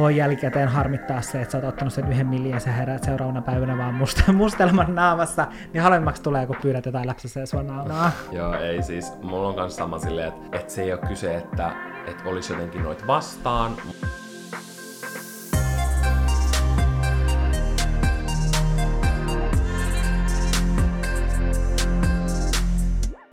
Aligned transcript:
voi 0.00 0.16
jälkikäteen 0.16 0.68
harmittaa 0.68 1.22
se, 1.22 1.42
että 1.42 1.52
sä 1.52 1.58
oot 1.58 1.64
ottanut 1.64 1.92
sen 1.92 2.12
yhden 2.12 2.26
milliä 2.26 2.56
ja 2.56 2.60
sä 2.60 2.72
heräät 2.72 3.04
seuraavana 3.04 3.42
päivänä 3.42 3.78
vaan 3.78 3.94
musta, 3.94 4.32
mustelman 4.42 4.94
naamassa, 4.94 5.46
niin 5.72 5.82
halvemmaksi 5.82 6.22
tulee, 6.22 6.46
kun 6.46 6.56
pyydät 6.62 6.86
jotain 6.86 7.06
läpsässä 7.06 7.46
sua 7.46 7.62
naunaa. 7.62 8.10
Joo, 8.32 8.54
ei 8.54 8.82
siis, 8.82 9.12
mulla 9.22 9.48
on 9.48 9.54
kanssa 9.54 9.78
sama 9.78 9.98
silleen, 9.98 10.28
että, 10.28 10.58
että 10.58 10.72
se 10.72 10.82
ei 10.82 10.92
ole 10.92 11.00
kyse, 11.08 11.36
että, 11.36 11.72
että 12.06 12.28
olisi 12.28 12.52
jotenkin 12.52 12.82
noit 12.82 13.06
vastaan. 13.06 13.72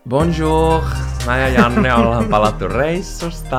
Bonjour! 0.09 1.06
Mä 1.27 1.37
ja 1.37 1.47
Janne 1.47 1.93
ollaan 1.93 2.25
palattu 2.25 2.67
reissusta. 2.67 3.57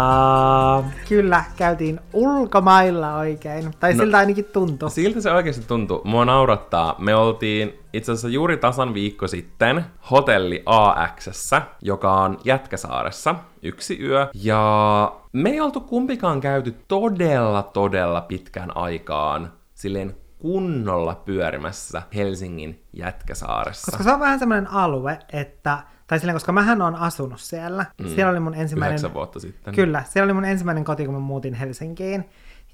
Kyllä, 1.09 1.45
käytiin 1.57 2.01
ulkomailla 2.13 3.17
oikein. 3.17 3.71
Tai 3.81 3.95
no, 3.95 4.05
siltä 4.05 4.19
ainakin 4.19 4.45
tuntui. 4.45 4.91
Siltä 4.91 5.21
se 5.21 5.31
oikeasti 5.33 5.65
tuntui. 5.67 6.01
Mua 6.05 6.25
naurattaa. 6.25 6.95
Me 6.99 7.15
oltiin 7.15 7.79
itse 7.93 8.13
asiassa 8.13 8.29
juuri 8.29 8.57
tasan 8.57 8.95
viikko 8.95 9.29
sitten 9.29 9.85
hotelli 10.11 10.63
AX, 10.67 11.51
joka 11.83 12.13
on 12.13 12.39
Jätkäsaaressa, 12.45 13.35
yksi 13.63 14.03
yö. 14.03 14.29
Ja 14.35 15.13
me 15.33 15.51
ei 15.51 15.61
oltu 15.61 15.81
kumpikaan 15.81 16.41
käyty 16.41 16.75
todella, 16.89 17.63
todella 17.63 18.21
pitkään 18.21 18.77
aikaan 18.77 19.53
silleen 19.75 20.17
kunnolla 20.39 21.15
pyörimässä 21.15 22.03
Helsingin 22.15 22.85
Jätkäsaaressa. 22.93 23.91
Koska 23.91 24.05
se 24.05 24.13
on 24.13 24.21
vähän 24.21 24.39
semmoinen 24.39 24.71
alue, 24.71 25.19
että 25.33 25.79
tai 26.09 26.19
silleen, 26.19 26.35
koska 26.35 26.53
mähän 26.53 26.83
on 26.83 26.97
asunut 26.97 27.41
siellä. 27.41 27.87
Mm. 28.03 28.09
Siellä 28.09 28.31
oli 28.31 28.41
mun 28.41 28.55
ensimmäinen... 28.55 28.93
Yhdeksän 28.95 29.15
vuotta 29.15 29.41
sitten. 29.41 29.75
Kyllä, 29.75 30.03
siellä 30.07 30.25
oli 30.25 30.33
mun 30.33 30.45
ensimmäinen 30.45 30.85
koti, 30.85 31.05
kun 31.05 31.15
mä 31.15 31.21
muutin 31.21 31.55
Helsinkiin. 31.55 32.25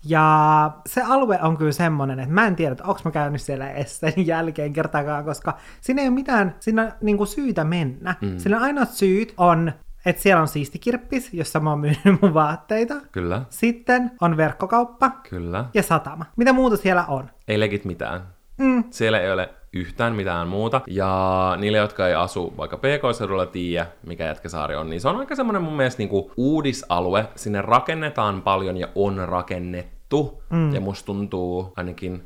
Ja 0.04 0.70
se 0.86 1.02
alue 1.02 1.38
on 1.42 1.56
kyllä 1.56 1.72
semmoinen, 1.72 2.20
että 2.20 2.34
mä 2.34 2.46
en 2.46 2.56
tiedä, 2.56 2.72
että 2.72 2.84
onko 2.84 3.00
mä 3.04 3.10
käynyt 3.10 3.40
siellä 3.40 3.70
edes 3.70 4.00
sen 4.00 4.12
jälkeen 4.26 4.72
kertaakaan, 4.72 5.24
koska 5.24 5.56
siinä 5.80 6.02
ei 6.02 6.08
ole 6.08 6.14
mitään 6.14 6.54
siinä 6.60 6.92
niin 7.00 7.16
kuin 7.16 7.26
syytä 7.26 7.64
mennä. 7.64 8.14
Mm. 8.20 8.38
Sillä 8.38 8.58
ainoat 8.58 8.90
syyt 8.90 9.34
on, 9.36 9.72
että 10.06 10.22
siellä 10.22 10.40
on 10.40 10.48
siistikirppis, 10.48 11.34
jossa 11.34 11.60
mä 11.60 11.70
oon 11.70 11.80
myynyt 11.80 12.20
mun 12.22 12.34
vaatteita. 12.34 12.94
Kyllä. 13.12 13.42
Sitten 13.48 14.10
on 14.20 14.36
verkkokauppa. 14.36 15.10
Kyllä. 15.30 15.64
Ja 15.74 15.82
satama. 15.82 16.24
Mitä 16.36 16.52
muuta 16.52 16.76
siellä 16.76 17.04
on? 17.04 17.30
Ei 17.48 17.60
legit 17.60 17.84
mitään. 17.84 18.20
Mm. 18.58 18.84
Siellä 18.90 19.20
ei 19.20 19.32
ole 19.32 19.50
yhtään 19.74 20.14
mitään 20.14 20.48
muuta. 20.48 20.80
Ja 20.86 21.54
niille, 21.58 21.78
jotka 21.78 22.08
ei 22.08 22.14
asu 22.14 22.54
vaikka 22.56 22.76
PK-seudulla 22.76 23.46
tiedä, 23.46 23.86
mikä 24.06 24.24
Jätkäsaari 24.24 24.76
on, 24.76 24.90
niin 24.90 25.00
se 25.00 25.08
on 25.08 25.16
aika 25.16 25.34
semmoinen 25.34 25.62
mun 25.62 25.76
mielestä 25.76 25.98
niinku 26.00 26.32
uudisalue. 26.36 27.26
Sinne 27.36 27.62
rakennetaan 27.62 28.42
paljon 28.42 28.76
ja 28.76 28.88
on 28.94 29.28
rakennettu. 29.28 30.42
Mm. 30.50 30.74
Ja 30.74 30.80
musta 30.80 31.06
tuntuu 31.06 31.72
ainakin 31.76 32.22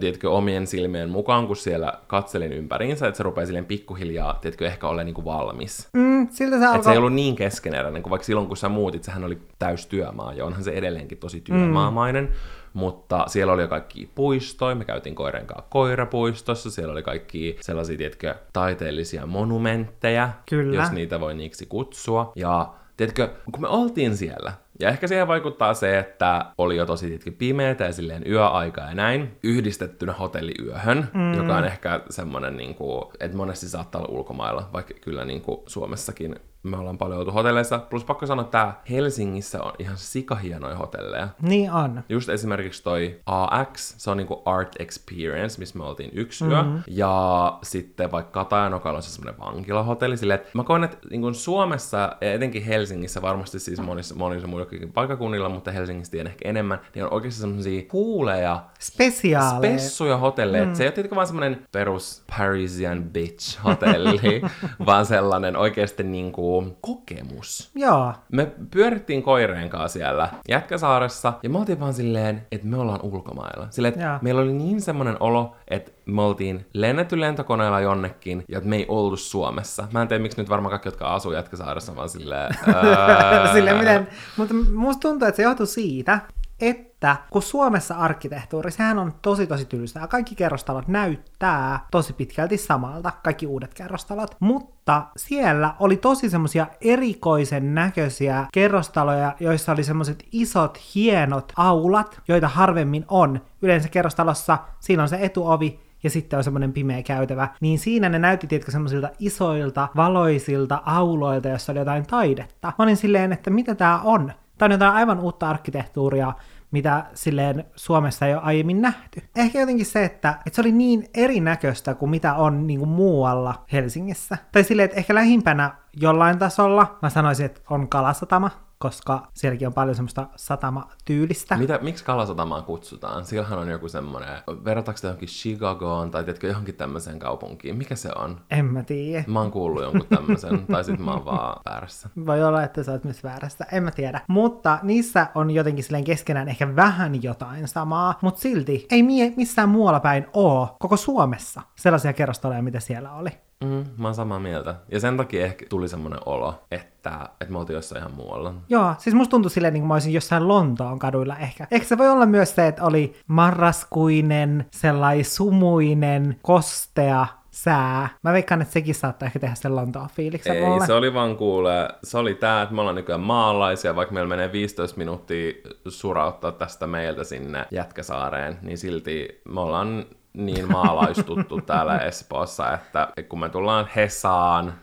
tiedätkö, 0.00 0.30
omien 0.30 0.66
silmien 0.66 1.10
mukaan, 1.10 1.46
kun 1.46 1.56
siellä 1.56 1.92
katselin 2.06 2.52
ympäriinsä, 2.52 3.06
että 3.06 3.16
se 3.16 3.22
rupeaa 3.22 3.46
silleen 3.46 3.64
pikkuhiljaa, 3.64 4.38
tiedätkö, 4.40 4.66
ehkä 4.66 4.88
ole 4.88 5.04
niin 5.04 5.24
valmis. 5.24 5.88
Mm, 5.92 6.28
siltä 6.30 6.58
se 6.58 6.66
alkoi... 6.66 6.84
se 6.84 6.90
ei 6.90 6.98
ollut 6.98 7.12
niin 7.12 7.36
keskeneräinen, 7.36 8.02
kuin 8.02 8.10
vaikka 8.10 8.24
silloin, 8.24 8.46
kun 8.46 8.56
sä 8.56 8.68
muutit, 8.68 9.04
sehän 9.04 9.24
oli 9.24 9.38
täys 9.58 9.86
työmaa, 9.86 10.32
ja 10.32 10.44
onhan 10.44 10.64
se 10.64 10.70
edelleenkin 10.70 11.18
tosi 11.18 11.40
työmaamainen. 11.40 12.24
Mm 12.24 12.30
mutta 12.76 13.24
siellä 13.26 13.52
oli 13.52 13.62
jo 13.62 13.68
kaikki 13.68 14.10
puistoja, 14.14 14.74
me 14.74 14.84
käytiin 14.84 15.14
koiren 15.14 15.46
kanssa 15.46 15.66
koirapuistossa, 15.70 16.70
siellä 16.70 16.92
oli 16.92 17.02
kaikki 17.02 17.56
sellaisia, 17.60 17.96
tiedätkö, 17.96 18.34
taiteellisia 18.52 19.26
monumentteja, 19.26 20.30
Kyllä. 20.48 20.82
jos 20.82 20.92
niitä 20.92 21.20
voi 21.20 21.34
niiksi 21.34 21.66
kutsua. 21.66 22.32
Ja 22.34 22.74
tiedätkö, 22.96 23.28
kun 23.52 23.60
me 23.60 23.68
oltiin 23.68 24.16
siellä, 24.16 24.52
ja 24.80 24.88
ehkä 24.88 25.06
siihen 25.06 25.28
vaikuttaa 25.28 25.74
se, 25.74 25.98
että 25.98 26.46
oli 26.58 26.76
jo 26.76 26.86
tosi 26.86 27.06
tietenkin 27.06 27.34
pimeätä 27.34 27.84
ja 27.84 27.92
silleen 27.92 28.30
yöaika 28.30 28.80
ja 28.80 28.94
näin, 28.94 29.36
yhdistettynä 29.42 30.12
hotelliyöhön, 30.12 31.08
mm. 31.14 31.34
joka 31.34 31.56
on 31.56 31.64
ehkä 31.64 32.00
semmoinen, 32.10 32.56
niin 32.56 32.74
kuin, 32.74 33.04
että 33.20 33.36
monesti 33.36 33.68
saattaa 33.68 34.00
olla 34.00 34.14
ulkomailla, 34.14 34.68
vaikka 34.72 34.94
kyllä 35.00 35.24
niin 35.24 35.40
kuin 35.40 35.60
Suomessakin 35.66 36.36
me 36.66 36.76
ollaan 36.76 36.98
paljon 36.98 37.18
oltu 37.18 37.32
hotelleissa. 37.32 37.78
Plus 37.78 38.04
pakko 38.04 38.26
sanoa, 38.26 38.44
että 38.44 38.72
Helsingissä 38.90 39.62
on 39.62 39.72
ihan 39.78 39.96
sikahienoja 39.96 40.76
hotelleja. 40.76 41.28
Niin 41.42 41.72
on. 41.72 42.02
Just 42.08 42.28
esimerkiksi 42.28 42.82
toi 42.82 43.20
AX, 43.26 43.94
se 43.96 44.10
on 44.10 44.16
niinku 44.16 44.42
Art 44.44 44.80
Experience, 44.80 45.58
missä 45.58 45.78
me 45.78 45.84
oltiin 45.84 46.10
yksi 46.12 46.44
mm-hmm. 46.44 46.74
yö. 46.74 46.80
Ja 46.86 47.58
sitten 47.62 48.12
vaikka 48.12 48.44
Katajanokalla 48.44 48.96
on 48.96 49.02
se 49.02 49.10
semmoinen 49.10 49.40
vankilahotelli. 49.40 50.16
Silleen, 50.16 50.40
että 50.40 50.50
mä 50.54 50.64
koen, 50.64 50.84
että 50.84 50.96
niin 51.10 51.34
Suomessa 51.34 52.16
ja 52.20 52.32
etenkin 52.32 52.64
Helsingissä, 52.64 53.22
varmasti 53.22 53.58
siis 53.58 53.80
monissa, 53.80 54.14
monissa 54.14 54.48
muillakin 54.48 54.92
paikakunnilla, 54.92 55.48
mutta 55.48 55.70
Helsingissä 55.70 56.10
tiedän 56.10 56.32
ehkä 56.32 56.48
enemmän, 56.48 56.80
niin 56.94 57.04
on 57.04 57.12
oikeasti 57.12 57.40
semmoisia 57.40 57.82
huuleja, 57.92 58.64
spesiaaleja, 58.80 59.78
spessuja 59.78 60.16
hotelleja. 60.16 60.64
Mm. 60.64 60.74
Se 60.74 60.82
ei 60.82 60.86
ole 60.86 60.92
tietenkin 60.92 61.16
vaan 61.16 61.26
semmoinen 61.26 61.66
perus 61.72 62.22
Parisian 62.38 63.04
bitch 63.04 63.64
hotelli, 63.64 64.42
vaan 64.86 65.06
sellainen 65.06 65.56
oikeasti 65.56 66.02
niinku 66.02 66.55
kokemus. 66.80 67.70
Joo. 67.74 68.12
Me 68.32 68.52
pyörittiin 68.70 69.22
koireen 69.22 69.70
kanssa 69.70 69.98
siellä 69.98 70.28
Jätkäsaaressa, 70.48 71.32
ja 71.42 71.50
me 71.50 71.58
oltiin 71.58 71.80
vaan 71.80 71.94
silleen, 71.94 72.46
että 72.52 72.66
me 72.66 72.76
ollaan 72.76 73.02
ulkomailla. 73.02 73.66
Silleen, 73.70 73.94
että 73.94 74.18
meillä 74.22 74.40
oli 74.40 74.52
niin 74.52 74.80
semmoinen 74.80 75.16
olo, 75.20 75.56
että 75.68 75.92
me 76.06 76.22
oltiin 76.22 76.66
lennetty 76.72 77.20
lentokoneella 77.20 77.80
jonnekin, 77.80 78.44
ja 78.48 78.58
että 78.58 78.70
me 78.70 78.76
ei 78.76 78.86
oltu 78.88 79.16
Suomessa. 79.16 79.88
Mä 79.92 80.02
en 80.02 80.08
tiedä, 80.08 80.22
miksi 80.22 80.40
nyt 80.40 80.48
varmaan 80.48 80.70
kaikki, 80.70 80.88
jotka 80.88 81.14
asuu 81.14 81.32
Jätkäsaaressa, 81.32 81.96
vaan 81.96 82.08
silleen... 82.08 82.54
Ää... 82.74 83.52
silleen 83.52 83.76
miten... 83.76 84.08
Mutta 84.36 84.54
musta 84.74 85.00
tuntuu, 85.00 85.28
että 85.28 85.36
se 85.36 85.42
johtuu 85.42 85.66
siitä, 85.66 86.20
että 86.60 86.85
kun 87.30 87.42
Suomessa 87.42 87.94
arkkitehtuuri, 87.94 88.70
sehän 88.70 88.98
on 88.98 89.12
tosi 89.22 89.46
tosi 89.46 89.64
tylsää. 89.64 90.06
Kaikki 90.06 90.34
kerrostalot 90.34 90.88
näyttää 90.88 91.86
tosi 91.90 92.12
pitkälti 92.12 92.56
samalta, 92.56 93.12
kaikki 93.24 93.46
uudet 93.46 93.74
kerrostalot, 93.74 94.36
mutta 94.40 95.06
siellä 95.16 95.74
oli 95.80 95.96
tosi 95.96 96.30
semmosia 96.30 96.66
erikoisen 96.80 97.74
näköisiä 97.74 98.46
kerrostaloja, 98.52 99.32
joissa 99.40 99.72
oli 99.72 99.84
semmoiset 99.84 100.24
isot, 100.32 100.78
hienot 100.94 101.52
aulat, 101.56 102.20
joita 102.28 102.48
harvemmin 102.48 103.04
on. 103.08 103.40
Yleensä 103.62 103.88
kerrostalossa 103.88 104.58
siinä 104.80 105.02
on 105.02 105.08
se 105.08 105.18
etuovi, 105.20 105.80
ja 106.02 106.10
sitten 106.10 106.36
on 106.36 106.44
semmoinen 106.44 106.72
pimeä 106.72 107.02
käytävä, 107.02 107.48
niin 107.60 107.78
siinä 107.78 108.08
ne 108.08 108.18
näytti, 108.18 108.46
tietkö, 108.46 108.70
semmoisilta 108.70 109.10
isoilta, 109.18 109.88
valoisilta 109.96 110.82
auloilta, 110.86 111.48
jossa 111.48 111.72
oli 111.72 111.78
jotain 111.78 112.06
taidetta. 112.06 112.72
Mä 112.78 112.82
olin 112.82 112.96
silleen, 112.96 113.32
että 113.32 113.50
mitä 113.50 113.74
tää 113.74 114.00
on? 114.00 114.32
Tämä 114.58 114.66
on 114.66 114.72
jotain 114.72 114.94
aivan 114.94 115.20
uutta 115.20 115.50
arkkitehtuuria, 115.50 116.32
mitä 116.70 117.06
silleen 117.14 117.64
Suomessa 117.76 118.26
ei 118.26 118.34
ole 118.34 118.42
aiemmin 118.42 118.82
nähty. 118.82 119.22
Ehkä 119.36 119.60
jotenkin 119.60 119.86
se, 119.86 120.04
että, 120.04 120.38
että 120.46 120.54
se 120.56 120.60
oli 120.60 120.72
niin 120.72 121.08
erinäköistä 121.14 121.94
kuin 121.94 122.10
mitä 122.10 122.34
on 122.34 122.66
niin 122.66 122.78
kuin 122.78 122.88
muualla 122.88 123.64
Helsingissä. 123.72 124.38
Tai 124.52 124.64
silleen, 124.64 124.84
että 124.84 124.96
ehkä 124.96 125.14
lähimpänä 125.14 125.70
jollain 125.92 126.38
tasolla 126.38 126.98
mä 127.02 127.10
sanoisin, 127.10 127.46
että 127.46 127.60
on 127.70 127.88
Kalasatama, 127.88 128.50
koska 128.78 129.26
sielläkin 129.34 129.66
on 129.66 129.74
paljon 129.74 129.94
semmoista 129.94 130.26
satamatyylistä. 130.36 131.56
Mitä, 131.56 131.78
miksi 131.82 132.04
Kalasatamaa 132.04 132.62
kutsutaan? 132.62 133.24
Siellähän 133.24 133.58
on 133.58 133.68
joku 133.68 133.88
semmoinen, 133.88 134.28
verrataanko 134.64 134.96
sitä 134.96 135.08
johonkin 135.08 135.28
Chicagoon 135.28 136.10
tai 136.10 136.24
tiedätkö, 136.24 136.46
johonkin 136.46 136.74
tämmöiseen 136.74 137.18
kaupunkiin? 137.18 137.76
Mikä 137.76 137.96
se 137.96 138.10
on? 138.16 138.40
En 138.50 138.64
mä 138.64 138.82
tiedä. 138.82 139.24
Mä 139.26 139.40
oon 139.40 139.50
kuullut 139.50 139.82
jonkun 139.82 140.06
tämmöisen, 140.08 140.66
tai 140.66 140.84
sit 140.84 140.98
mä 141.00 141.12
oon 141.12 141.24
vaan 141.24 141.60
väärässä. 141.70 142.08
Voi 142.26 142.44
olla, 142.44 142.62
että 142.62 142.82
sä 142.82 142.92
oot 142.92 143.04
myös 143.04 143.24
väärässä, 143.24 143.66
en 143.72 143.82
mä 143.82 143.90
tiedä. 143.90 144.20
Mutta 144.28 144.78
niissä 144.82 145.26
on 145.34 145.50
jotenkin 145.50 145.84
silleen 145.84 146.04
keskenään 146.04 146.48
ehkä 146.48 146.76
vähän 146.76 147.22
jotain 147.22 147.68
samaa, 147.68 148.18
mutta 148.22 148.40
silti 148.40 148.86
ei 148.90 149.02
mie- 149.02 149.32
missään 149.36 149.68
muualla 149.68 150.00
päin 150.00 150.26
oo 150.32 150.76
koko 150.78 150.96
Suomessa 150.96 151.62
sellaisia 151.76 152.12
kerrostaloja, 152.12 152.62
mitä 152.62 152.80
siellä 152.80 153.12
oli. 153.12 153.30
Mm, 153.64 153.84
mä 153.96 154.08
oon 154.08 154.14
samaa 154.14 154.38
mieltä. 154.38 154.74
Ja 154.92 155.00
sen 155.00 155.16
takia 155.16 155.44
ehkä 155.44 155.66
tuli 155.68 155.88
semmoinen 155.88 156.20
olo, 156.26 156.62
että, 156.70 157.28
että 157.40 157.52
me 157.52 157.58
oltiin 157.58 157.74
jossain 157.74 157.98
ihan 157.98 158.12
muualla. 158.14 158.54
Joo, 158.68 158.94
siis 158.98 159.14
musta 159.14 159.30
tuntui 159.30 159.50
silleen, 159.50 159.72
niin 159.74 159.82
kuin 159.82 159.88
mä 159.88 159.94
olisin 159.94 160.12
jossain 160.12 160.48
Lontoon 160.48 160.98
kaduilla 160.98 161.36
ehkä. 161.36 161.66
Ehkä 161.70 161.88
se 161.88 161.98
voi 161.98 162.08
olla 162.08 162.26
myös 162.26 162.54
se, 162.54 162.66
että 162.66 162.84
oli 162.84 163.16
marraskuinen, 163.26 164.66
sellainen 164.70 165.24
sumuinen, 165.24 166.36
kostea, 166.42 167.26
sää. 167.50 168.08
Mä 168.22 168.32
veikkaan, 168.32 168.62
että 168.62 168.72
sekin 168.72 168.94
saattaa 168.94 169.26
ehkä 169.26 169.38
tehdä 169.38 169.54
sen 169.54 169.76
Lontoon 169.76 170.08
fiiliksen 170.08 170.56
Ei, 170.56 170.64
mulle. 170.64 170.86
se 170.86 170.92
oli 170.92 171.14
vaan 171.14 171.36
kuule, 171.36 171.88
se 172.02 172.18
oli 172.18 172.34
tää, 172.34 172.62
että 172.62 172.74
me 172.74 172.80
ollaan 172.80 172.96
nykyään 172.96 173.20
maalaisia, 173.20 173.96
vaikka 173.96 174.14
meillä 174.14 174.28
menee 174.28 174.52
15 174.52 174.98
minuuttia 174.98 175.52
surauttaa 175.88 176.52
tästä 176.52 176.86
meiltä 176.86 177.24
sinne 177.24 177.66
Jätkäsaareen, 177.70 178.58
niin 178.62 178.78
silti 178.78 179.40
me 179.48 179.60
ollaan 179.60 180.04
niin 180.36 180.72
maalaistuttu 180.72 181.60
täällä 181.60 181.98
Espoossa, 181.98 182.72
että 182.72 183.08
kun 183.28 183.40
me 183.40 183.48
tullaan 183.48 183.88
Hesaan, 183.96 184.74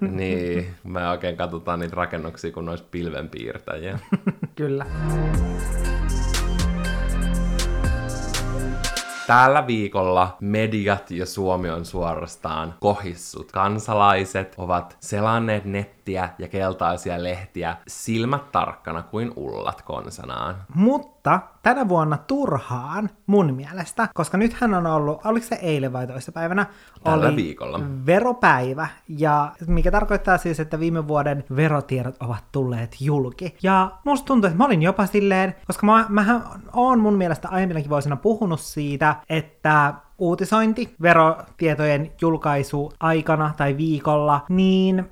niin 0.00 0.74
me 0.84 1.08
oikein 1.08 1.36
katsotaan 1.36 1.80
niitä 1.80 1.96
rakennuksia 1.96 2.52
kuin 2.52 2.66
noissa 2.66 2.86
pilvenpiirtäjiä. 2.90 3.98
Kyllä. 4.56 4.86
tällä 9.26 9.66
viikolla 9.66 10.36
mediat 10.40 11.10
ja 11.10 11.26
Suomi 11.26 11.70
on 11.70 11.84
suorastaan 11.84 12.74
kohissut. 12.80 13.52
Kansalaiset 13.52 14.54
ovat 14.58 14.96
selanneet 15.00 15.64
nettiä 15.64 16.28
ja 16.38 16.48
keltaisia 16.48 17.22
lehtiä 17.22 17.76
silmät 17.88 18.52
tarkkana 18.52 19.02
kuin 19.02 19.32
ullat 19.36 19.82
konsanaan. 19.82 20.56
Mutta 20.74 21.40
tänä 21.66 21.88
vuonna 21.88 22.18
turhaan 22.18 23.10
mun 23.26 23.54
mielestä, 23.54 24.08
koska 24.14 24.38
nythän 24.38 24.74
on 24.74 24.86
ollut, 24.86 25.20
oliko 25.24 25.46
se 25.46 25.58
eilen 25.62 25.92
vai 25.92 26.06
toissapäivänä? 26.06 26.66
Tällä 27.04 27.26
oli 27.26 27.36
viikolla. 27.36 27.80
veropäivä, 28.06 28.88
ja 29.08 29.52
mikä 29.66 29.90
tarkoittaa 29.90 30.38
siis, 30.38 30.60
että 30.60 30.80
viime 30.80 31.08
vuoden 31.08 31.44
verotiedot 31.56 32.16
ovat 32.20 32.44
tulleet 32.52 32.96
julki. 33.00 33.56
Ja 33.62 33.90
musta 34.04 34.26
tuntuu, 34.26 34.48
että 34.48 34.58
mä 34.58 34.64
olin 34.64 34.82
jopa 34.82 35.06
silleen, 35.06 35.54
koska 35.66 35.86
mä, 35.86 36.06
mähän 36.08 36.42
oon 36.72 37.00
mun 37.00 37.14
mielestä 37.14 37.48
aiemminakin 37.48 37.90
vuosina 37.90 38.16
puhunut 38.16 38.60
siitä, 38.60 39.16
että 39.28 39.94
uutisointi 40.18 40.94
verotietojen 41.02 42.12
julkaisu 42.20 42.92
aikana 43.00 43.54
tai 43.56 43.76
viikolla, 43.76 44.44
niin 44.48 45.10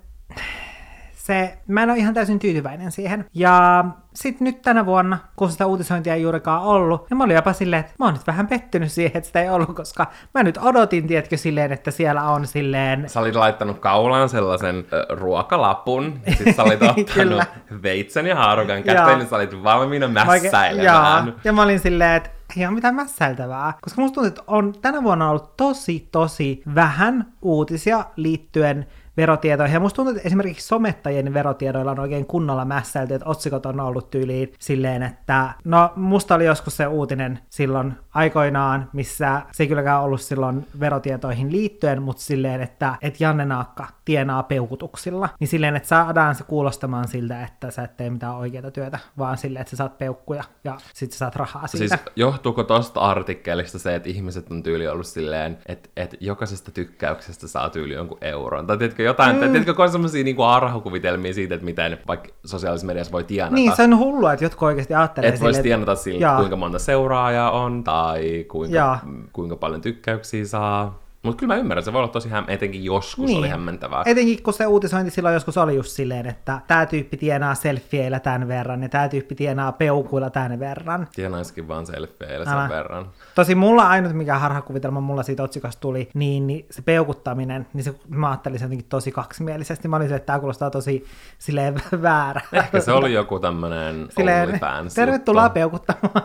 se, 1.24 1.58
mä 1.68 1.82
en 1.82 1.90
ole 1.90 1.98
ihan 1.98 2.14
täysin 2.14 2.38
tyytyväinen 2.38 2.92
siihen. 2.92 3.24
Ja 3.34 3.84
sitten 4.14 4.44
nyt 4.44 4.62
tänä 4.62 4.86
vuonna, 4.86 5.18
kun 5.36 5.50
sitä 5.50 5.66
uutisointia 5.66 6.14
ei 6.14 6.22
juurikaan 6.22 6.62
ollut, 6.62 7.10
niin 7.10 7.18
mä 7.18 7.24
olin 7.24 7.36
jopa 7.36 7.52
silleen, 7.52 7.80
että 7.80 7.92
mä 7.98 8.04
oon 8.04 8.14
nyt 8.14 8.26
vähän 8.26 8.46
pettynyt 8.46 8.92
siihen, 8.92 9.16
että 9.16 9.26
sitä 9.26 9.42
ei 9.42 9.50
ollut, 9.50 9.76
koska 9.76 10.06
mä 10.34 10.42
nyt 10.42 10.58
odotin, 10.62 11.06
tiedätkö, 11.06 11.36
silleen, 11.36 11.72
että 11.72 11.90
siellä 11.90 12.22
on 12.22 12.46
silleen... 12.46 13.08
Sä 13.08 13.20
olit 13.20 13.34
laittanut 13.34 13.78
kaulaan 13.78 14.28
sellaisen 14.28 14.86
ö, 14.92 15.06
ruokalapun, 15.10 16.20
ja 16.26 16.34
sit 16.36 16.56
sä 16.56 16.62
olit 16.62 16.82
ottanut 16.98 17.42
veitsen 17.82 18.26
ja 18.26 18.36
haarukan 18.36 18.82
käteen, 18.82 19.18
niin 19.18 19.28
sä 19.28 19.36
olit 19.36 19.62
valmiina 19.62 20.08
mässäilemään. 20.08 21.34
Ja 21.44 21.52
mä 21.52 21.62
olin 21.62 21.80
silleen, 21.80 22.16
että 22.16 22.30
ei 22.56 22.66
ole 22.66 22.74
mitään 22.74 22.94
mässäiltävää. 22.94 23.72
Koska 23.80 24.00
musta 24.00 24.14
tuntuu, 24.14 24.28
että 24.28 24.42
on 24.46 24.74
tänä 24.82 25.02
vuonna 25.02 25.30
ollut 25.30 25.56
tosi, 25.56 26.08
tosi 26.12 26.62
vähän 26.74 27.32
uutisia 27.42 28.04
liittyen 28.16 28.86
verotietoihin. 29.16 29.74
Ja 29.74 29.80
musta 29.80 29.96
tuntuu, 29.96 30.16
että 30.16 30.26
esimerkiksi 30.26 30.66
somettajien 30.66 31.34
verotiedoilla 31.34 31.90
on 31.90 32.00
oikein 32.00 32.26
kunnolla 32.26 32.64
mässäilty, 32.64 33.14
että 33.14 33.28
otsikot 33.28 33.66
on 33.66 33.80
ollut 33.80 34.10
tyyliin 34.10 34.52
silleen, 34.58 35.02
että 35.02 35.52
no 35.64 35.92
musta 35.96 36.34
oli 36.34 36.44
joskus 36.44 36.76
se 36.76 36.86
uutinen 36.86 37.38
silloin 37.50 37.94
aikoinaan, 38.14 38.90
missä 38.92 39.42
se 39.52 39.62
ei 39.62 39.68
kylläkään 39.68 40.02
ollut 40.02 40.20
silloin 40.20 40.66
verotietoihin 40.80 41.52
liittyen, 41.52 42.02
mutta 42.02 42.22
silleen, 42.22 42.60
että, 42.60 42.94
että 43.02 43.24
Janne 43.24 43.44
Naakka 43.44 43.86
tienaa 44.04 44.42
peukutuksilla. 44.42 45.28
Niin 45.40 45.48
silleen, 45.48 45.76
että 45.76 45.88
saadaan 45.88 46.34
se 46.34 46.44
kuulostamaan 46.44 47.08
siltä, 47.08 47.44
että 47.44 47.70
sä 47.70 47.82
et 47.82 47.96
tee 47.96 48.10
mitään 48.10 48.34
oikeaa 48.34 48.70
työtä, 48.70 48.98
vaan 49.18 49.36
silleen, 49.36 49.60
että 49.60 49.70
sä 49.70 49.76
saat 49.76 49.98
peukkuja 49.98 50.44
ja 50.64 50.76
sit 50.94 51.12
sä 51.12 51.18
saat 51.18 51.36
rahaa 51.36 51.66
siitä. 51.66 51.96
Siis 51.96 52.10
johtuuko 52.16 52.64
tosta 52.64 53.00
artikkelista 53.00 53.78
se, 53.78 53.94
että 53.94 54.08
ihmiset 54.08 54.50
on 54.50 54.62
tyyli 54.62 54.88
ollut 54.88 55.06
silleen, 55.06 55.58
että, 55.66 55.88
että 55.96 56.16
jokaisesta 56.20 56.70
tykkäyksestä 56.70 57.48
saa 57.48 57.70
tyyli 57.70 57.94
jonkun 57.94 58.18
euron? 58.20 58.66
Tai 58.66 58.78
tiedätkö 58.78 59.02
jotain, 59.04 59.36
mm. 59.36 59.42
tiedätkö, 59.42 59.74
kun 59.74 59.84
on 59.84 59.90
semmosia 59.90 60.24
niinku 60.24 60.42
arhakuvitelmia 60.42 61.34
siitä, 61.34 61.54
että 61.54 61.64
miten 61.64 61.98
vaikka 62.08 62.28
sosiaalisessa 62.44 62.86
mediassa 62.86 63.12
voi 63.12 63.24
tienata. 63.24 63.54
Niin, 63.54 63.76
se 63.76 63.82
on 63.82 63.98
hullua, 63.98 64.32
että 64.32 64.44
jotkut 64.44 64.66
oikeasti 64.66 64.94
ajattelee 64.94 65.28
että 65.28 65.40
voisi 65.40 65.62
tienata 65.62 65.94
sillä, 65.94 66.20
Jaa. 66.20 66.38
kuinka 66.38 66.56
monta 66.56 66.78
seuraajaa 66.78 67.50
on, 67.50 67.84
tai 67.84 68.44
kuinka, 68.48 68.76
Jaa. 68.76 69.00
kuinka 69.32 69.56
paljon 69.56 69.80
tykkäyksiä 69.80 70.44
saa. 70.44 71.03
Mutta 71.24 71.40
kyllä 71.40 71.54
mä 71.54 71.60
ymmärrän, 71.60 71.84
se 71.84 71.92
voi 71.92 71.98
olla 71.98 72.12
tosi 72.12 72.28
häm... 72.28 72.44
etenkin 72.48 72.84
joskus 72.84 73.26
niin. 73.26 73.38
oli 73.38 73.48
hämmentävää. 73.48 74.02
Etenkin 74.06 74.42
kun 74.42 74.54
se 74.54 74.66
uutisointi 74.66 75.10
silloin 75.10 75.32
joskus 75.32 75.58
oli 75.58 75.74
just 75.74 75.90
silleen, 75.90 76.26
että 76.26 76.60
tämä 76.66 76.86
tyyppi 76.86 77.16
tienaa 77.16 77.54
selfieillä 77.54 78.20
tämän 78.20 78.48
verran 78.48 78.82
ja 78.82 78.88
tämä 78.88 79.08
tyyppi 79.08 79.34
tienaa 79.34 79.72
peukuilla 79.72 80.30
tämän 80.30 80.58
verran. 80.58 81.08
Tienaiskin 81.14 81.68
vaan 81.68 81.86
selfieillä 81.86 82.52
Älä. 82.52 82.60
sen 82.60 82.76
verran. 82.76 83.06
Tosi 83.34 83.54
mulla 83.54 83.88
ainut, 83.88 84.12
mikä 84.12 84.38
harhakuvitelma 84.38 85.00
mulla 85.00 85.22
siitä 85.22 85.42
otsikosta 85.42 85.80
tuli, 85.80 86.08
niin, 86.14 86.46
niin 86.46 86.66
se 86.70 86.82
peukuttaminen, 86.82 87.66
niin 87.72 87.84
se, 87.84 87.94
mä 88.08 88.28
ajattelin 88.28 88.58
sen 88.58 88.66
jotenkin 88.66 88.88
tosi 88.88 89.12
kaksimielisesti. 89.12 89.88
Mä 89.88 89.96
olin 89.96 90.06
silleen, 90.06 90.16
että 90.16 90.26
tämä 90.26 90.38
kuulostaa 90.38 90.70
tosi 90.70 91.04
silleen 91.38 91.74
väärä. 92.02 92.40
Ehkä 92.52 92.80
se 92.80 92.92
oli 92.92 93.12
joku 93.12 93.40
tämmönen 93.40 94.08
silleen, 94.10 94.60
tervetuloa 94.94 95.48
peukuttamaan, 95.48 96.22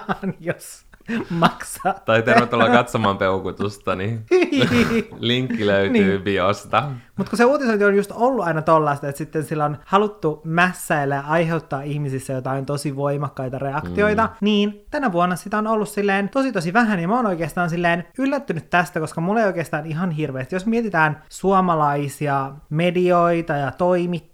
jos 0.40 0.88
maksaa. 1.30 1.94
Tai 2.04 2.22
tervetuloa 2.22 2.68
katsomaan 2.68 3.18
peukutusta, 3.18 3.94
niin 3.94 4.26
linkki 5.18 5.66
löytyy 5.66 5.92
Niin. 6.08 6.22
biosta. 6.22 6.90
Mutta 7.16 7.30
kun 7.30 7.36
se 7.36 7.44
uutisointi 7.44 7.84
on 7.84 7.96
just 7.96 8.12
ollut 8.14 8.44
aina 8.46 8.62
tollaista, 8.62 9.08
että 9.08 9.18
sitten 9.18 9.44
sillä 9.44 9.64
on 9.64 9.78
haluttu 9.84 10.40
mässäillä 10.44 11.14
ja 11.14 11.22
aiheuttaa 11.26 11.82
ihmisissä 11.82 12.32
jotain 12.32 12.66
tosi 12.66 12.96
voimakkaita 12.96 13.58
reaktioita, 13.58 14.24
mm. 14.26 14.30
niin 14.40 14.84
tänä 14.90 15.12
vuonna 15.12 15.36
sitä 15.36 15.58
on 15.58 15.66
ollut 15.66 15.88
silleen 15.88 16.28
tosi 16.28 16.52
tosi 16.52 16.72
vähän, 16.72 17.00
ja 17.00 17.08
mä 17.08 17.16
oon 17.16 17.26
oikeastaan 17.26 17.70
silleen 17.70 18.04
yllättynyt 18.18 18.70
tästä, 18.70 19.00
koska 19.00 19.20
mulla 19.20 19.40
ei 19.40 19.46
oikeastaan 19.46 19.86
ihan 19.86 20.10
hirveästi. 20.10 20.54
Jos 20.56 20.66
mietitään 20.66 21.22
suomalaisia 21.28 22.52
medioita 22.70 23.52
ja 23.52 23.70
toimittajia, 23.70 24.27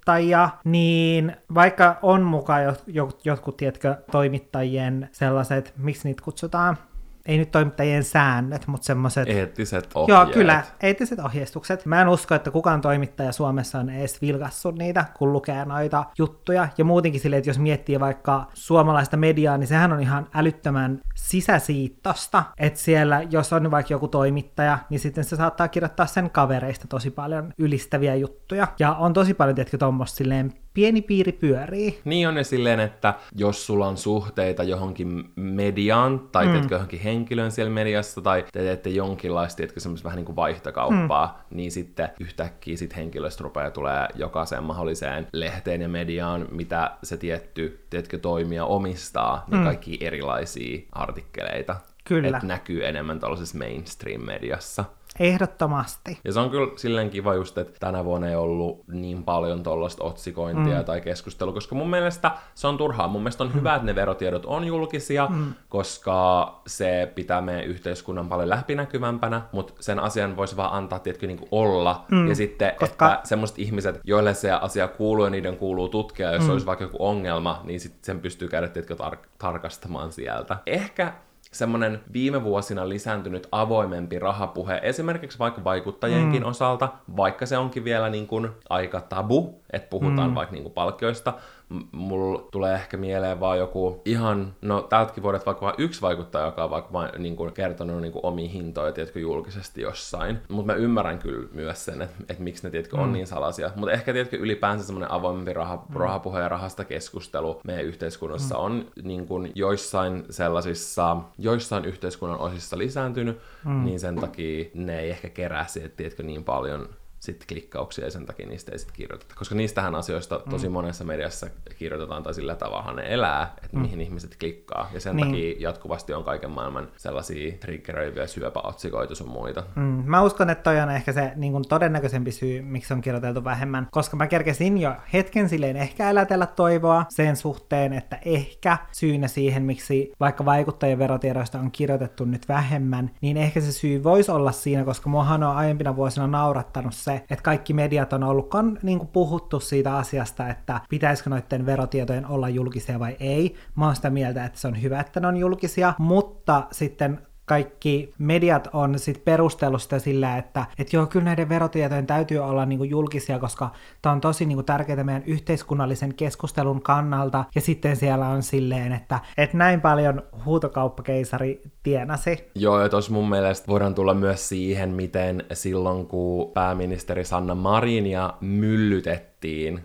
niin 0.65 1.37
vaikka 1.55 1.99
on 2.03 2.23
mukaan 2.23 2.65
jo, 2.65 2.77
jo, 2.87 3.09
jotkut, 3.25 3.57
tiedätkö, 3.57 3.97
toimittajien 4.11 5.09
sellaiset, 5.13 5.75
miksi 5.77 6.09
niitä 6.09 6.23
kutsutaan, 6.25 6.79
ei 7.27 7.39
nyt 7.39 7.51
toimittajien 7.51 8.05
säännöt, 8.05 8.67
mutta 8.67 8.85
semmoiset 8.85 9.29
Eettiset 9.29 9.91
Joo, 9.95 10.03
ohjeet. 10.03 10.35
kyllä, 10.35 10.63
eettiset 10.83 11.19
ohjeistukset. 11.19 11.87
Mä 11.87 12.01
en 12.01 12.09
usko, 12.09 12.35
että 12.35 12.51
kukaan 12.51 12.81
toimittaja 12.81 13.33
Suomessa 13.33 13.79
on 13.79 13.91
edes 13.91 14.23
vilkassut 14.23 14.79
niitä, 14.79 15.05
kun 15.19 15.33
lukee 15.33 15.65
noita 15.65 16.05
juttuja. 16.19 16.69
Ja 16.79 16.85
muutenkin 16.85 17.21
silleen, 17.21 17.39
että 17.39 17.51
jos 17.51 17.59
miettii 17.59 18.01
vaikka 18.01 18.47
suomalaista 18.55 19.17
mediaa, 19.17 19.59
niin 19.59 19.67
sehän 19.69 19.93
on 19.93 20.01
ihan 20.01 20.27
älyttömän 20.35 21.01
sisäsiittosta. 21.15 22.45
Että 22.59 22.81
siellä, 22.81 23.23
jos 23.31 23.53
on 23.53 23.71
vaikka 23.71 23.95
joku 23.95 24.09
toimittaja, 24.09 24.79
niin 24.91 25.01
sitten 25.01 25.25
se 25.25 25.37
saattaa 25.37 25.69
kirjoittaa 25.69 26.07
sen 26.07 26.31
kavereista 26.31 26.89
tosi 26.89 27.11
paljon 27.11 27.53
ylistäviä 27.59 28.15
juttuja. 28.15 28.69
Ja 28.79 28.95
on 28.95 29.13
tosi 29.13 29.35
paljon, 29.35 29.55
tiedätkö, 29.55 29.79
tuommoista 29.79 30.17
silleen 30.17 30.53
pieni 30.75 31.03
piiri 31.03 31.33
pyörii. 31.33 32.01
Niin 32.05 32.29
on 32.29 32.35
ne 32.35 32.45
silleen, 32.45 32.81
että 32.81 33.15
jos 33.37 33.67
sulla 33.67 33.87
on 33.87 33.97
suhteita 33.97 34.63
johonkin 34.63 35.25
mediaan, 35.37 36.29
tai 36.33 36.47
mm. 36.47 36.53
teetkö 36.53 36.75
johonkin 36.75 37.01
henkilöön 37.01 37.53
siellä 37.53 37.73
mediassa, 37.73 38.21
tai 38.21 38.45
te 38.53 38.61
teette 38.61 38.91
jonkinlaista, 38.91 39.57
tiedätkö, 39.57 39.81
semmoista 39.81 40.05
vähän 40.05 40.17
niin 40.17 40.27
kuin 40.27 40.37
vaihtokauppaa, 40.37 41.45
mm. 41.51 41.57
niin 41.57 41.73
sitten 41.73 42.09
yhtäkkiä 42.21 42.77
sit 42.77 42.97
henkilöstä 42.97 43.45
rupeaa 43.45 43.71
tulee 43.71 44.09
jokaiseen 44.15 44.65
mahdolliseen 44.65 45.27
lehteen 45.33 45.83
ja 45.83 45.89
mediaan, 45.89 46.49
mitä 46.51 46.91
se 47.03 47.17
tietty, 47.17 47.85
tiedätkö, 47.91 48.19
toimija 48.19 48.65
omistaa, 48.65 49.45
niin 49.51 49.61
mm. 49.61 49.65
kaikki 49.65 49.99
erilaisia 50.01 50.81
artikkeleita. 50.93 51.77
Kyllä. 52.05 52.29
Että 52.29 52.47
näkyy 52.47 52.87
enemmän 52.87 53.21
tuollaisessa 53.21 53.59
mainstream-mediassa. 53.59 54.85
Ehdottomasti. 55.21 56.19
Ja 56.25 56.33
se 56.33 56.41
on 56.41 56.51
kyllä 56.51 56.73
silleen 56.77 57.11
kiva 57.11 57.35
just, 57.35 57.59
että 57.59 57.81
tänä 57.81 58.05
vuonna 58.05 58.29
ei 58.29 58.37
ollut 58.37 58.89
niin 58.89 59.25
paljon 59.25 59.63
tuollaista 59.63 60.05
otsikointia 60.05 60.79
mm. 60.79 60.85
tai 60.85 61.01
keskustelua, 61.01 61.55
koska 61.55 61.75
mun 61.75 61.91
mielestä 61.91 62.31
se 62.55 62.67
on 62.67 62.77
turhaa. 62.77 63.09
Mun 63.09 63.21
mielestä 63.21 63.45
on 63.45 63.51
mm. 63.51 63.55
hyvä, 63.55 63.75
että 63.75 63.87
ne 63.87 63.95
verotiedot 63.95 64.47
on 64.47 64.65
julkisia, 64.65 65.27
mm. 65.31 65.55
koska 65.69 66.61
se 66.67 67.13
pitää 67.15 67.41
meidän 67.41 67.65
yhteiskunnan 67.65 68.29
paljon 68.29 68.51
läpinäkyvämpänä, 68.51 69.43
mutta 69.53 69.75
sen 69.81 69.99
asian 69.99 70.37
voisi 70.37 70.57
vaan 70.57 70.73
antaa, 70.73 70.99
tietkö, 70.99 71.27
niin 71.27 71.49
olla. 71.51 72.05
Mm. 72.11 72.29
Ja 72.29 72.35
sitten, 72.35 72.73
Koska- 72.79 73.15
että 73.15 73.29
semmoiset 73.29 73.59
ihmiset, 73.59 74.01
joille 74.05 74.35
se 74.35 74.53
asia 74.53 74.89
kuuluu 74.89 75.25
ja 75.25 75.31
niiden 75.31 75.57
kuuluu 75.57 75.89
tutkia, 75.89 76.33
jos 76.33 76.45
mm. 76.45 76.51
olisi 76.51 76.67
vaikka 76.67 76.85
joku 76.85 76.97
ongelma, 77.01 77.61
niin 77.65 77.81
sitten 77.81 78.05
sen 78.05 78.21
pystyy 78.21 78.49
käydä, 78.49 78.69
tietkö, 78.69 78.95
tar- 78.95 79.29
tarkastamaan 79.39 80.13
sieltä. 80.13 80.57
Ehkä 80.67 81.13
semmoinen 81.55 82.01
viime 82.13 82.45
vuosina 82.45 82.89
lisääntynyt 82.89 83.49
avoimempi 83.53 84.19
rahapuhe, 84.19 84.81
esimerkiksi 84.83 85.39
vaikka 85.39 85.65
vaikuttajienkin 85.65 86.43
mm. 86.43 86.49
osalta, 86.49 86.89
vaikka 87.17 87.47
se 87.47 87.59
onkin 87.59 87.85
vielä 87.85 88.11
niin 88.11 88.27
kuin 88.27 88.49
aika 88.69 89.01
tabu, 89.01 89.61
että 89.73 89.89
puhutaan 89.91 90.31
mm. 90.31 90.35
vaikka 90.35 90.53
niin 90.53 90.63
kuin 90.63 90.73
palkkioista, 90.75 91.33
M- 91.69 91.81
mulla 91.93 92.49
tulee 92.51 92.75
ehkä 92.75 92.97
mieleen 92.97 93.41
vaan 93.41 93.59
joku 93.59 94.03
ihan, 94.05 94.55
no 94.63 94.83
tältäkin 94.83 95.23
vuodet 95.23 95.47
vaikka 95.47 95.67
vain 95.67 95.75
yksi 95.79 96.03
vaikuttaja, 96.03 96.47
joka 96.47 96.65
on 96.65 96.71
vaikka 96.71 96.93
vain 96.93 97.11
niin 97.19 97.37
kuin 97.37 97.53
kertonut 97.53 98.01
niin 98.01 98.13
kuin 98.13 98.27
omia 98.27 98.49
hintoja, 98.49 98.93
tiedätkö, 98.93 99.21
julkisesti 99.21 99.81
jossain. 99.81 100.39
Mutta 100.49 100.73
mä 100.73 100.79
ymmärrän 100.79 101.19
kyllä 101.19 101.49
myös 101.53 101.85
sen, 101.85 102.03
että, 102.03 102.17
että 102.29 102.43
miksi 102.43 102.65
ne, 102.65 102.71
tiedätkö, 102.71 102.97
on 102.97 103.13
niin 103.13 103.27
salaisia. 103.27 103.71
Mutta 103.77 103.93
ehkä, 103.93 104.13
tiedätkö, 104.13 104.37
ylipäänsä 104.37 104.87
semmoinen 104.87 105.11
avoimempi 105.11 105.53
raha, 105.53 105.87
rahapuhe 105.95 106.41
ja 106.41 106.49
rahasta 106.49 106.85
keskustelu 106.85 107.61
meidän 107.65 107.85
yhteiskunnassa 107.85 108.59
on 108.59 108.87
niin 109.03 109.27
kuin 109.27 109.53
joissain 109.55 110.25
sellaisissa, 110.31 111.17
joissain 111.45 111.85
yhteiskunnan 111.85 112.39
osissa 112.39 112.79
lisääntynyt, 112.79 113.39
niin 113.85 114.01
sen 114.01 114.17
takia 114.17 114.65
ne 114.75 115.01
ei 115.01 115.11
ehkä 115.11 115.29
kerää 115.29 115.67
siitä, 115.67 115.89
tiedätkö, 115.89 116.23
niin 116.23 116.45
paljon 116.45 116.89
sit 117.25 117.45
klikkauksia 117.49 118.05
ja 118.05 118.11
sen 118.11 118.27
takia 118.27 118.47
niistä 118.47 118.73
ei 118.73 118.79
sit 118.79 118.93
kirjoiteta. 118.93 119.35
Koska 119.39 119.55
niistähän 119.55 119.95
asioista 119.95 120.41
tosi 120.51 120.69
monessa 120.69 121.05
mediassa 121.05 121.47
kirjoitetaan 121.79 122.23
tai 122.23 122.35
sillä 122.35 122.55
tavalla 122.55 122.93
ne 122.93 123.03
elää, 123.07 123.55
että 123.65 123.77
mihin 123.77 124.01
ihmiset 124.01 124.37
klikkaa. 124.41 124.91
Ja 124.93 125.01
sen 125.01 125.17
Niin. 125.17 125.27
takia 125.27 125.55
jatkuvasti 125.59 126.15
on 126.15 126.25
kaiken 126.25 126.51
maailman 126.51 126.89
sellaisia 126.97 127.53
triggeröiviä 127.61 128.27
syöpäotsikoita 128.27 129.15
sun 129.15 129.29
muita. 129.29 129.65
Mm, 129.77 129.83
mä 130.07 130.23
uskon, 130.23 130.51
että 130.51 130.63
toi 130.63 130.81
on 130.81 130.91
ehkä 130.91 131.13
se 131.13 131.33
niin 131.37 131.53
kuin 131.53 131.65
todennäköisempi 131.69 132.33
syy, 132.33 132.63
miksi 132.63 132.95
on 132.95 133.01
kirjoiteltu 133.01 133.45
vähemmän, 133.45 133.89
koska 133.91 134.17
mä 134.17 134.27
kerkesin 134.27 134.79
jo 134.79 134.95
hetken 135.13 135.49
silleen 135.49 135.77
ehkä 135.77 136.11
elätellä 136.11 136.47
toivoa 136.47 137.05
sen 137.09 137.37
suhteen, 137.37 137.93
että 137.93 138.19
ehkä 138.25 138.79
syynä 138.93 139.29
siihen, 139.29 139.63
miksi 139.63 140.13
vaikka 140.21 140.45
vaikuttajien 140.45 140.99
verotiedoista 140.99 141.59
on 141.59 141.71
kirjoitettu 141.71 142.25
nyt 142.25 142.49
vähemmän, 142.49 143.11
niin 143.21 143.37
ehkä 143.37 143.61
se 143.61 143.73
syy 143.73 144.05
voisi 144.05 144.31
olla 144.31 144.53
siinä, 144.53 144.85
koska 144.85 145.11
muahan 145.11 145.43
on 145.43 145.57
aiempina 145.57 145.97
vuosina 145.97 146.27
naurattanut 146.27 146.95
se, 146.95 147.14
että 147.15 147.43
kaikki 147.43 147.73
mediat 147.73 148.13
on 148.13 148.23
ollut 148.23 148.51
kon, 148.51 148.79
niin 148.83 148.99
kuin 148.99 149.09
puhuttu 149.09 149.61
siitä 149.61 149.97
asiasta, 149.97 150.49
että 150.49 150.81
pitäisikö 150.89 151.31
noiden 151.31 151.67
verotietojen 151.67 152.27
olla 152.27 152.49
julkisia 152.49 153.01
vai 153.01 153.17
ei. 153.21 153.55
Mä 153.77 153.87
oon 153.87 153.97
sitä 153.97 154.11
mieltä, 154.11 154.45
että 154.45 154.59
se 154.59 154.69
on 154.69 154.83
hyvä, 154.83 155.01
että 155.01 155.21
ne 155.21 155.27
on 155.27 155.37
julkisia, 155.37 155.95
mutta 155.99 156.67
sitten 156.71 157.27
kaikki 157.45 158.15
mediat 158.19 158.69
on 158.73 158.99
sit 158.99 159.25
perustellut 159.25 159.83
sitä 159.83 159.99
sillä, 159.99 160.39
että 160.39 160.67
et 160.79 160.93
joo, 160.93 161.07
kyllä 161.07 161.25
näiden 161.25 161.49
verotietojen 161.49 162.07
täytyy 162.07 162.39
olla 162.39 162.67
niinku 162.67 162.85
julkisia, 162.85 163.39
koska 163.39 163.71
tämä 164.03 164.13
on 164.13 164.21
tosi 164.21 164.47
niinku 164.47 164.63
tärkeää 164.63 165.05
meidän 165.05 165.23
yhteiskunnallisen 165.27 166.15
keskustelun 166.15 166.83
kannalta. 166.83 167.45
Ja 167.55 167.61
sitten 167.61 167.97
siellä 167.97 168.29
on 168.29 168.43
silleen, 168.43 168.93
että 168.93 169.21
et 169.39 169.55
näin 169.55 169.81
paljon 169.81 170.23
huutokauppakeisari 170.45 171.63
tienasi. 171.83 172.51
Joo, 172.55 172.81
ja 172.81 172.89
tuossa 172.89 173.13
mun 173.13 173.29
mielestä 173.29 173.67
voidaan 173.67 173.95
tulla 173.95 174.15
myös 174.15 174.49
siihen, 174.49 174.91
miten 174.91 175.45
silloin 175.53 176.07
kun 176.07 176.53
pääministeri 176.53 177.25
Sanna 177.25 177.55
Marinia 177.55 178.33
myllytettiin 178.41 179.34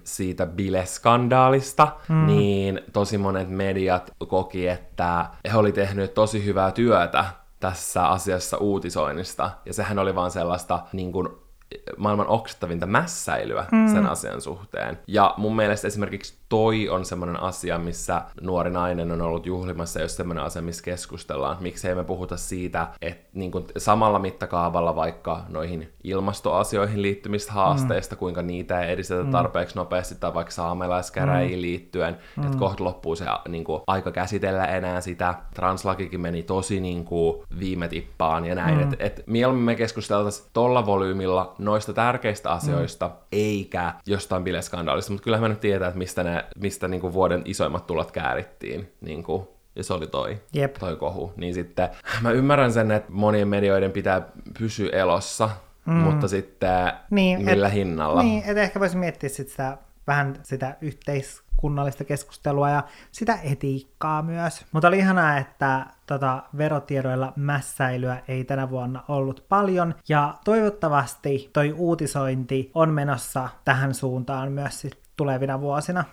siitä 0.04 0.46
bileskandaalista, 0.46 1.88
mm. 2.10 2.26
niin 2.26 2.82
tosi 2.94 3.18
monet 3.18 3.50
mediat 3.50 4.12
koki, 4.28 4.68
että 4.68 5.26
he 5.52 5.58
oli 5.58 5.72
tehnyt 5.72 6.14
tosi 6.14 6.46
hyvää 6.46 6.72
työtä 6.72 7.26
tässä 7.60 8.08
asiassa 8.08 8.58
uutisoinnista, 8.58 9.52
ja 9.66 9.74
sehän 9.74 10.00
oli 10.00 10.16
vaan 10.16 10.32
sellaista 10.32 10.80
niin 10.94 11.12
kuin, 11.12 11.30
maailman 11.98 12.28
oksettavinta 12.28 12.86
mässäilyä 12.86 13.66
mm. 13.72 13.88
sen 13.88 14.06
asian 14.06 14.42
suhteen. 14.42 15.00
Ja 15.08 15.34
mun 15.38 15.56
mielestä 15.56 15.88
esimerkiksi 15.88 16.39
toi 16.50 16.90
on 16.90 17.06
semmoinen 17.06 17.40
asia, 17.40 17.78
missä 17.78 18.22
nuori 18.42 18.70
nainen 18.70 19.12
on 19.12 19.22
ollut 19.22 19.46
juhlimassa, 19.46 20.02
jos 20.02 20.16
semmoinen 20.16 20.44
asia, 20.44 20.62
missä 20.62 20.84
keskustellaan. 20.84 21.58
Miksei 21.60 21.96
me 21.96 22.04
puhuta 22.04 22.38
siitä, 22.38 22.88
että 23.02 23.30
niin 23.34 23.52
kuin 23.52 23.66
samalla 23.78 24.20
mittakaavalla 24.20 24.96
vaikka 24.96 25.44
noihin 25.50 25.94
ilmastoasioihin 26.04 27.02
liittymistä 27.02 27.54
haasteista, 27.54 28.16
mm. 28.16 28.20
kuinka 28.20 28.42
niitä 28.42 28.82
ei 28.82 28.92
edistetä 28.92 29.24
mm. 29.24 29.32
tarpeeksi 29.32 29.76
nopeasti, 29.76 30.16
tai 30.20 30.34
vaikka 30.34 30.52
saamelaiskäräjiin 30.52 31.60
mm. 31.60 31.62
liittyen, 31.62 32.18
mm. 32.38 32.46
että 32.46 32.58
kohta 32.58 32.84
loppuu 32.84 33.16
se 33.16 33.26
niin 33.48 33.64
kuin, 33.64 33.82
aika 33.88 34.12
käsitellä 34.12 34.66
enää 34.66 35.02
sitä. 35.02 35.36
Translakikin 35.56 36.22
meni 36.22 36.44
tosi 36.44 36.80
niin 36.80 37.06
kuin, 37.06 37.44
viime 37.60 37.88
tippaan 37.88 38.46
ja 38.46 38.56
näin. 38.56 38.76
Mm. 38.76 38.84
Että 38.84 38.96
et, 39.00 39.24
mieluummin 39.28 39.66
me 39.66 39.76
keskusteltaisiin 39.76 40.50
tolla 40.54 40.86
volyymilla 40.86 41.56
noista 41.58 41.94
tärkeistä 41.94 42.52
asioista, 42.52 43.08
mm. 43.08 43.14
eikä 43.32 43.94
jostain 44.06 44.44
bileskandaalista, 44.44 45.12
mutta 45.12 45.24
kyllähän 45.24 45.44
me 45.44 45.50
nyt 45.50 45.60
tietää, 45.60 45.88
että 45.88 45.98
mistä, 45.98 46.24
ne, 46.40 46.46
mistä 46.60 46.88
niin 46.88 47.02
kuin 47.02 47.14
vuoden 47.14 47.42
isoimmat 47.46 47.88
tulot 47.88 48.12
käärittiin. 48.12 48.94
Niin 49.02 49.24
kuin, 49.24 49.48
ja 49.76 49.84
se 49.84 49.94
oli 49.94 50.08
toi, 50.08 50.42
Jep. 50.54 50.76
toi 50.80 50.96
kohu. 50.96 51.34
Niin 51.38 51.54
sitten 51.54 51.90
mä 52.22 52.32
ymmärrän 52.32 52.74
sen, 52.74 52.92
että 52.92 53.12
monien 53.12 53.48
medioiden 53.48 53.92
pitää 53.92 54.22
pysyä 54.60 54.90
elossa, 54.92 55.50
mm. 55.86 55.94
mutta 55.94 56.28
sitten 56.28 56.92
Niin, 57.12 57.46
millä 57.46 57.68
et- 57.68 57.74
hinnalla. 57.74 58.24
Niin, 58.24 58.44
että 58.46 58.62
ehkä 58.62 58.80
voisi 58.80 58.98
miettiä 58.98 59.30
sit 59.30 59.50
sitä, 59.50 59.78
vähän 60.08 60.40
sitä 60.44 60.76
yhteiskunnallista 60.82 62.04
keskustelua 62.04 62.70
ja 62.70 62.84
sitä 63.12 63.40
etiikkaa 63.44 64.22
myös. 64.22 64.66
Mutta 64.72 64.88
oli 64.88 64.98
ihanaa, 64.98 65.38
että 65.38 65.86
tota, 66.08 66.44
verotiedoilla 66.58 67.34
mässäilyä 67.36 68.18
ei 68.28 68.44
tänä 68.44 68.70
vuonna 68.70 69.04
ollut 69.08 69.46
paljon, 69.50 69.96
ja 70.10 70.34
toivottavasti 70.46 71.50
toi 71.54 71.72
uutisointi 71.72 72.72
on 72.74 72.90
menossa 72.90 73.50
tähän 73.66 73.94
suuntaan 73.94 74.52
myös 74.52 74.82
sit 74.82 74.98
tulevina 75.20 75.58
vuosina. 75.62 76.06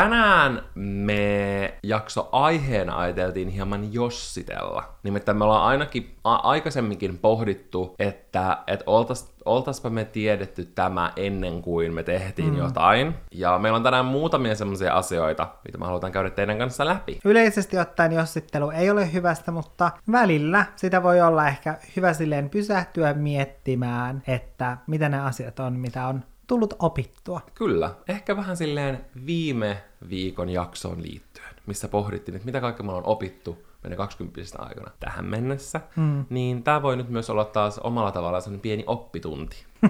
Tänään 0.00 0.62
me 0.74 1.74
jakso 1.82 2.28
aiheena 2.32 2.98
ajateltiin 2.98 3.48
hieman 3.48 3.92
jossitella. 3.92 4.94
Nimittäin 5.02 5.38
me 5.38 5.44
ollaan 5.44 5.64
ainakin 5.64 6.16
a- 6.24 6.34
aikaisemminkin 6.34 7.18
pohdittu, 7.18 7.94
että 7.98 8.58
et 8.66 8.82
oltais, 8.86 9.34
oltaispa 9.44 9.90
me 9.90 10.04
tiedetty 10.04 10.64
tämä 10.64 11.12
ennen 11.16 11.62
kuin 11.62 11.94
me 11.94 12.02
tehtiin 12.02 12.50
mm. 12.50 12.58
jotain. 12.58 13.14
Ja 13.32 13.58
meillä 13.58 13.76
on 13.76 13.82
tänään 13.82 14.04
muutamia 14.04 14.54
semmoisia 14.54 14.94
asioita, 14.94 15.48
mitä 15.64 15.78
me 15.78 15.86
halutaan 15.86 16.12
käydä 16.12 16.30
teidän 16.30 16.58
kanssa 16.58 16.84
läpi. 16.86 17.18
Yleisesti 17.24 17.78
ottaen 17.78 18.12
jossittelu 18.12 18.70
ei 18.70 18.90
ole 18.90 19.12
hyvästä, 19.12 19.52
mutta 19.52 19.90
välillä 20.12 20.66
sitä 20.76 21.02
voi 21.02 21.20
olla 21.20 21.48
ehkä 21.48 21.78
hyvä 21.96 22.12
silleen 22.12 22.50
pysähtyä 22.50 23.14
miettimään, 23.14 24.22
että 24.26 24.76
mitä 24.86 25.08
ne 25.08 25.20
asiat 25.20 25.60
on, 25.60 25.72
mitä 25.72 26.06
on 26.06 26.24
tullut 26.46 26.74
opittua. 26.78 27.40
Kyllä, 27.54 27.94
ehkä 28.08 28.36
vähän 28.36 28.56
silleen 28.56 29.04
viime 29.26 29.82
viikon 30.08 30.48
jaksoon 30.48 31.02
liittyen, 31.02 31.54
missä 31.66 31.88
pohdittiin, 31.88 32.36
että 32.36 32.46
mitä 32.46 32.60
kaikkea 32.60 32.86
me 32.86 32.90
ollaan 32.92 33.06
opittu 33.06 33.58
meidän 33.82 33.96
20 33.96 34.40
aikana 34.58 34.90
tähän 35.00 35.24
mennessä, 35.24 35.80
mm. 35.96 36.24
niin 36.30 36.62
tämä 36.62 36.82
voi 36.82 36.96
nyt 36.96 37.08
myös 37.08 37.30
olla 37.30 37.44
taas 37.44 37.78
omalla 37.78 38.12
tavallaan 38.12 38.42
sellainen 38.42 38.60
pieni 38.60 38.84
oppitunti. 38.86 39.64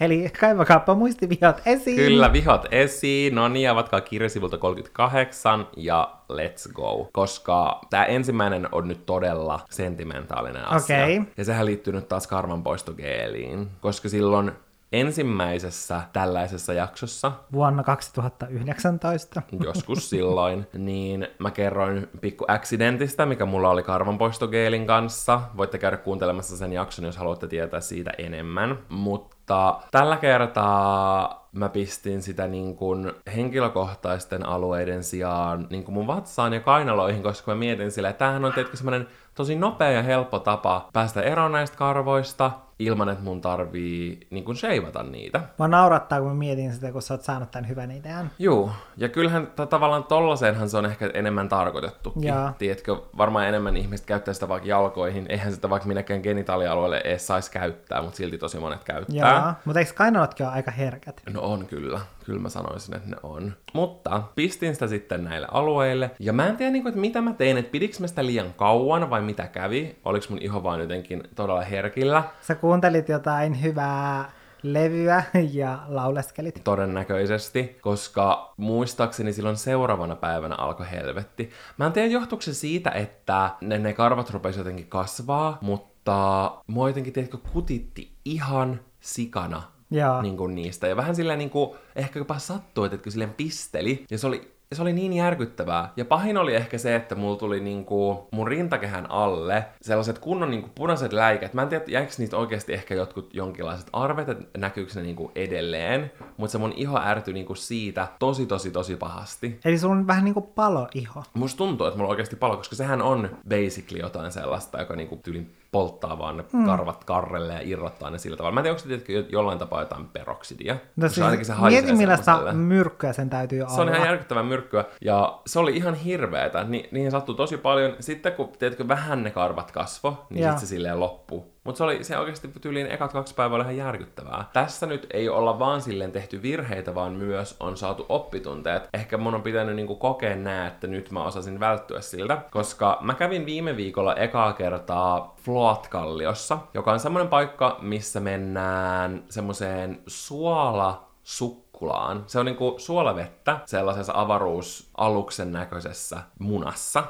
Eli 0.00 0.30
kaivakaappa 0.40 0.94
muistivihot 0.94 1.62
esiin. 1.66 1.96
Kyllä, 1.96 2.32
vihot 2.32 2.66
esiin. 2.70 3.34
No 3.34 3.48
niin, 3.48 3.70
avatkaa 3.70 4.00
kirja 4.00 4.28
sivulta 4.28 4.58
38 4.58 5.68
ja 5.76 6.14
let's 6.32 6.72
go. 6.72 7.08
Koska 7.12 7.80
tämä 7.90 8.04
ensimmäinen 8.04 8.68
on 8.72 8.88
nyt 8.88 9.06
todella 9.06 9.60
sentimentaalinen 9.70 10.68
asia. 10.68 11.02
Okei. 11.02 11.20
Ja 11.36 11.44
sehän 11.44 11.66
liittyy 11.66 11.92
nyt 11.92 12.08
taas 12.08 12.26
karvanpoistogeeliin. 12.26 13.70
Koska 13.80 14.08
silloin 14.08 14.52
ensimmäisessä 14.92 16.02
tällaisessa 16.12 16.72
jaksossa, 16.72 17.32
Vuonna 17.52 17.82
2019. 17.82 19.42
joskus 19.64 20.10
silloin, 20.10 20.66
niin 20.72 21.28
mä 21.38 21.50
kerroin 21.50 22.08
pikku 22.20 22.44
accidentista, 22.48 23.26
mikä 23.26 23.46
mulla 23.46 23.70
oli 23.70 23.82
karvanpoistogeelin 23.82 24.86
kanssa. 24.86 25.40
Voitte 25.56 25.78
käydä 25.78 25.96
kuuntelemassa 25.96 26.56
sen 26.56 26.72
jakson, 26.72 27.04
jos 27.04 27.16
haluatte 27.16 27.46
tietää 27.48 27.80
siitä 27.80 28.10
enemmän. 28.18 28.78
Mutta 28.88 29.80
tällä 29.90 30.16
kertaa 30.16 31.46
mä 31.52 31.68
pistin 31.68 32.22
sitä 32.22 32.46
niin 32.46 32.76
kuin 32.76 33.12
henkilökohtaisten 33.36 34.46
alueiden 34.46 35.04
sijaan 35.04 35.66
niin 35.70 35.84
kuin 35.84 35.94
mun 35.94 36.06
vatsaan 36.06 36.52
ja 36.52 36.60
kainaloihin, 36.60 37.22
koska 37.22 37.50
mä 37.50 37.58
mietin 37.58 37.90
sillä, 37.90 38.08
että 38.08 38.18
tämähän 38.18 38.44
on 38.44 38.52
tietenkin 38.52 38.78
semmoinen 38.78 39.08
tosi 39.36 39.56
nopea 39.56 39.90
ja 39.90 40.02
helppo 40.02 40.38
tapa 40.38 40.88
päästä 40.92 41.22
eroon 41.22 41.52
näistä 41.52 41.76
karvoista, 41.76 42.50
ilman 42.78 43.08
että 43.08 43.24
mun 43.24 43.40
tarvii 43.40 44.26
niin 44.30 44.44
kuin 44.44 44.56
sheivata 44.56 45.02
niitä. 45.02 45.40
Mä 45.58 45.68
naurattaa, 45.68 46.20
kun 46.20 46.28
mä 46.28 46.34
mietin 46.34 46.72
sitä, 46.72 46.92
kun 46.92 47.02
sä 47.02 47.14
oot 47.14 47.22
saanut 47.22 47.50
tämän 47.50 47.68
hyvän 47.68 47.90
idean. 47.90 48.30
Juu, 48.38 48.70
ja 48.96 49.08
kyllähän 49.08 49.46
t- 49.46 49.68
tavallaan 49.70 50.04
tollaseenhan 50.04 50.70
se 50.70 50.76
on 50.76 50.86
ehkä 50.86 51.10
enemmän 51.14 51.48
tarkoitettukin. 51.48 52.22
Jaa. 52.22 52.54
Tiedätkö, 52.58 52.96
varmaan 53.16 53.48
enemmän 53.48 53.76
ihmiset 53.76 54.06
käyttää 54.06 54.34
sitä 54.34 54.48
vaikka 54.48 54.68
jalkoihin. 54.68 55.26
Eihän 55.28 55.52
sitä 55.52 55.70
vaikka 55.70 55.88
minäkään 55.88 56.20
genitaalialueelle 56.20 57.00
edes 57.04 57.26
saisi 57.26 57.50
käyttää, 57.50 58.02
mutta 58.02 58.16
silti 58.16 58.38
tosi 58.38 58.58
monet 58.58 58.84
käyttää. 58.84 59.42
Joo, 59.44 59.52
mutta 59.64 59.78
eikö 59.78 59.92
kainalotkin 59.94 60.46
ole 60.46 60.54
aika 60.54 60.70
herkät? 60.70 61.22
No 61.32 61.40
on 61.42 61.66
kyllä. 61.66 62.00
Kyllä 62.26 62.40
mä 62.40 62.48
sanoisin, 62.48 62.96
että 62.96 63.08
ne 63.08 63.16
on. 63.22 63.52
Mutta 63.72 64.22
pistin 64.34 64.74
sitä 64.74 64.86
sitten 64.86 65.24
näille 65.24 65.48
alueille. 65.50 66.10
Ja 66.20 66.32
mä 66.32 66.46
en 66.46 66.56
tiedä, 66.56 66.72
niin 66.72 66.82
kuin, 66.82 66.90
että 66.90 67.00
mitä 67.00 67.20
mä 67.20 67.32
tein, 67.32 67.56
että 67.56 67.70
pidikö 67.70 67.96
mä 68.00 68.06
sitä 68.06 68.26
liian 68.26 68.54
kauan 68.56 69.10
vai 69.10 69.22
mitä 69.22 69.46
kävi. 69.46 69.96
Oliko 70.04 70.26
mun 70.30 70.42
iho 70.42 70.62
vaan 70.62 70.80
jotenkin 70.80 71.22
todella 71.34 71.60
herkillä. 71.60 72.24
Sä 72.40 72.54
kuuntelit 72.54 73.08
jotain 73.08 73.62
hyvää 73.62 74.30
levyä 74.62 75.22
ja 75.52 75.78
lauleskelit. 75.88 76.60
Todennäköisesti, 76.64 77.78
koska 77.80 78.54
muistaakseni 78.56 79.32
silloin 79.32 79.56
seuraavana 79.56 80.16
päivänä 80.16 80.54
alkoi 80.54 80.86
helvetti. 80.90 81.50
Mä 81.76 81.86
en 81.86 81.92
tiedä, 81.92 82.08
johtuuko 82.08 82.42
se 82.42 82.54
siitä, 82.54 82.90
että 82.90 83.50
ne, 83.60 83.78
ne 83.78 83.92
karvat 83.92 84.30
rupesi 84.30 84.60
jotenkin 84.60 84.86
kasvaa, 84.86 85.58
mutta 85.60 86.52
mua 86.66 86.88
jotenkin, 86.88 87.12
tiedätkö, 87.12 87.38
kutitti 87.52 88.12
ihan 88.24 88.80
sikana 89.00 89.62
Joo. 89.90 90.22
niin 90.22 90.36
kuin 90.36 90.54
niistä. 90.54 90.86
Ja 90.86 90.96
vähän 90.96 91.16
silleen 91.16 91.38
niin 91.38 91.50
kuin, 91.50 91.70
ehkä 91.96 92.18
jopa 92.18 92.38
sattui, 92.38 92.88
että 92.92 93.10
silleen 93.10 93.34
pisteli, 93.34 94.04
ja 94.10 94.18
se 94.18 94.26
oli 94.26 94.56
se 94.72 94.82
oli 94.82 94.92
niin 94.92 95.12
järkyttävää. 95.12 95.92
Ja 95.96 96.04
pahin 96.04 96.36
oli 96.36 96.54
ehkä 96.54 96.78
se, 96.78 96.96
että 96.96 97.14
mulla 97.14 97.36
tuli 97.36 97.60
niinku 97.60 98.28
mun 98.32 98.48
rintakehän 98.48 99.10
alle 99.10 99.66
sellaiset 99.82 100.18
kunnon 100.18 100.50
niinku 100.50 100.70
punaiset 100.74 101.12
läikät. 101.12 101.54
Mä 101.54 101.62
en 101.62 101.68
tiedä, 101.68 101.84
jäikö 101.88 102.12
niistä 102.18 102.36
oikeasti 102.36 102.72
ehkä 102.72 102.94
jotkut 102.94 103.34
jonkinlaiset 103.34 103.88
arvet, 103.92 104.28
että 104.28 104.58
näkyykö 104.58 104.92
ne 104.94 105.02
niinku 105.02 105.32
edelleen. 105.34 106.12
Mutta 106.36 106.52
se 106.52 106.58
mun 106.58 106.72
iho 106.76 107.00
ärtyi 107.00 107.34
niinku 107.34 107.54
siitä 107.54 108.08
tosi, 108.18 108.46
tosi, 108.46 108.70
tosi 108.70 108.96
pahasti. 108.96 109.60
Eli 109.64 109.78
sulla 109.78 109.94
on 109.94 110.06
vähän 110.06 110.24
niinku 110.24 110.40
paloiho. 110.40 111.22
Musta 111.34 111.58
tuntuu, 111.58 111.86
että 111.86 111.96
mulla 111.96 112.08
on 112.08 112.10
oikeasti 112.10 112.36
palo, 112.36 112.56
koska 112.56 112.76
sehän 112.76 113.02
on 113.02 113.38
basically 113.48 114.00
jotain 114.00 114.32
sellaista, 114.32 114.80
joka 114.80 114.96
niinku 114.96 115.16
tyylin 115.16 115.56
polttaa 115.76 116.18
vaan 116.18 116.36
ne 116.36 116.44
mm. 116.52 116.66
karvat 116.66 117.04
karrelle 117.04 117.52
ja 117.52 117.60
irrottaa 117.62 118.10
ne 118.10 118.18
sillä 118.18 118.36
tavalla. 118.36 118.54
Mä 118.54 118.60
en 118.60 118.64
tiedä, 118.64 118.72
onko 118.72 118.82
se 118.82 118.88
tietenkin 118.88 119.26
jollain 119.28 119.58
tapaa 119.58 119.80
jotain 119.80 120.08
peroksidia. 120.08 120.76
No 120.96 121.08
siis, 121.08 121.26
ainakin 121.26 121.46
se 121.46 121.52
mieti 121.68 121.92
millaista 121.92 122.52
myrkkyä 122.52 123.12
sen 123.12 123.30
täytyy 123.30 123.60
olla. 123.60 123.74
Se 123.74 123.80
on 123.80 123.88
ihan 123.88 124.06
järkyttävää 124.06 124.42
myrkkyä. 124.42 124.84
Ja 125.00 125.40
se 125.46 125.58
oli 125.58 125.76
ihan 125.76 125.94
hirveetä. 125.94 126.64
Ni, 126.64 126.88
niihin 126.90 127.10
sattui 127.10 127.34
tosi 127.34 127.56
paljon. 127.56 127.96
Sitten 128.00 128.32
kun, 128.32 128.52
tiedätkö, 128.58 128.88
vähän 128.88 129.22
ne 129.22 129.30
karvat 129.30 129.70
kasvo, 129.70 130.26
niin 130.30 130.44
sitten 130.44 130.60
se 130.60 130.66
silleen 130.66 131.00
loppuu. 131.00 131.55
Mutta 131.66 131.78
se 131.78 131.84
oli 131.84 132.04
se 132.04 132.18
oikeasti 132.18 132.50
tyyliin 132.60 132.90
ekat 132.90 133.12
kaksi 133.12 133.34
päivää 133.34 133.56
oli 133.56 133.62
ihan 133.62 133.76
järkyttävää. 133.76 134.44
Tässä 134.52 134.86
nyt 134.86 135.06
ei 135.10 135.28
olla 135.28 135.58
vaan 135.58 135.82
silleen 135.82 136.12
tehty 136.12 136.42
virheitä, 136.42 136.94
vaan 136.94 137.12
myös 137.12 137.56
on 137.60 137.76
saatu 137.76 138.06
oppitunteet. 138.08 138.88
Ehkä 138.94 139.16
mun 139.16 139.34
on 139.34 139.42
pitänyt 139.42 139.76
niinku 139.76 139.96
kokea 139.96 140.36
nää, 140.36 140.66
että 140.66 140.86
nyt 140.86 141.10
mä 141.10 141.24
osasin 141.24 141.60
välttyä 141.60 142.00
siltä. 142.00 142.38
Koska 142.50 142.98
mä 143.00 143.14
kävin 143.14 143.46
viime 143.46 143.76
viikolla 143.76 144.14
ekaa 144.14 144.52
kertaa 144.52 145.34
Float-kalliossa, 145.44 146.58
joka 146.74 146.92
on 146.92 147.00
semmoinen 147.00 147.28
paikka, 147.28 147.78
missä 147.82 148.20
mennään 148.20 149.24
semmoiseen 149.28 150.02
suola 150.06 151.06
sukkulaan. 151.22 152.24
Se 152.26 152.38
on 152.38 152.46
niinku 152.46 152.74
suolavettä 152.78 153.58
sellaisessa 153.64 154.12
avaruusaluksen 154.16 155.52
näköisessä 155.52 156.20
munassa. 156.38 157.04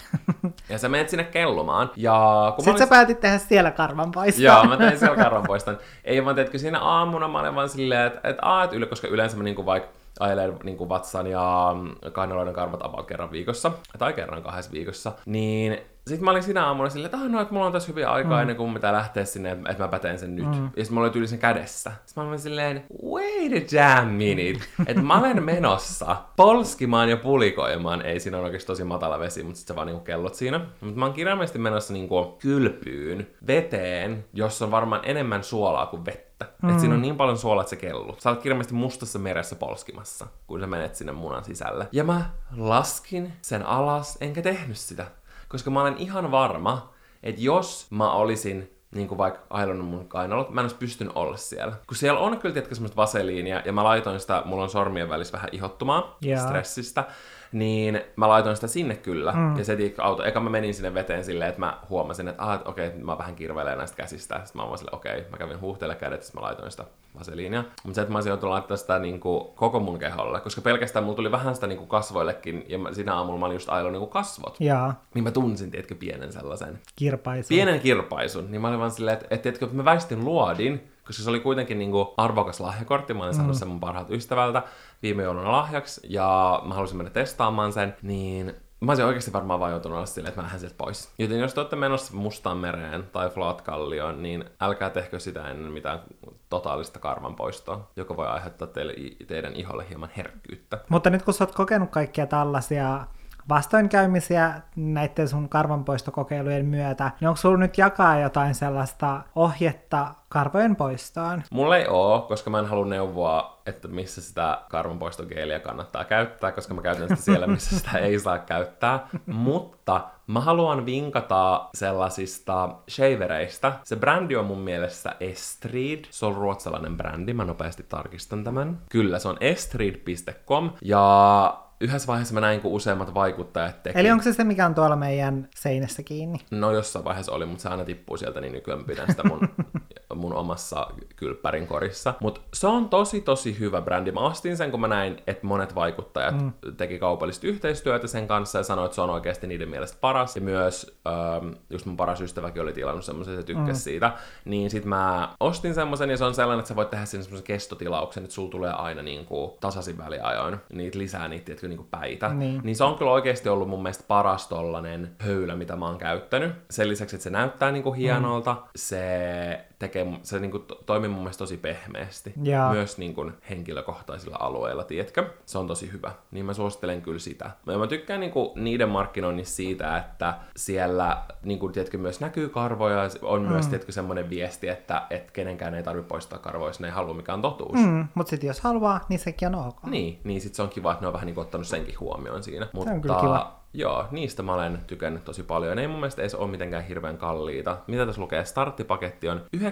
ja 0.68 0.78
sä 0.78 0.88
menet 0.88 1.08
sinne 1.08 1.24
kellumaan. 1.24 1.90
Ja 1.96 2.52
kun 2.56 2.64
Sitten 2.64 2.78
sä 2.78 2.84
olin- 2.84 2.90
päätit 2.90 3.20
tehdä 3.20 3.38
siellä 3.38 3.70
karvanpaistaa. 3.70 4.44
Joo, 4.44 4.64
mä 4.64 4.76
tein 4.76 4.98
siellä 4.98 5.16
karvan 5.24 5.42
poistan. 5.46 5.78
Ei 6.04 6.24
vaan, 6.24 6.36
teetkö 6.36 6.58
siinä 6.58 6.78
aamuna 6.80 7.28
mä 7.28 7.40
olen 7.40 7.54
vaan 7.54 7.68
silleen, 7.68 8.06
että 8.06 8.28
et, 8.28 8.36
aa, 8.42 8.64
et 8.64 8.72
yle, 8.72 8.86
koska 8.86 9.08
yleensä 9.08 9.36
mä 9.36 9.42
niinku 9.42 9.66
vaikka 9.66 9.88
ajelen 10.20 10.56
niinku 10.64 10.88
vatsan 10.88 11.26
ja 11.26 11.74
kainaloiden 12.12 12.54
karvat 12.54 12.84
about 12.84 13.06
kerran 13.06 13.30
viikossa, 13.30 13.72
tai 13.98 14.12
kerran 14.12 14.42
kahdessa 14.42 14.72
viikossa, 14.72 15.12
niin 15.26 15.78
sitten 16.06 16.24
mä 16.24 16.30
olin 16.30 16.42
siinä 16.42 16.66
aamuna 16.66 16.88
silleen, 16.88 17.06
että 17.14 17.16
ah, 17.16 17.30
no, 17.30 17.40
että 17.40 17.54
mulla 17.54 17.66
on 17.66 17.72
tässä 17.72 17.88
hyvin 17.88 18.08
aikaa 18.08 18.36
mm. 18.36 18.40
ennen 18.40 18.56
kuin 18.56 18.66
mun 18.66 18.74
pitää 18.74 18.92
lähteä 18.92 19.24
sinne, 19.24 19.50
että 19.50 19.82
mä 19.82 19.88
päteen 19.88 20.18
sen 20.18 20.36
nyt. 20.36 20.44
Mm. 20.44 20.64
Ja 20.64 20.68
sitten 20.68 20.94
mulla 20.94 21.04
oli 21.04 21.12
tyyli 21.12 21.28
sen 21.28 21.38
kädessä. 21.38 21.92
Sitten 22.04 22.24
mä 22.24 22.28
olin 22.28 22.40
silleen, 22.40 22.84
wait 23.12 23.52
a 23.52 23.76
damn 23.76 24.12
minute, 24.12 24.64
että 24.86 25.02
mä 25.02 25.18
olen 25.18 25.42
menossa 25.42 26.16
polskimaan 26.36 27.08
ja 27.08 27.16
pulikoimaan. 27.16 28.02
Ei, 28.02 28.20
siinä 28.20 28.38
on 28.38 28.44
oikeasti 28.44 28.66
tosi 28.66 28.84
matala 28.84 29.18
vesi, 29.18 29.42
mutta 29.42 29.58
sitten 29.58 29.74
sä 29.74 29.76
vaan 29.76 29.86
niinku 29.86 30.04
kellot 30.04 30.34
siinä. 30.34 30.60
Mutta 30.80 30.98
mä 30.98 31.04
oon 31.04 31.14
kirjaimellisesti 31.14 31.58
menossa 31.58 31.92
niinku 31.92 32.36
kylpyyn, 32.38 33.30
veteen, 33.46 34.24
jossa 34.32 34.64
on 34.64 34.70
varmaan 34.70 35.00
enemmän 35.04 35.44
suolaa 35.44 35.86
kuin 35.86 36.04
vettä. 36.04 36.46
Mm. 36.62 36.70
Et 36.70 36.80
siinä 36.80 36.94
on 36.94 37.02
niin 37.02 37.16
paljon 37.16 37.38
suolaa, 37.38 37.62
että 37.62 37.70
se 37.70 37.76
kellut. 37.76 38.20
Sä 38.20 38.30
olet 38.30 38.42
kirjaimellisesti 38.42 38.74
mustassa 38.74 39.18
meressä 39.18 39.56
polskimassa, 39.56 40.26
kun 40.46 40.60
sä 40.60 40.66
menet 40.66 40.94
sinne 40.94 41.12
munan 41.12 41.44
sisälle. 41.44 41.88
Ja 41.92 42.04
mä 42.04 42.30
laskin 42.56 43.32
sen 43.42 43.66
alas, 43.66 44.18
enkä 44.20 44.42
tehnyt 44.42 44.76
sitä. 44.76 45.06
Koska 45.52 45.70
mä 45.70 45.80
olen 45.80 45.98
ihan 45.98 46.30
varma, 46.30 46.92
että 47.22 47.40
jos 47.40 47.86
mä 47.90 48.12
olisin 48.12 48.76
niin 48.94 49.08
kuin 49.08 49.18
vaikka 49.18 49.40
ailannut 49.50 49.88
mun 49.88 50.08
kainalot, 50.08 50.50
mä 50.50 50.60
en 50.60 50.64
olisi 50.64 50.76
pystynyt 50.76 51.12
olla 51.16 51.36
siellä. 51.36 51.72
Kun 51.86 51.96
siellä 51.96 52.20
on 52.20 52.38
kyllä 52.38 52.52
tietenkin 52.52 52.76
semmoista 52.76 52.96
vaseliinia, 52.96 53.62
ja 53.64 53.72
mä 53.72 53.84
laitoin 53.84 54.20
sitä, 54.20 54.42
mulla 54.44 54.62
on 54.62 54.70
sormien 54.70 55.08
välissä 55.08 55.32
vähän 55.32 55.48
ihottumaa 55.52 56.16
Jaa. 56.20 56.46
stressistä, 56.46 57.04
niin 57.52 58.00
mä 58.16 58.28
laitoin 58.28 58.56
sitä 58.56 58.66
sinne 58.66 58.96
kyllä. 58.96 59.32
Mm. 59.32 59.58
Ja 59.58 59.64
se 59.64 59.76
tiikka 59.76 60.02
auto, 60.02 60.24
eka 60.24 60.40
mä 60.40 60.50
menin 60.50 60.74
sinne 60.74 60.94
veteen 60.94 61.24
silleen, 61.24 61.48
että 61.48 61.60
mä 61.60 61.78
huomasin, 61.90 62.28
että 62.28 62.42
ah, 62.42 62.60
okei, 62.64 62.88
okay, 62.88 63.00
mä 63.00 63.18
vähän 63.18 63.34
kirveilen 63.34 63.78
näistä 63.78 63.96
käsistä. 63.96 64.40
Sitten 64.44 64.62
mä 64.62 64.68
olin 64.68 64.78
silleen, 64.78 64.94
okei, 64.94 65.18
okay, 65.18 65.30
mä 65.30 65.36
kävin 65.36 65.60
huuhteelle 65.60 65.94
kädet, 65.94 66.22
sitten 66.22 66.42
mä 66.42 66.46
laitoin 66.46 66.70
sitä 66.70 66.84
vaseliinia. 67.18 67.64
Mutta 67.84 67.94
se, 67.94 68.00
että 68.00 68.12
mä 68.12 68.16
olisin 68.16 68.30
joutunut 68.30 68.52
laittaa 68.52 68.76
sitä 68.76 68.98
niin 68.98 69.20
kuin, 69.20 69.44
koko 69.54 69.80
mun 69.80 69.98
keholle, 69.98 70.40
koska 70.40 70.60
pelkästään 70.60 71.04
mulla 71.04 71.16
tuli 71.16 71.32
vähän 71.32 71.54
sitä 71.54 71.66
niin 71.66 71.78
kuin 71.78 71.88
kasvoillekin, 71.88 72.64
ja 72.68 72.78
mä, 72.78 72.92
siinä 72.92 73.14
aamulla 73.14 73.38
mä 73.38 73.46
olin 73.46 73.56
just 73.56 73.68
ailon 73.68 73.92
niin 73.92 74.00
kuin 74.00 74.10
kasvot. 74.10 74.56
Jaa, 74.60 75.02
Niin 75.14 75.24
mä 75.24 75.30
tunsin, 75.30 75.70
tiedätkö, 75.70 75.94
pienen 75.94 76.32
sellaisen 76.32 76.78
kirpaisu. 76.96 77.48
pienen 77.48 77.80
kirpaisun, 77.80 78.50
niin 78.50 78.60
mä 78.60 78.68
olin 78.68 78.78
vaan 78.78 78.90
silleen, 78.90 79.14
että, 79.14 79.26
että, 79.30 79.42
tiedätkö, 79.42 79.64
että 79.64 79.76
mä 79.76 79.84
väistin 79.84 80.24
luodin, 80.24 80.91
koska 81.06 81.22
se 81.22 81.30
oli 81.30 81.40
kuitenkin 81.40 81.78
niin 81.78 81.90
kuin 81.90 82.08
arvokas 82.16 82.60
lahjakortti, 82.60 83.14
mä 83.14 83.22
olin 83.24 83.34
saanut 83.34 83.56
sen 83.56 83.68
mun 83.68 83.80
parhaat 83.80 84.10
ystävältä 84.10 84.62
viime 85.02 85.22
jouluna 85.22 85.52
lahjaksi, 85.52 86.00
ja 86.08 86.62
mä 86.64 86.74
halusin 86.74 86.96
mennä 86.96 87.10
testaamaan 87.10 87.72
sen, 87.72 87.96
niin 88.02 88.54
mä 88.80 88.92
olisin 88.92 89.04
oikeasti 89.04 89.32
varmaan 89.32 89.60
vaan 89.60 89.70
joutunut 89.70 89.96
olla 89.96 90.06
silleen, 90.06 90.28
että 90.28 90.40
mä 90.40 90.44
lähden 90.44 90.60
sieltä 90.60 90.76
pois. 90.78 91.12
Joten 91.18 91.40
jos 91.40 91.54
te 91.54 91.60
olette 91.60 91.76
menossa 91.76 92.16
Mustaan 92.16 92.56
mereen 92.56 93.04
tai 93.12 93.30
Flat-kallioon, 93.30 94.22
niin 94.22 94.44
älkää 94.60 94.90
tehkö 94.90 95.20
sitä 95.20 95.48
ennen 95.48 95.72
mitään 95.72 96.00
totaalista 96.48 96.98
karvan 96.98 97.34
poistoa, 97.34 97.90
joka 97.96 98.16
voi 98.16 98.26
aiheuttaa 98.26 98.68
teille, 98.68 98.94
teidän 99.26 99.54
iholle 99.54 99.88
hieman 99.88 100.10
herkkyyttä. 100.16 100.78
Mutta 100.88 101.10
nyt 101.10 101.22
kun 101.22 101.34
sä 101.34 101.44
oot 101.44 101.54
kokenut 101.54 101.90
kaikkia 101.90 102.26
tällaisia 102.26 103.06
vastoinkäymisiä 103.48 104.60
näiden 104.76 105.28
sun 105.28 105.48
karvanpoistokokeilujen 105.48 106.66
myötä, 106.66 107.10
niin 107.20 107.28
onko 107.28 107.36
sulla 107.36 107.56
nyt 107.56 107.78
jakaa 107.78 108.18
jotain 108.18 108.54
sellaista 108.54 109.22
ohjetta 109.34 110.14
karvojen 110.28 110.76
poistoon? 110.76 111.42
Mulla 111.50 111.76
ei 111.76 111.86
oo, 111.88 112.20
koska 112.20 112.50
mä 112.50 112.58
en 112.58 112.66
halua 112.66 112.86
neuvoa, 112.86 113.62
että 113.66 113.88
missä 113.88 114.20
sitä 114.20 114.58
karvanpoistogeeliä 114.68 115.60
kannattaa 115.60 116.04
käyttää, 116.04 116.52
koska 116.52 116.74
mä 116.74 116.82
käytän 116.82 117.08
sitä 117.08 117.22
siellä, 117.22 117.46
missä 117.46 117.78
sitä 117.78 117.98
ei 117.98 118.18
saa 118.18 118.38
käyttää. 118.38 119.06
Mutta 119.26 120.00
mä 120.26 120.40
haluan 120.40 120.86
vinkata 120.86 121.68
sellaisista 121.74 122.68
shavereista. 122.90 123.72
Se 123.84 123.96
brändi 123.96 124.36
on 124.36 124.44
mun 124.44 124.60
mielestä 124.60 125.16
Estrid. 125.20 126.04
Se 126.10 126.26
on 126.26 126.34
ruotsalainen 126.34 126.96
brändi, 126.96 127.34
mä 127.34 127.44
nopeasti 127.44 127.82
tarkistan 127.88 128.44
tämän. 128.44 128.78
Kyllä, 128.90 129.18
se 129.18 129.28
on 129.28 129.36
estrid.com. 129.40 130.70
Ja 130.82 131.62
yhdessä 131.82 132.06
vaiheessa 132.06 132.34
mä 132.34 132.40
näin, 132.40 132.60
kun 132.60 132.72
useammat 132.72 133.14
vaikuttajat 133.14 133.82
teki. 133.82 133.98
Eli 133.98 134.10
onko 134.10 134.24
se 134.24 134.32
se, 134.32 134.44
mikä 134.44 134.66
on 134.66 134.74
tuolla 134.74 134.96
meidän 134.96 135.48
seinässä 135.54 136.02
kiinni? 136.02 136.38
No 136.50 136.72
jossain 136.72 137.04
vaiheessa 137.04 137.32
oli, 137.32 137.46
mutta 137.46 137.62
se 137.62 137.68
aina 137.68 137.84
tippuu 137.84 138.16
sieltä, 138.16 138.40
niin 138.40 138.52
nykyään 138.52 138.84
pidän 138.84 139.06
sitä 139.08 139.22
mun, 139.28 139.48
mun 140.14 140.34
omassa 140.34 140.86
kylppärin 141.16 141.66
korissa. 141.66 142.14
Mutta 142.20 142.40
se 142.54 142.66
on 142.66 142.88
tosi 142.88 143.20
tosi 143.20 143.58
hyvä 143.58 143.80
brändi. 143.80 144.12
Mä 144.12 144.20
ostin 144.20 144.56
sen, 144.56 144.70
kun 144.70 144.80
mä 144.80 144.88
näin, 144.88 145.16
että 145.26 145.46
monet 145.46 145.74
vaikuttajat 145.74 146.40
mm. 146.40 146.52
teki 146.76 146.98
kaupallista 146.98 147.46
yhteistyötä 147.46 148.06
sen 148.06 148.28
kanssa 148.28 148.58
ja 148.58 148.64
sanoi, 148.64 148.84
että 148.84 148.94
se 148.94 149.00
on 149.00 149.10
oikeasti 149.10 149.46
niiden 149.46 149.68
mielestä 149.68 149.98
paras. 150.00 150.36
Ja 150.36 150.42
myös 150.42 151.00
ähm, 151.06 151.52
just 151.70 151.86
mun 151.86 151.96
paras 151.96 152.20
ystäväkin 152.20 152.62
oli 152.62 152.72
tilannut 152.72 153.04
semmoisen, 153.04 153.36
se 153.36 153.42
tykkäsi 153.42 153.80
mm. 153.80 153.84
siitä. 153.84 154.12
Niin 154.44 154.70
sit 154.70 154.84
mä 154.84 155.28
ostin 155.40 155.74
semmoisen 155.74 156.10
ja 156.10 156.16
se 156.16 156.24
on 156.24 156.34
sellainen, 156.34 156.58
että 156.58 156.68
sä 156.68 156.76
voit 156.76 156.90
tehdä 156.90 157.04
sinne 157.04 157.24
semmoisen 157.24 157.46
kestotilauksen, 157.46 158.24
että 158.24 158.34
sulla 158.34 158.50
tulee 158.50 158.72
aina 158.72 159.02
niinku 159.02 159.56
tasaisin 159.60 159.98
väliajoin 159.98 160.56
niitä 160.72 160.98
lisää 160.98 161.28
niitä, 161.28 161.44
tiedätkö, 161.44 161.68
niinku 161.68 161.86
päitä. 161.90 162.28
Niin. 162.28 162.60
Niin 162.64 162.76
se 162.76 162.84
on 162.84 162.98
kyllä 162.98 163.10
oikeasti 163.10 163.48
ollut 163.48 163.68
mun 163.68 163.82
mielestä 163.82 164.04
paras 164.08 164.48
tollanen 164.48 165.16
höylä, 165.18 165.56
mitä 165.56 165.76
mä 165.76 165.86
oon 165.86 165.98
käyttänyt. 165.98 166.52
Sen 166.70 166.88
lisäksi, 166.88 167.16
että 167.16 167.24
se 167.24 167.30
näyttää 167.30 167.72
niinku 167.72 167.92
hienolta, 167.92 168.56
se 168.76 169.64
tekee, 169.82 170.06
se 170.22 170.38
niinku 170.38 170.58
to- 170.58 170.82
toimii 170.86 171.08
mun 171.08 171.18
mielestä 171.18 171.38
tosi 171.38 171.56
pehmeästi. 171.56 172.32
Jaa. 172.42 172.72
Myös 172.72 172.98
niinku 172.98 173.30
henkilökohtaisilla 173.50 174.36
alueilla, 174.40 174.84
tiedätkö? 174.84 175.30
Se 175.46 175.58
on 175.58 175.66
tosi 175.66 175.92
hyvä. 175.92 176.12
Niin 176.30 176.46
mä 176.46 176.52
suosittelen 176.52 177.02
kyllä 177.02 177.18
sitä. 177.18 177.50
Ja 177.66 177.78
mä 177.78 177.86
tykkään 177.86 178.20
niinku 178.20 178.52
niiden 178.56 178.88
markkinoinnissa 178.88 179.56
siitä, 179.56 179.96
että 179.96 180.34
siellä 180.56 181.22
niinku, 181.42 181.68
tiedätkö, 181.68 181.98
myös 181.98 182.20
näkyy 182.20 182.48
karvoja. 182.48 183.10
On 183.22 183.42
myös, 183.42 183.66
tiedätkö, 183.68 183.92
semmoinen 183.92 184.30
viesti, 184.30 184.68
että 184.68 185.06
et 185.10 185.30
kenenkään 185.30 185.74
ei 185.74 185.82
tarvitse 185.82 186.08
poistaa 186.08 186.38
karvoja, 186.38 186.68
jos 186.68 186.80
ne 186.80 186.86
ei 186.88 186.92
halua, 186.92 187.14
mikä 187.14 187.34
on 187.34 187.42
totuus. 187.42 187.80
Mm, 187.80 188.08
mutta 188.14 188.30
sitten 188.30 188.48
jos 188.48 188.60
haluaa, 188.60 189.00
niin 189.08 189.18
sekin 189.18 189.48
on 189.48 189.66
ok. 189.66 189.84
Niin, 189.86 190.20
niin 190.24 190.40
sit 190.40 190.54
se 190.54 190.62
on 190.62 190.68
kiva, 190.68 190.92
että 190.92 191.02
ne 191.02 191.06
on 191.06 191.12
vähän 191.12 191.26
niin 191.26 191.38
ottanut 191.38 191.66
senkin 191.66 192.00
huomioon 192.00 192.42
siinä. 192.42 192.68
Mutta 192.72 192.90
on 192.90 193.00
kyllä 193.00 193.20
kiva. 193.20 193.61
Joo, 193.74 194.08
niistä 194.10 194.42
mä 194.42 194.54
olen 194.54 194.78
tykännyt 194.86 195.24
tosi 195.24 195.42
paljon. 195.42 195.76
Ne 195.76 195.82
ei 195.82 195.88
mun 195.88 196.00
mielestä 196.00 196.22
edes 196.22 196.34
ole 196.34 196.50
mitenkään 196.50 196.84
hirveän 196.84 197.18
kalliita. 197.18 197.78
Mitä 197.86 198.06
tässä 198.06 198.20
lukee? 198.20 198.44
Starttipaketti 198.44 199.28
on 199.28 199.42
9,95. 199.56 199.62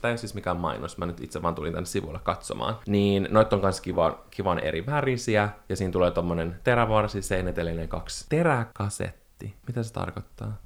Tämä 0.00 0.12
ei 0.12 0.18
siis 0.18 0.34
mikään 0.34 0.56
mainos, 0.56 0.98
mä 0.98 1.06
nyt 1.06 1.20
itse 1.20 1.42
vaan 1.42 1.54
tulin 1.54 1.72
tänne 1.72 1.86
sivuille 1.86 2.20
katsomaan. 2.22 2.76
Niin 2.86 3.28
noit 3.30 3.52
on 3.52 3.60
kans 3.60 3.80
kiva, 3.80 4.24
kivan 4.30 4.58
eri 4.58 4.86
värisiä. 4.86 5.48
Ja 5.68 5.76
siinä 5.76 5.92
tulee 5.92 6.10
tommonen 6.10 6.60
terävarsi, 6.64 7.22
seinätelinen 7.22 7.88
kaksi 7.88 8.26
teräkasetti. 8.28 9.54
Mitä 9.66 9.82
se 9.82 9.92
tarkoittaa? 9.92 10.56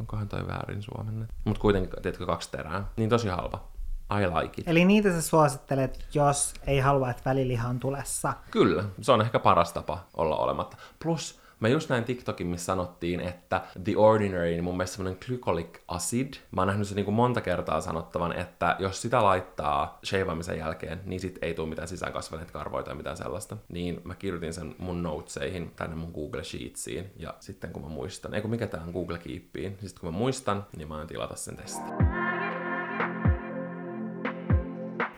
Onkohan 0.00 0.28
toi 0.28 0.46
väärin 0.46 0.82
suomenne? 0.82 1.26
Mut 1.44 1.58
kuitenkin, 1.58 1.90
tiedätkö, 2.02 2.26
kaksi 2.26 2.50
terää. 2.50 2.84
Niin 2.96 3.08
tosi 3.08 3.28
halpa. 3.28 3.68
I 4.12 4.26
like 4.26 4.60
it. 4.60 4.68
Eli 4.68 4.84
niitä 4.84 5.12
sä 5.12 5.22
suosittelet, 5.22 6.06
jos 6.14 6.54
ei 6.66 6.78
halua, 6.78 7.10
että 7.10 7.22
väliliha 7.24 7.68
on 7.68 7.80
tulessa. 7.80 8.32
Kyllä, 8.50 8.84
se 9.00 9.12
on 9.12 9.20
ehkä 9.20 9.38
paras 9.38 9.72
tapa 9.72 10.06
olla 10.16 10.36
olematta. 10.36 10.76
Plus 11.02 11.40
Mä 11.60 11.68
just 11.68 11.90
näin 11.90 12.04
TikTokin, 12.04 12.46
missä 12.46 12.64
sanottiin, 12.64 13.20
että 13.20 13.62
The 13.84 13.96
Ordinary, 13.96 14.50
niin 14.50 14.64
mun 14.64 14.76
mielestä 14.76 14.96
semmonen 14.96 15.18
glycolic 15.26 15.78
acid. 15.88 16.34
Mä 16.50 16.60
oon 16.60 16.68
nähnyt 16.68 16.88
se 16.88 16.94
niin 16.94 17.12
monta 17.12 17.40
kertaa 17.40 17.80
sanottavan, 17.80 18.32
että 18.32 18.76
jos 18.78 19.02
sitä 19.02 19.24
laittaa 19.24 19.98
shaveamisen 20.04 20.58
jälkeen, 20.58 21.00
niin 21.04 21.20
sit 21.20 21.38
ei 21.42 21.54
tule 21.54 21.68
mitään 21.68 21.88
sisäänkasvaneet 21.88 22.50
karvoja 22.50 22.82
tai 22.82 22.94
mitään 22.94 23.16
sellaista. 23.16 23.56
Niin 23.68 24.00
mä 24.04 24.14
kirjoitin 24.14 24.54
sen 24.54 24.74
mun 24.78 25.02
noteseihin, 25.02 25.72
tänne 25.76 25.96
mun 25.96 26.12
Google 26.12 26.44
Sheetsiin. 26.44 27.10
Ja 27.16 27.34
sitten 27.40 27.70
kun 27.70 27.82
mä 27.82 27.88
muistan, 27.88 28.34
ei 28.34 28.40
kun 28.40 28.50
mikä 28.50 28.66
tää 28.66 28.82
on 28.86 28.92
Google 28.92 29.18
Keepiin, 29.18 29.72
niin 29.72 29.88
sitten 29.88 30.00
kun 30.00 30.12
mä 30.12 30.18
muistan, 30.18 30.66
niin 30.76 30.88
mä 30.88 30.96
oon 30.96 31.06
tilata 31.06 31.36
sen 31.36 31.56
testin. 31.56 32.35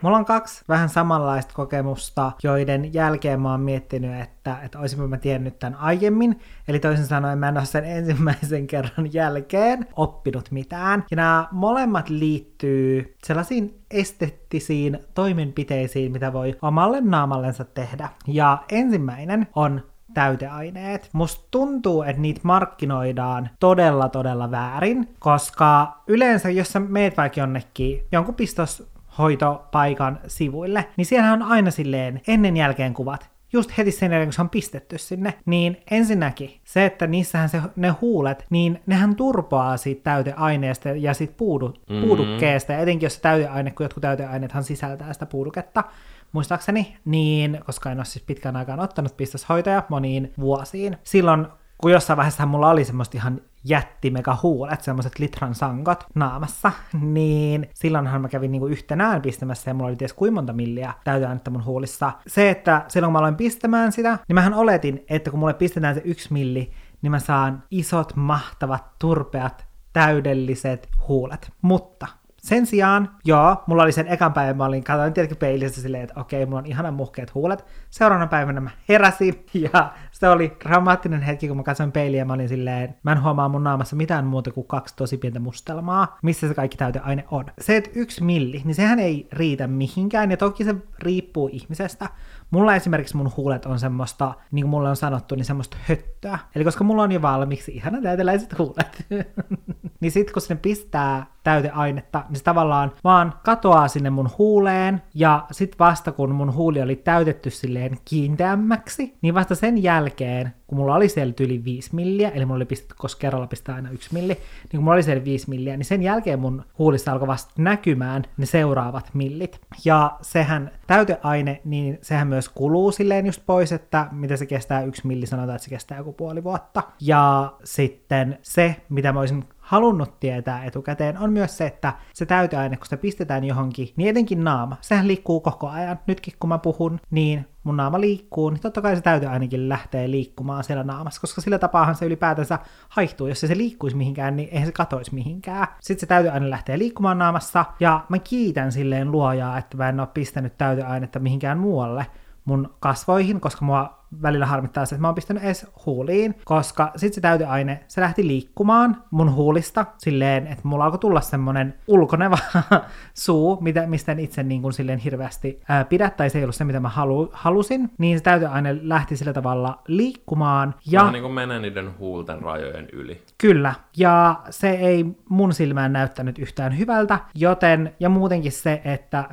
Mulla 0.03 0.17
on 0.17 0.25
kaksi 0.25 0.65
vähän 0.69 0.89
samanlaista 0.89 1.55
kokemusta, 1.55 2.33
joiden 2.43 2.95
jälkeen 2.95 3.41
mä 3.41 3.51
oon 3.51 3.61
miettinyt, 3.61 4.21
että, 4.21 4.57
että 4.63 4.79
olisinko 4.79 5.09
mä 5.09 5.17
tiennyt 5.17 5.59
tämän 5.59 5.79
aiemmin. 5.79 6.41
Eli 6.69 6.79
toisin 6.79 7.07
sanoen 7.07 7.39
mä 7.39 7.49
en 7.49 7.57
ole 7.57 7.65
sen 7.65 7.85
ensimmäisen 7.85 8.67
kerran 8.73 9.13
jälkeen 9.13 9.87
oppinut 9.97 10.51
mitään. 10.51 11.05
Ja 11.11 11.17
nämä 11.17 11.49
molemmat 11.53 12.09
liittyy 12.09 13.17
sellaisiin 13.25 13.81
esteettisiin 13.91 14.99
toimenpiteisiin, 15.15 16.13
mitä 16.13 16.33
voi 16.33 16.55
omalle 16.63 17.01
naamallensa 17.01 17.65
tehdä. 17.65 18.09
Ja 18.27 18.59
ensimmäinen 18.69 19.47
on 19.55 19.83
täyteaineet. 20.15 21.09
Musta 21.13 21.49
tuntuu, 21.51 22.03
että 22.03 22.23
niitä 22.23 22.41
markkinoidaan 22.43 23.51
todella 23.61 24.09
todella 24.09 24.51
väärin, 24.51 25.15
koska 25.19 26.03
yleensä 26.07 26.51
jos 26.51 26.69
sä 26.69 26.81
meet 26.81 27.17
vaikka 27.17 27.41
jonnekin 27.41 28.03
jonkun 28.13 28.35
pistos 28.35 28.98
hoitopaikan 29.19 30.19
sivuille, 30.27 30.89
niin 30.97 31.07
siellä 31.07 31.33
on 31.33 31.43
aina 31.43 31.71
silleen 31.71 32.21
ennen 32.29 32.57
jälkeen 32.57 32.95
kuvat, 32.95 33.31
just 33.53 33.79
heti 33.79 33.91
sen 33.91 34.13
jälkeen, 34.13 34.27
kun 34.27 34.33
se 34.33 34.43
on 34.43 34.51
pistetty 34.51 34.99
sinne, 34.99 35.35
niin 35.47 35.77
ensinnäkin 35.91 36.61
se, 36.65 36.87
että 36.87 37.07
niissähän 37.07 37.49
se, 37.49 37.63
ne 37.77 37.89
huulet, 37.89 38.47
niin 38.51 38.81
nehän 38.87 39.17
turpoaa 39.17 39.77
siitä 39.77 40.03
täyteaineesta 40.03 40.89
ja 40.89 41.15
siitä 41.15 41.35
puudu, 41.37 41.69
mm-hmm. 41.69 42.07
puudukkeesta, 42.07 42.73
ja 42.73 42.79
etenkin 42.79 43.07
jos 43.07 43.15
se 43.15 43.21
täyteaine, 43.21 43.71
kun 43.71 43.85
jotkut 43.85 44.01
täyteaineethan 44.01 44.65
sisältää 44.65 45.13
sitä 45.13 45.27
puuduketta, 45.27 45.85
muistaakseni, 46.33 46.97
niin, 47.05 47.61
koska 47.67 47.91
en 47.91 47.99
ole 47.99 48.05
siis 48.05 48.25
pitkään 48.25 48.57
aikaan 48.57 48.81
ottanut 48.81 49.17
pistoshoitoja 49.17 49.83
moniin 49.89 50.33
vuosiin, 50.41 50.97
silloin 51.03 51.47
kun 51.79 51.93
jossain 51.93 52.17
vaiheessa 52.17 52.47
mulla 52.47 52.71
oli 52.71 52.85
semmoista 52.85 53.17
ihan 53.17 53.41
jättimega 53.69 54.39
huulet, 54.43 54.83
semmoiset 54.83 55.19
litran 55.19 55.55
sangot 55.55 56.05
naamassa, 56.15 56.73
niin 57.01 57.71
silloinhan 57.75 58.21
mä 58.21 58.29
kävin 58.29 58.53
niinku 58.53 58.67
yhtenään 58.67 59.23
pistämässä 59.23 59.71
ja 59.71 59.75
mulla 59.75 59.89
oli 59.89 59.97
ties 59.97 60.13
kuinka 60.13 60.35
monta 60.35 60.53
milliä 60.53 60.95
täyteainetta 61.05 61.51
mun 61.51 61.65
huulissa. 61.65 62.13
Se, 62.27 62.51
että 62.51 62.85
silloin 62.89 63.09
kun 63.09 63.13
mä 63.13 63.19
aloin 63.19 63.37
pistämään 63.37 63.93
sitä, 63.93 64.19
niin 64.29 64.35
mähän 64.35 64.55
oletin, 64.55 65.05
että 65.09 65.31
kun 65.31 65.41
mulle 65.41 65.55
pistetään 65.55 65.95
se 65.95 66.03
yksi 66.05 66.33
milli, 66.33 66.73
niin 67.03 67.11
mä 67.11 67.19
saan 67.19 67.63
isot, 67.71 68.17
mahtavat, 68.17 68.85
turpeat, 68.99 69.67
täydelliset 69.93 70.89
huulet. 71.09 71.53
Mutta 71.63 72.07
sen 72.43 72.67
sijaan, 72.67 73.11
joo, 73.25 73.57
mulla 73.67 73.83
oli 73.83 73.93
sen 73.93 74.09
ekan 74.09 74.33
päivän, 74.33 74.57
mä 74.57 74.65
olin, 74.65 74.85
katsoin 74.85 75.13
tietenkin 75.13 75.39
peilistä 75.39 75.81
silleen, 75.81 76.05
että 76.05 76.21
okei, 76.21 76.47
mulla 76.47 76.59
on 76.59 76.67
ihanan 76.67 76.95
muhkeat 76.95 77.35
huulet. 77.35 77.65
Seuraavana 77.91 78.27
päivänä 78.27 78.61
mä 78.61 78.71
heräsin, 78.89 79.47
ja 79.73 79.93
se 80.21 80.29
oli 80.29 80.57
dramaattinen 80.65 81.23
hetki, 81.23 81.49
kun 81.49 81.57
mä 81.57 81.63
katsoin 81.63 81.93
peiliä, 81.93 82.25
mä 82.25 82.33
olin 82.33 82.49
silleen, 82.49 82.95
mä 83.03 83.13
en 83.13 83.23
huomaa 83.23 83.49
mun 83.49 83.65
naamassa 83.65 83.97
mitään 83.97 84.25
muuta 84.25 84.51
kuin 84.51 84.67
kaksi 84.67 84.97
tosi 84.97 85.17
pientä 85.17 85.41
mustelmaa, 85.41 86.19
missä 86.23 86.49
se 86.49 86.55
kaikki 86.55 86.77
täyteaine 86.77 87.25
on. 87.31 87.45
Se, 87.61 87.77
että 87.77 87.91
yksi 87.95 88.25
milli, 88.25 88.63
niin 88.65 88.75
sehän 88.75 88.99
ei 88.99 89.29
riitä 89.33 89.67
mihinkään, 89.67 90.31
ja 90.31 90.37
toki 90.37 90.65
se 90.65 90.75
riippuu 91.03 91.51
ihmisestä, 91.53 92.09
Mulla 92.51 92.75
esimerkiksi 92.75 93.17
mun 93.17 93.33
huulet 93.37 93.67
on 93.67 93.79
semmoista, 93.79 94.35
niin 94.51 94.63
kuin 94.63 94.71
mulle 94.71 94.89
on 94.89 94.97
sanottu, 94.97 95.35
niin 95.35 95.45
semmoista 95.45 95.77
höttöä. 95.81 96.39
Eli 96.55 96.65
koska 96.65 96.85
mulla 96.85 97.03
on 97.03 97.13
jo 97.13 97.23
valmiiksi 97.23 97.73
ihana 97.73 98.03
täyteläiset 98.03 98.59
huulet, 98.59 99.07
niin 100.01 100.13
sit 100.13 100.33
kun 100.33 100.43
sinne 100.43 100.61
pistää 100.63 101.27
täyteainetta, 101.49 102.25
niin 102.29 102.37
se 102.37 102.45
tavallaan 102.45 102.93
vaan 103.05 103.35
katoaa 103.45 103.89
sinne 103.89 104.11
mun 104.11 104.31
huuleen, 104.39 105.03
ja 105.15 105.47
sit 105.51 105.79
vasta 105.79 106.13
kun 106.13 106.35
mun 106.35 106.55
huuli 106.55 106.83
oli 106.83 106.97
täytetty 106.97 107.51
silleen 107.51 107.99
kiinteämmäksi, 108.05 109.17
niin 109.23 109.35
vasta 109.35 109.55
sen 109.55 109.83
jälkeen, 109.83 110.55
kun 110.67 110.79
mulla 110.79 110.95
oli 110.95 111.09
siellä 111.09 111.35
yli 111.41 111.65
5 111.65 111.95
milliä, 111.95 112.31
eli 112.31 112.45
mulla 112.45 112.57
oli 112.57 112.65
pistetty, 112.65 112.95
koska 112.99 113.21
kerralla 113.21 113.47
pistää 113.47 113.75
aina 113.75 113.91
1 113.91 114.15
milli, 114.15 114.35
niin 114.35 114.71
kun 114.71 114.81
mulla 114.81 114.95
oli 114.95 115.03
siellä 115.03 115.25
5 115.25 115.51
milliä, 115.51 115.77
niin 115.77 115.85
sen 115.85 116.03
jälkeen 116.03 116.41
mun 116.41 116.65
huulissa 116.79 117.13
alkoi 117.13 117.29
vasta 117.29 117.53
näkymään 117.59 118.25
ne 118.37 118.47
seuraavat 118.47 119.11
millit. 119.15 119.61
Ja 119.85 120.17
sehän 120.23 120.71
täyteaine, 120.87 121.61
niin 121.65 121.99
sehän 122.03 122.29
myös 122.29 122.49
kuluu 122.49 122.93
silleen 122.93 123.27
just 123.27 123.43
pois, 123.47 123.73
että 123.73 124.07
mitä 124.13 124.37
se 124.37 124.47
kestää 124.47 124.83
yksi 124.83 125.07
milli, 125.07 125.27
sanotaan, 125.27 125.57
että 125.57 125.65
se 125.65 125.71
kestää 125.71 125.99
joku 125.99 126.13
puoli 126.13 126.45
vuotta. 126.45 126.83
Ja 127.01 127.53
sitten 127.65 128.39
se, 128.43 128.77
mitä 128.89 129.13
mä 129.13 129.21
olisin 129.21 129.45
halunnut 129.69 130.21
tietää 130.21 130.65
etukäteen, 130.65 131.19
on 131.19 131.33
myös 131.39 131.57
se, 131.57 131.67
että 131.67 131.93
se 132.15 132.27
täyteaine, 132.27 132.77
kun 132.77 132.87
sitä 132.87 132.97
pistetään 132.97 133.45
johonkin, 133.45 133.89
niin 133.97 134.09
etenkin 134.09 134.45
naama, 134.45 134.77
sehän 134.81 135.09
liikkuu 135.09 135.41
koko 135.41 135.69
ajan. 135.69 135.99
Nytkin 136.07 136.35
kun 136.41 136.49
mä 136.49 136.59
puhun, 136.59 137.01
niin 137.11 137.47
mun 137.65 137.77
naama 137.77 138.01
liikkuu, 138.01 138.51
niin 138.51 138.61
totta 138.61 138.83
kai 138.83 138.97
se 138.97 139.03
täyteainekin 139.03 139.69
lähtee 139.69 140.11
liikkumaan 140.11 140.65
siellä 140.65 140.85
naamassa, 140.85 141.21
koska 141.21 141.41
sillä 141.41 141.59
tapaahan 141.59 141.95
se 141.95 142.07
ylipäätänsä 142.07 142.59
haihtuu. 142.89 143.27
Jos 143.27 143.41
se, 143.41 143.57
liikkuisi 143.57 143.97
mihinkään, 143.97 144.37
niin 144.37 144.49
eihän 144.53 144.67
se 144.67 144.73
katoisi 144.73 145.15
mihinkään. 145.15 145.67
Sitten 145.81 146.01
se 146.01 146.07
täyteaine 146.07 146.51
lähtee 146.51 146.79
liikkumaan 146.79 147.19
naamassa, 147.19 147.65
ja 147.81 148.05
mä 148.09 148.19
kiitän 148.19 148.73
silleen 148.73 149.11
luojaa, 149.11 149.59
että 149.59 149.77
mä 149.77 149.89
en 149.89 150.01
ole 150.01 150.09
pistänyt 150.15 150.59
täyteainetta 150.59 151.19
mihinkään 151.19 151.59
muualle, 151.59 152.07
mun 152.45 152.75
kasvoihin, 152.81 153.41
koska 153.41 153.65
mua 153.65 153.98
välillä 154.23 154.47
harmittaa 154.47 154.87
se, 154.87 154.95
että 154.95 155.01
mä 155.01 155.09
oon 155.09 155.15
pistänyt 155.15 155.43
edes 155.43 155.67
huuliin, 155.87 156.35
koska 156.45 156.93
sit 156.97 157.15
se 157.15 157.21
täyteaine, 157.21 157.85
se 157.89 158.01
lähti 158.01 158.27
liikkumaan 158.27 159.03
mun 159.11 159.35
huulista 159.35 159.87
silleen, 159.99 160.47
että 160.47 160.69
mulla 160.69 160.85
alkoi 160.85 160.99
tulla 160.99 161.21
semmonen 161.21 161.75
ulkoneva 161.87 162.39
suu, 163.15 163.59
mitä, 163.61 163.87
mistä 163.87 164.13
en 164.13 164.19
itse 164.19 164.43
niin 164.43 164.63
kuin 164.63 164.73
silleen 164.73 164.99
hirveästi 164.99 165.61
ää, 165.69 165.85
pidä, 165.85 166.11
tai 166.11 166.31
se 166.31 166.39
ei 166.39 166.45
ollut 166.45 166.57
se, 166.57 166.65
mitä 166.65 166.81
mä 166.81 166.89
halu, 166.89 167.31
halusin, 167.33 167.91
niin 167.99 168.19
se 168.19 168.25
täyteaine 168.25 168.79
lähti 168.83 169.17
sillä 169.17 169.33
tavalla 169.33 169.83
liikkumaan. 169.87 170.75
Ja... 170.91 171.01
Vähän 171.01 171.13
niin 171.13 171.23
kuin 171.23 171.35
menee 171.35 171.59
niiden 171.59 171.99
huulten 171.99 172.43
rajojen 172.43 172.89
yli. 172.93 173.23
Kyllä, 173.39 173.75
ja 173.97 174.41
se 174.51 174.71
ei 174.71 175.07
mun 175.29 175.53
silmään 175.53 175.93
näyttänyt 175.93 176.39
yhtään 176.39 176.79
hyvältä, 176.79 177.19
joten, 177.35 177.95
ja 178.01 178.09
muutenkin 178.09 178.53
se, 178.53 178.81
että 178.85 179.25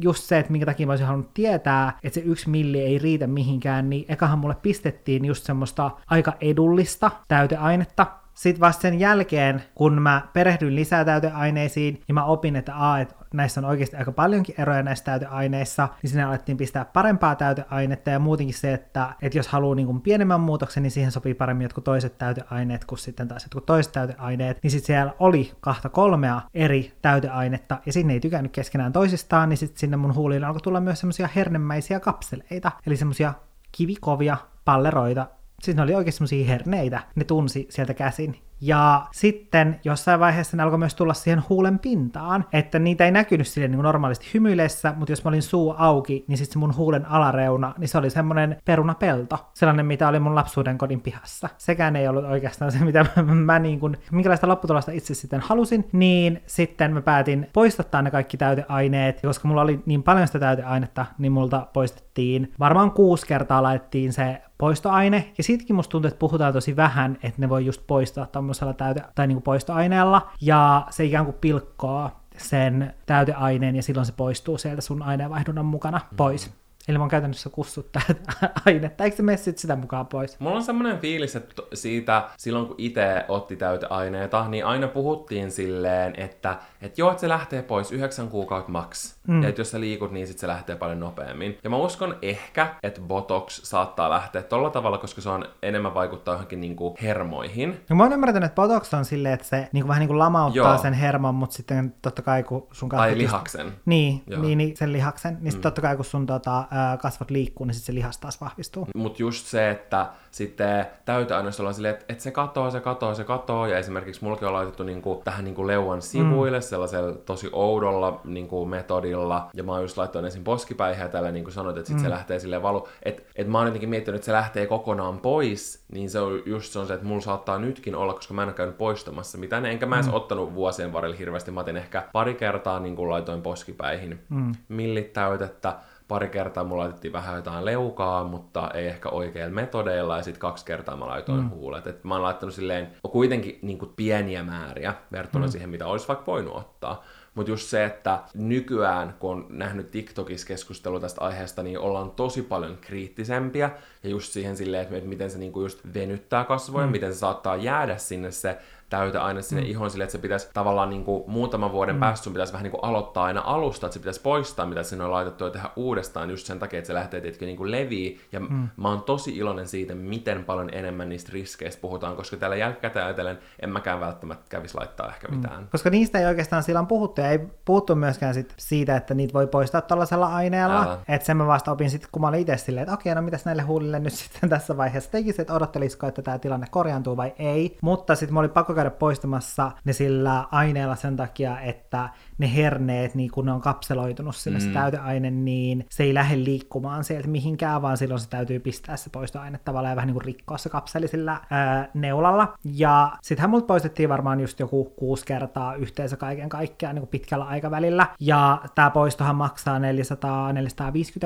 just 0.00 0.24
se, 0.24 0.38
että 0.38 0.52
minkä 0.52 0.66
takia 0.66 0.86
mä 0.86 0.92
olisin 0.92 1.06
halunnut 1.06 1.34
tietää, 1.34 1.98
että 2.02 2.14
se 2.14 2.26
yksi 2.26 2.50
milli 2.50 2.80
ei 2.80 2.98
riitä 2.98 3.26
mihinkään, 3.26 3.90
niin 3.90 4.04
ekahan 4.08 4.38
mulle 4.38 4.56
pistettiin 4.62 5.24
just 5.24 5.44
semmoista 5.44 5.90
aika 6.06 6.32
edullista 6.40 7.10
täyteainetta, 7.28 8.06
sitten 8.36 8.60
vasta 8.60 8.82
sen 8.82 9.00
jälkeen, 9.00 9.62
kun 9.74 10.02
mä 10.02 10.28
perehdyin 10.32 10.76
lisää 10.76 11.04
täyteaineisiin, 11.04 12.02
niin 12.08 12.14
mä 12.14 12.24
opin, 12.24 12.56
että 12.56 12.90
a, 12.90 13.00
että 13.00 13.14
näissä 13.34 13.60
on 13.60 13.64
oikeasti 13.64 13.96
aika 13.96 14.12
paljonkin 14.12 14.54
eroja 14.58 14.82
näissä 14.82 15.04
täyteaineissa, 15.04 15.88
niin 16.02 16.10
sinne 16.10 16.24
alettiin 16.24 16.56
pistää 16.56 16.84
parempaa 16.84 17.34
täyteainetta 17.34 18.10
ja 18.10 18.18
muutenkin 18.18 18.54
se, 18.54 18.74
että, 18.74 19.14
että 19.22 19.38
jos 19.38 19.48
haluaa 19.48 19.74
niin 19.74 19.86
kuin 19.86 20.00
pienemmän 20.00 20.40
muutoksen, 20.40 20.82
niin 20.82 20.90
siihen 20.90 21.12
sopii 21.12 21.34
paremmin 21.34 21.64
jotkut 21.64 21.84
toiset 21.84 22.18
täyteaineet 22.18 22.84
kuin 22.84 22.98
sitten 22.98 23.28
taas 23.28 23.44
jotkut 23.44 23.66
toiset 23.66 23.92
täyteaineet, 23.92 24.58
niin 24.62 24.70
sitten 24.70 24.86
siellä 24.86 25.12
oli 25.18 25.52
kahta 25.60 25.88
kolmea 25.88 26.40
eri 26.54 26.92
täyteainetta 27.02 27.78
ja 27.86 27.92
sinne 27.92 28.12
ei 28.12 28.20
tykännyt 28.20 28.52
keskenään 28.52 28.92
toisistaan, 28.92 29.48
niin 29.48 29.56
sitten 29.56 29.78
sinne 29.78 29.96
mun 29.96 30.14
huuliin 30.14 30.44
alkoi 30.44 30.60
tulla 30.60 30.80
myös 30.80 31.00
semmoisia 31.00 31.28
hernemäisiä 31.36 32.00
kapseleita, 32.00 32.72
eli 32.86 32.96
semmoisia 32.96 33.34
kivikovia 33.72 34.36
palleroita, 34.64 35.26
Siis 35.62 35.76
ne 35.76 35.82
oli 35.82 35.94
oikein 35.94 36.12
semmoisia 36.12 36.46
herneitä, 36.46 37.02
ne 37.14 37.24
tunsi 37.24 37.66
sieltä 37.70 37.94
käsin. 37.94 38.45
Ja 38.60 39.06
sitten 39.12 39.80
jossain 39.84 40.20
vaiheessa 40.20 40.56
ne 40.56 40.62
alkoi 40.62 40.78
myös 40.78 40.94
tulla 40.94 41.14
siihen 41.14 41.42
huulen 41.48 41.78
pintaan, 41.78 42.44
että 42.52 42.78
niitä 42.78 43.04
ei 43.04 43.10
näkynyt 43.10 43.46
sille 43.46 43.68
niin 43.68 43.82
normaalisti 43.82 44.30
hymyilessä, 44.34 44.94
mutta 44.96 45.12
jos 45.12 45.24
mä 45.24 45.28
olin 45.28 45.42
suu 45.42 45.74
auki, 45.78 46.24
niin 46.28 46.38
sitten 46.38 46.52
se 46.52 46.58
mun 46.58 46.76
huulen 46.76 47.06
alareuna, 47.06 47.74
niin 47.78 47.88
se 47.88 47.98
oli 47.98 48.10
semmoinen 48.10 48.56
perunapelto, 48.64 49.50
sellainen 49.54 49.86
mitä 49.86 50.08
oli 50.08 50.18
mun 50.18 50.34
lapsuuden 50.34 50.78
kodin 50.78 51.00
pihassa. 51.00 51.48
Sekään 51.58 51.96
ei 51.96 52.08
ollut 52.08 52.24
oikeastaan 52.24 52.72
se, 52.72 52.84
mitä 52.84 53.06
mä, 53.16 53.22
mä 53.34 53.58
niin 53.58 53.80
kuin, 53.80 53.96
minkälaista 54.10 54.48
lopputulosta 54.48 54.92
itse 54.92 55.14
sitten 55.14 55.40
halusin, 55.40 55.88
niin 55.92 56.42
sitten 56.46 56.92
mä 56.92 57.00
päätin 57.00 57.46
poistattaa 57.52 58.02
ne 58.02 58.10
kaikki 58.10 58.36
täyteaineet, 58.36 59.20
koska 59.22 59.48
mulla 59.48 59.62
oli 59.62 59.82
niin 59.86 60.02
paljon 60.02 60.26
sitä 60.26 60.38
täyteainetta, 60.38 61.06
niin 61.18 61.32
multa 61.32 61.66
poistettiin, 61.72 62.52
varmaan 62.58 62.90
kuusi 62.90 63.26
kertaa 63.26 63.62
laitettiin 63.62 64.12
se 64.12 64.42
poistoaine, 64.58 65.32
ja 65.38 65.44
sitkin 65.44 65.76
musta 65.76 65.90
tuntuu, 65.90 66.08
että 66.08 66.18
puhutaan 66.18 66.52
tosi 66.52 66.76
vähän, 66.76 67.18
että 67.22 67.40
ne 67.40 67.48
voi 67.48 67.66
just 67.66 67.82
poistaa 67.86 68.26
tuommoisella 68.46 68.72
täyte- 68.72 69.12
tai 69.14 69.26
niinku 69.26 69.40
poistoaineella, 69.40 70.30
ja 70.40 70.86
se 70.90 71.04
ikään 71.04 71.24
kuin 71.24 71.36
pilkkoa 71.40 72.20
sen 72.36 72.94
täyteaineen, 73.06 73.76
ja 73.76 73.82
silloin 73.82 74.06
se 74.06 74.12
poistuu 74.12 74.58
sieltä 74.58 74.80
sun 74.80 75.02
aineenvaihdunnan 75.02 75.66
mukana 75.66 76.00
pois. 76.16 76.50
Mm. 76.50 76.52
Eli 76.52 76.65
oon 76.98 77.08
käytännössä 77.08 77.50
kussut 77.50 77.92
tätä 77.92 78.14
ainetta. 78.66 79.04
Eikö 79.04 79.16
se 79.16 79.22
mene 79.22 79.36
sit 79.36 79.58
sitä 79.58 79.76
mukaan 79.76 80.06
pois? 80.06 80.40
Mulla 80.40 80.56
on 80.56 80.62
semmoinen 80.62 80.98
fiilis, 80.98 81.36
että 81.36 81.62
siitä 81.74 82.28
silloin 82.36 82.66
kun 82.66 82.74
itse 82.78 83.24
otti 83.28 83.56
täyteaineita, 83.56 84.48
niin 84.48 84.66
aina 84.66 84.88
puhuttiin 84.88 85.50
silleen, 85.50 86.14
että 86.16 86.56
et 86.82 86.98
joo, 86.98 87.10
että 87.10 87.20
se 87.20 87.28
lähtee 87.28 87.62
pois 87.62 87.92
yhdeksän 87.92 88.28
kuukautta 88.28 88.72
maks. 88.72 89.16
Mm. 89.26 89.42
Ja 89.42 89.48
että 89.48 89.60
jos 89.60 89.70
sä 89.70 89.80
liikut, 89.80 90.12
niin 90.12 90.26
sit 90.26 90.38
se 90.38 90.46
lähtee 90.46 90.76
paljon 90.76 91.00
nopeammin. 91.00 91.58
Ja 91.64 91.70
mä 91.70 91.76
uskon 91.76 92.16
ehkä, 92.22 92.74
että 92.82 93.00
Botox 93.00 93.60
saattaa 93.62 94.10
lähteä 94.10 94.42
tolla 94.42 94.70
tavalla, 94.70 94.98
koska 94.98 95.20
se 95.20 95.28
on 95.28 95.44
enemmän 95.62 95.94
vaikuttaa 95.94 96.34
johonkin 96.34 96.60
niinku 96.60 96.96
hermoihin. 97.02 97.80
No 97.90 97.96
mä 97.96 98.02
oon 98.02 98.12
ymmärtänyt, 98.12 98.46
että 98.46 98.62
Botox 98.62 98.94
on 98.94 99.04
silleen, 99.04 99.34
että 99.34 99.46
se 99.46 99.68
niin 99.72 99.88
vähän 99.88 100.00
niin 100.00 100.08
kuin 100.08 100.18
lamauttaa 100.18 100.72
Joo. 100.72 100.78
sen 100.78 100.92
hermon, 100.92 101.34
mutta 101.34 101.56
sitten 101.56 101.94
totta 102.02 102.22
kai 102.22 102.42
kun 102.42 102.66
sun. 102.72 102.88
Tai 102.88 103.18
lihaksen. 103.18 103.72
Niin, 103.84 104.22
Joo. 104.26 104.42
niin, 104.42 104.58
niin, 104.58 104.76
sen 104.76 104.92
lihaksen. 104.92 105.38
Niin 105.40 105.54
mm. 105.54 105.60
totta 105.60 105.82
kai 105.82 105.96
kun 105.96 106.04
sun 106.04 106.26
tota, 106.26 106.64
kasvot 107.00 107.30
liikkuu, 107.30 107.66
niin 107.66 107.74
sitten 107.74 107.86
se 107.86 107.94
lihas 107.94 108.18
taas 108.18 108.40
vahvistuu. 108.40 108.88
Mutta 108.94 109.22
just 109.22 109.46
se, 109.46 109.70
että 109.70 110.06
sitten 110.30 110.86
täyteaineissa 111.04 111.62
ollaan 111.62 111.74
silleen, 111.74 111.94
että, 111.94 112.04
että 112.08 112.24
se 112.24 112.30
katoo, 112.30 112.70
se 112.70 112.80
katoo, 112.80 113.14
se 113.14 113.24
katoo. 113.24 113.66
Ja 113.66 113.78
esimerkiksi 113.78 114.24
mullakin 114.24 114.48
on 114.48 114.54
laitettu 114.54 114.82
niinku, 114.82 115.20
tähän 115.24 115.44
niinku 115.44 115.66
leuan 115.66 116.02
sivuille 116.02 116.58
mm. 116.58 116.62
sellaisella 116.62 117.12
tosi 117.12 117.50
oudolla 117.52 118.20
niinku, 118.24 118.66
metodilla. 118.66 119.50
Ja 119.54 119.62
mä 119.62 119.72
oon 119.72 119.82
just 119.82 119.96
laittanut 119.96 120.24
ensin 120.24 120.44
poskipäihin 120.44 121.02
ja 121.02 121.08
tällä 121.08 121.32
niin 121.32 121.44
kuin 121.44 121.54
sanoit, 121.54 121.76
että 121.76 121.88
sit 121.88 121.96
mm. 121.96 122.02
se 122.02 122.10
lähtee 122.10 122.38
silleen 122.38 122.62
valu. 122.62 122.88
Että 123.02 123.22
et 123.36 123.48
mä 123.48 123.58
oon 123.58 123.66
jotenkin 123.66 123.88
miettinyt, 123.88 124.18
että 124.18 124.26
se 124.26 124.32
lähtee 124.32 124.66
kokonaan 124.66 125.18
pois. 125.18 125.84
Niin 125.92 126.10
se 126.10 126.20
on 126.20 126.42
just 126.46 126.72
se, 126.72 126.78
on 126.78 126.86
se 126.86 126.94
että 126.94 127.06
mulla 127.06 127.22
saattaa 127.22 127.58
nytkin 127.58 127.94
olla, 127.94 128.14
koska 128.14 128.34
mä 128.34 128.42
en 128.42 128.48
ole 128.48 128.54
käynyt 128.54 128.78
poistamassa 128.78 129.38
mitään. 129.38 129.66
Enkä 129.66 129.86
mä 129.86 129.96
edes 129.96 130.06
mm. 130.06 130.14
ottanut 130.14 130.54
vuosien 130.54 130.92
varrella 130.92 131.16
hirveästi. 131.16 131.50
Mä 131.50 131.60
otin 131.60 131.76
ehkä 131.76 132.08
pari 132.12 132.34
kertaa 132.34 132.80
niin 132.80 132.96
kuin 132.96 133.10
laitoin 133.10 133.42
poskipäihin 133.42 134.20
mm. 134.28 134.52
millit 134.68 135.12
täytettä 135.12 135.76
pari 136.08 136.28
kertaa 136.28 136.64
mulla 136.64 136.82
laitettiin 136.82 137.12
vähän 137.12 137.36
jotain 137.36 137.64
leukaa, 137.64 138.24
mutta 138.24 138.70
ei 138.74 138.86
ehkä 138.86 139.08
oikeilla 139.08 139.54
metodeilla, 139.54 140.16
ja 140.16 140.22
sitten 140.22 140.40
kaksi 140.40 140.64
kertaa 140.64 140.96
mä 140.96 141.06
laitoin 141.06 141.40
mm. 141.40 141.50
huulet. 141.50 141.86
Et 141.86 142.04
mä 142.04 142.14
oon 142.14 142.22
laittanut 142.22 142.54
silleen 142.54 142.88
kuitenkin 143.10 143.58
niin 143.62 143.78
kuin 143.78 143.92
pieniä 143.96 144.42
määriä 144.42 144.94
verrattuna 145.12 145.46
mm. 145.46 145.50
siihen, 145.50 145.70
mitä 145.70 145.86
olisi 145.86 146.08
vaikka 146.08 146.26
voinut 146.26 146.56
ottaa. 146.56 147.04
Mutta 147.34 147.50
just 147.50 147.68
se, 147.68 147.84
että 147.84 148.18
nykyään, 148.34 149.14
kun 149.18 149.30
on 149.30 149.46
nähnyt 149.48 149.90
TikTokissa 149.90 150.46
keskustelua 150.46 151.00
tästä 151.00 151.20
aiheesta, 151.20 151.62
niin 151.62 151.78
ollaan 151.78 152.10
tosi 152.10 152.42
paljon 152.42 152.78
kriittisempiä. 152.80 153.70
Ja 154.02 154.10
just 154.10 154.32
siihen 154.32 154.56
silleen, 154.56 154.82
että 154.82 155.08
miten 155.08 155.30
se 155.30 155.38
niinku 155.38 155.60
just 155.60 155.80
venyttää 155.94 156.44
kasvoja, 156.44 156.86
mm. 156.86 156.92
miten 156.92 157.12
se 157.12 157.18
saattaa 157.18 157.56
jäädä 157.56 157.96
sinne 157.96 158.30
se 158.30 158.58
täyteaine 158.90 159.42
sinne 159.42 159.62
mm. 159.62 159.68
ihon 159.68 159.90
sille, 159.90 160.04
että 160.04 160.12
se 160.12 160.18
pitäisi 160.18 160.50
tavallaan 160.54 160.90
niin 160.90 161.04
kuin 161.04 161.24
muutaman 161.26 161.72
vuoden 161.72 161.94
mm. 161.94 162.00
päästä 162.00 162.24
sun 162.24 162.32
pitäisi 162.32 162.52
vähän 162.52 162.62
niin 162.62 162.70
kuin 162.70 162.84
aloittaa 162.84 163.24
aina 163.24 163.42
alusta, 163.44 163.86
että 163.86 163.94
se 163.94 164.00
pitäisi 164.00 164.20
poistaa, 164.20 164.66
mitä 164.66 164.82
sinne 164.82 165.04
on 165.04 165.10
laitettu 165.10 165.44
ja 165.44 165.50
tehdä 165.50 165.70
uudestaan 165.76 166.30
just 166.30 166.46
sen 166.46 166.58
takia, 166.58 166.78
että 166.78 166.86
se 166.86 166.94
lähtee 166.94 167.20
tietenkin 167.20 167.46
niin 167.46 167.56
kuin 167.56 167.70
levii. 167.70 168.20
Ja 168.32 168.40
mm. 168.40 168.68
mä 168.76 168.88
oon 168.88 169.02
tosi 169.02 169.36
iloinen 169.36 169.68
siitä, 169.68 169.94
miten 169.94 170.44
paljon 170.44 170.70
enemmän 170.72 171.08
niistä 171.08 171.30
riskeistä 171.32 171.80
puhutaan, 171.80 172.16
koska 172.16 172.36
täällä 172.36 172.56
jälkikäteen 172.56 173.06
ajatellen 173.06 173.38
en 173.62 173.70
mäkään 173.70 174.00
välttämättä 174.00 174.44
kävisi 174.48 174.78
laittaa 174.78 175.08
ehkä 175.08 175.28
mitään. 175.28 175.60
Mm. 175.60 175.68
Koska 175.72 175.90
niistä 175.90 176.18
ei 176.18 176.26
oikeastaan 176.26 176.62
silloin 176.62 176.86
puhuttu 176.86 177.20
ja 177.20 177.30
ei 177.30 177.38
puhuttu 177.64 177.94
myöskään 177.94 178.34
sit 178.34 178.54
siitä, 178.56 178.96
että 178.96 179.14
niitä 179.14 179.34
voi 179.34 179.46
poistaa 179.46 179.80
tällaisella 179.80 180.26
aineella. 180.26 180.98
Että 181.08 181.26
sen 181.26 181.36
mä 181.36 181.46
vasta 181.46 181.72
opin 181.72 181.90
sitten, 181.90 182.08
kun 182.12 182.22
mä 182.22 182.28
olin 182.28 182.40
itse 182.40 182.56
silleen, 182.56 182.82
että 182.82 182.94
okei, 182.94 183.14
no 183.14 183.22
mitäs 183.22 183.44
näille 183.44 183.62
huulille 183.62 183.98
nyt 183.98 184.12
sitten 184.12 184.50
tässä 184.50 184.76
vaiheessa 184.76 185.10
tekisi, 185.10 185.42
että 185.42 185.54
odottelisiko, 185.54 186.06
että 186.06 186.22
tämä 186.22 186.38
tilanne 186.38 186.66
korjaantuu 186.70 187.16
vai 187.16 187.34
ei. 187.38 187.78
Mutta 187.82 188.14
sitten 188.14 188.34
mä 188.34 188.40
olin 188.40 188.50
pakko 188.50 188.74
käydä 188.76 188.90
poistamassa 188.90 189.72
ne 189.84 189.92
sillä 189.92 190.44
aineella 190.50 190.96
sen 190.96 191.16
takia, 191.16 191.60
että 191.60 192.08
ne 192.38 192.54
herneet, 192.54 193.14
niin 193.14 193.30
kun 193.30 193.46
ne 193.46 193.52
on 193.52 193.60
kapseloitunut 193.60 194.36
sinne 194.36 194.58
mm. 194.58 194.64
se 194.64 194.70
täyteaine, 194.70 195.30
niin 195.30 195.86
se 195.90 196.02
ei 196.02 196.14
lähde 196.14 196.44
liikkumaan 196.44 197.04
sieltä 197.04 197.28
mihinkään, 197.28 197.82
vaan 197.82 197.96
silloin 197.96 198.20
se 198.20 198.28
täytyy 198.28 198.60
pistää 198.60 198.96
se 198.96 199.10
poistoaine 199.10 199.58
tavallaan 199.64 199.92
ja 199.92 199.96
vähän 199.96 200.06
niin 200.06 200.14
kuin 200.14 200.24
rikkoa 200.24 200.58
se 200.58 200.68
kapseli 200.68 201.08
sillä 201.08 201.40
ää, 201.50 201.88
neulalla. 201.94 202.54
Ja 202.64 203.12
sittenhän 203.22 203.50
multa 203.50 203.66
poistettiin 203.66 204.08
varmaan 204.08 204.40
just 204.40 204.60
joku 204.60 204.84
kuusi 204.84 205.26
kertaa 205.26 205.74
yhteensä 205.74 206.16
kaiken 206.16 206.48
kaikkiaan 206.48 206.94
niin 206.94 207.02
kuin 207.02 207.10
pitkällä 207.10 207.44
aikavälillä. 207.44 208.06
Ja 208.20 208.60
tämä 208.74 208.90
poistohan 208.90 209.36
maksaa 209.36 209.78
400-450 209.78 209.82